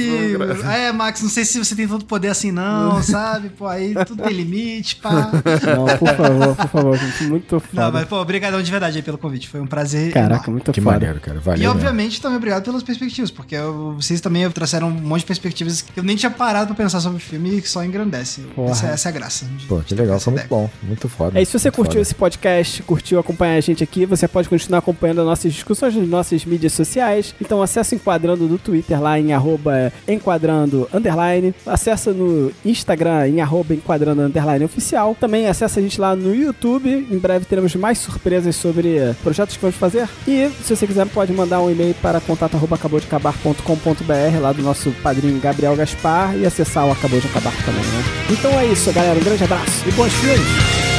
[0.65, 3.51] É, Max, não sei se você tem tanto poder assim, não, sabe?
[3.51, 5.31] Pô, aí tudo tem limite, pá.
[5.77, 6.99] Não, por favor, por favor.
[7.23, 7.83] Muito foda.
[7.85, 9.49] Não, mas, pô, obrigadão de verdade aí pelo convite.
[9.49, 10.13] Foi um prazer.
[10.13, 10.95] Caraca, muito Que foda.
[10.99, 11.39] maneiro, cara.
[11.39, 11.57] Valeu.
[11.59, 11.73] E mesmo.
[11.75, 15.99] obviamente também obrigado pelas perspectivas, porque eu- vocês também trouxeram um monte de perspectivas que
[15.99, 18.43] eu nem tinha parado pra pensar sobre o filme e que só engrandece.
[18.69, 19.45] Essa, essa é a graça.
[19.47, 20.19] de- Pô, que legal.
[20.21, 20.71] Foi muito bom.
[20.83, 21.39] Muito foda.
[21.39, 22.03] É, e se você curtiu foda.
[22.03, 26.09] esse podcast, curtiu acompanhar a gente aqui, você pode continuar acompanhando as nossas discussões nas
[26.09, 27.35] nossas mídias sociais.
[27.41, 31.55] Então acessa o Enquadrando do Twitter lá em arroba enquadrando underline.
[31.67, 35.17] Acessa no Instagram em arroba enquadrando underline oficial.
[35.19, 36.89] Também acessa a gente lá no YouTube.
[37.11, 40.09] Em breve teremos mais surpresas sobre projetos que vamos fazer.
[40.27, 44.53] E se você quiser pode mandar um e-mail para contato arroba acabou de acabar.com.br lá
[44.53, 48.05] do nosso padrinho Gabriel Gaspar e acessar o Acabou de Acabar também, né?
[48.31, 49.19] Então é isso, galera.
[49.19, 50.98] Um grande abraço e bons filmes!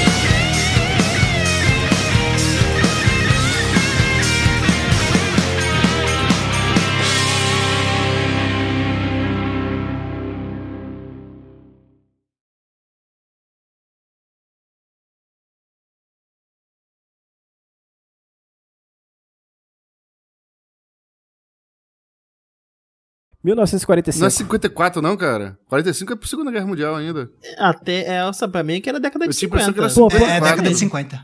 [23.43, 24.29] Não é 1945.
[24.29, 25.57] 54, não, cara.
[25.69, 27.29] 45 é pro Segunda Guerra Mundial ainda.
[27.57, 30.17] Até essa pra mim que era década de Eu tinha a impressão 50.
[30.17, 31.19] que era Pô, pô, É, é década de 50.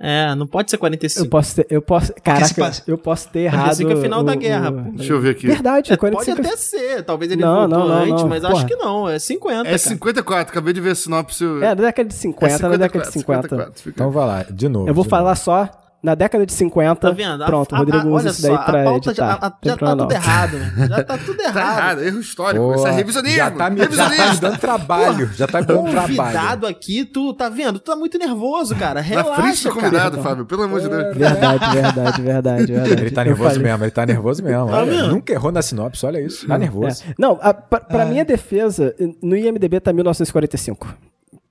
[0.00, 1.24] É, não pode ser 45.
[1.26, 3.60] Eu posso ter, eu posso, caraca, passa- eu posso ter errado.
[3.76, 4.90] 45 é final da o- guerra, o- pô.
[4.96, 5.46] Deixa eu ver aqui.
[5.46, 8.42] Verdade, É, 45 pode até ser, talvez ele Não, voltou não, não, antes, não, mas
[8.42, 8.54] porra.
[8.54, 9.78] acho que não, é 50, É cara.
[9.78, 11.44] 54, acabei de ver a sinopse.
[11.44, 13.48] É, na década de 50, na década de 50.
[13.72, 14.88] fica- Então vai lá, de novo.
[14.88, 15.40] Eu vou falar novo.
[15.40, 15.70] só
[16.04, 17.00] na década de 50.
[17.00, 17.44] Tá vendo?
[17.46, 19.14] Pronto, a- o Rodrigo a- usa olha isso daí só, pra a editar.
[19.14, 20.72] já, a- Tem já tá tudo errado, né?
[20.88, 21.78] Já tá tudo Tá errado.
[21.78, 22.64] errado, erro histórico.
[22.64, 23.36] Pô, Isso é revisionismo.
[23.36, 24.40] Já tá me, já tá me revisionismo.
[24.42, 25.30] dando trabalho.
[25.34, 26.16] Já tá me dando trabalho.
[26.16, 27.78] Convidado aqui, tu tá vendo?
[27.78, 29.00] Tu tá muito nervoso, cara.
[29.00, 29.80] Relaxa, Na frente do cara.
[29.80, 31.16] convidado, Fábio, pelo amor de Deus.
[31.16, 32.92] Verdade, verdade, verdade, verdade.
[33.02, 34.66] Ele tá nervoso mesmo, ele tá nervoso mesmo.
[34.68, 36.46] Tá Olha, nunca errou na sinopse, olha isso.
[36.46, 37.02] Tá nervoso.
[37.08, 37.14] É.
[37.18, 40.86] Não, a, pra, pra minha defesa, no IMDB tá 1945.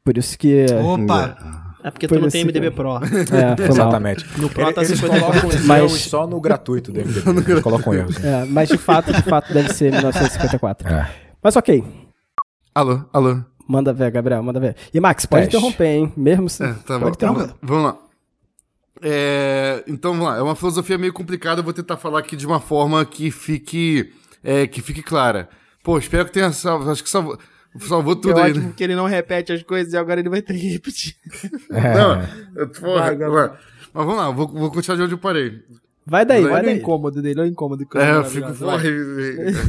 [0.03, 0.65] Por isso que.
[0.84, 1.38] Opa!
[1.84, 2.95] É porque Foi tu não tem MDB Pro.
[2.95, 2.99] É,
[3.57, 3.69] foi mal.
[3.69, 4.26] Exatamente.
[4.39, 5.19] No Pro tá Eles 50.
[5.19, 7.43] colocam os Mas- erros só no gratuito do MDB.
[7.51, 8.23] Eles colocam erros.
[8.23, 10.88] É, mas de fato, de fato, deve ser 1954.
[10.88, 11.11] É.
[11.43, 11.84] Mas ok.
[12.73, 13.41] Alô, alô.
[13.68, 14.76] Manda ver, Gabriel, manda ver.
[14.93, 15.57] E Max, pode Teste.
[15.57, 16.14] interromper, hein?
[16.15, 16.64] Mesmo se.
[16.64, 17.05] É, tá bom.
[17.05, 17.53] pode interromper.
[17.61, 17.97] Vamos lá.
[19.01, 20.38] É, então vamos lá.
[20.38, 21.60] É uma filosofia meio complicada.
[21.60, 24.11] Eu vou tentar falar aqui de uma forma que fique,
[24.43, 25.49] é, que fique clara.
[25.84, 26.89] Pô, espero que tenha salvo.
[26.89, 27.10] Acho que
[27.79, 28.51] salvou, É tudo aí.
[28.51, 28.73] ótimo Né?
[28.75, 31.15] que ele não repete as coisas e agora ele vai ter que repetir.
[31.69, 32.21] Não,
[32.55, 33.49] eu- porra, Vai.
[33.93, 35.61] Mas vamos lá, eu vou, vou continuar de onde eu parei.
[36.05, 36.77] Vai daí, vai daí.
[36.79, 37.85] incômodo dele, olha o incômodo.
[37.85, 38.81] que É, eu eu fico porra,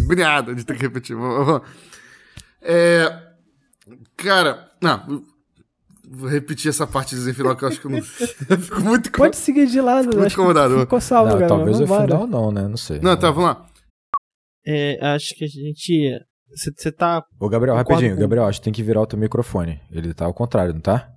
[0.02, 1.14] agoniado de ter que repetir.
[1.14, 1.62] Vamos- vamos lá.
[2.62, 3.22] É,
[4.16, 5.22] cara, não,
[6.08, 7.98] vou repetir essa partezinha final que eu acho que eu não.
[8.48, 10.04] eu fico muito com- Pode seguir de lado.
[10.08, 10.80] Fico muito incomodado.
[10.80, 11.56] Ficou salvo, Não, Gabriel.
[11.56, 12.66] talvez o final não, né?
[12.68, 12.98] Não sei.
[13.00, 13.66] Não, tá, vamos lá.
[14.66, 16.20] É, acho que a gente.
[16.54, 17.24] Você tá.
[17.38, 18.14] Ô, Gabriel, rapidinho.
[18.14, 19.80] com- Gabriel, acho que tem que virar o teu microfone.
[19.90, 21.08] Ele tá ao contrário, não tá?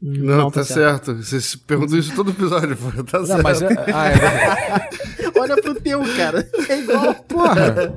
[0.00, 1.14] Não, tá certo.
[1.16, 3.02] Vocês perguntam isso todo episódio, pô.
[3.02, 3.42] Tá Não, certo.
[3.42, 3.68] mas é...
[3.92, 4.98] Ah, é verdade.
[5.38, 6.48] Olha pro teu, cara.
[6.68, 7.14] É igual.
[7.14, 7.94] Porra!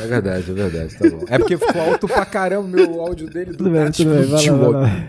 [0.00, 1.24] É verdade, é verdade, tá bom.
[1.28, 4.24] É porque ficou alto pra caramba o meu áudio dele do Tudo bem, tudo bem.
[4.26, 5.06] Vai lá, vai lá.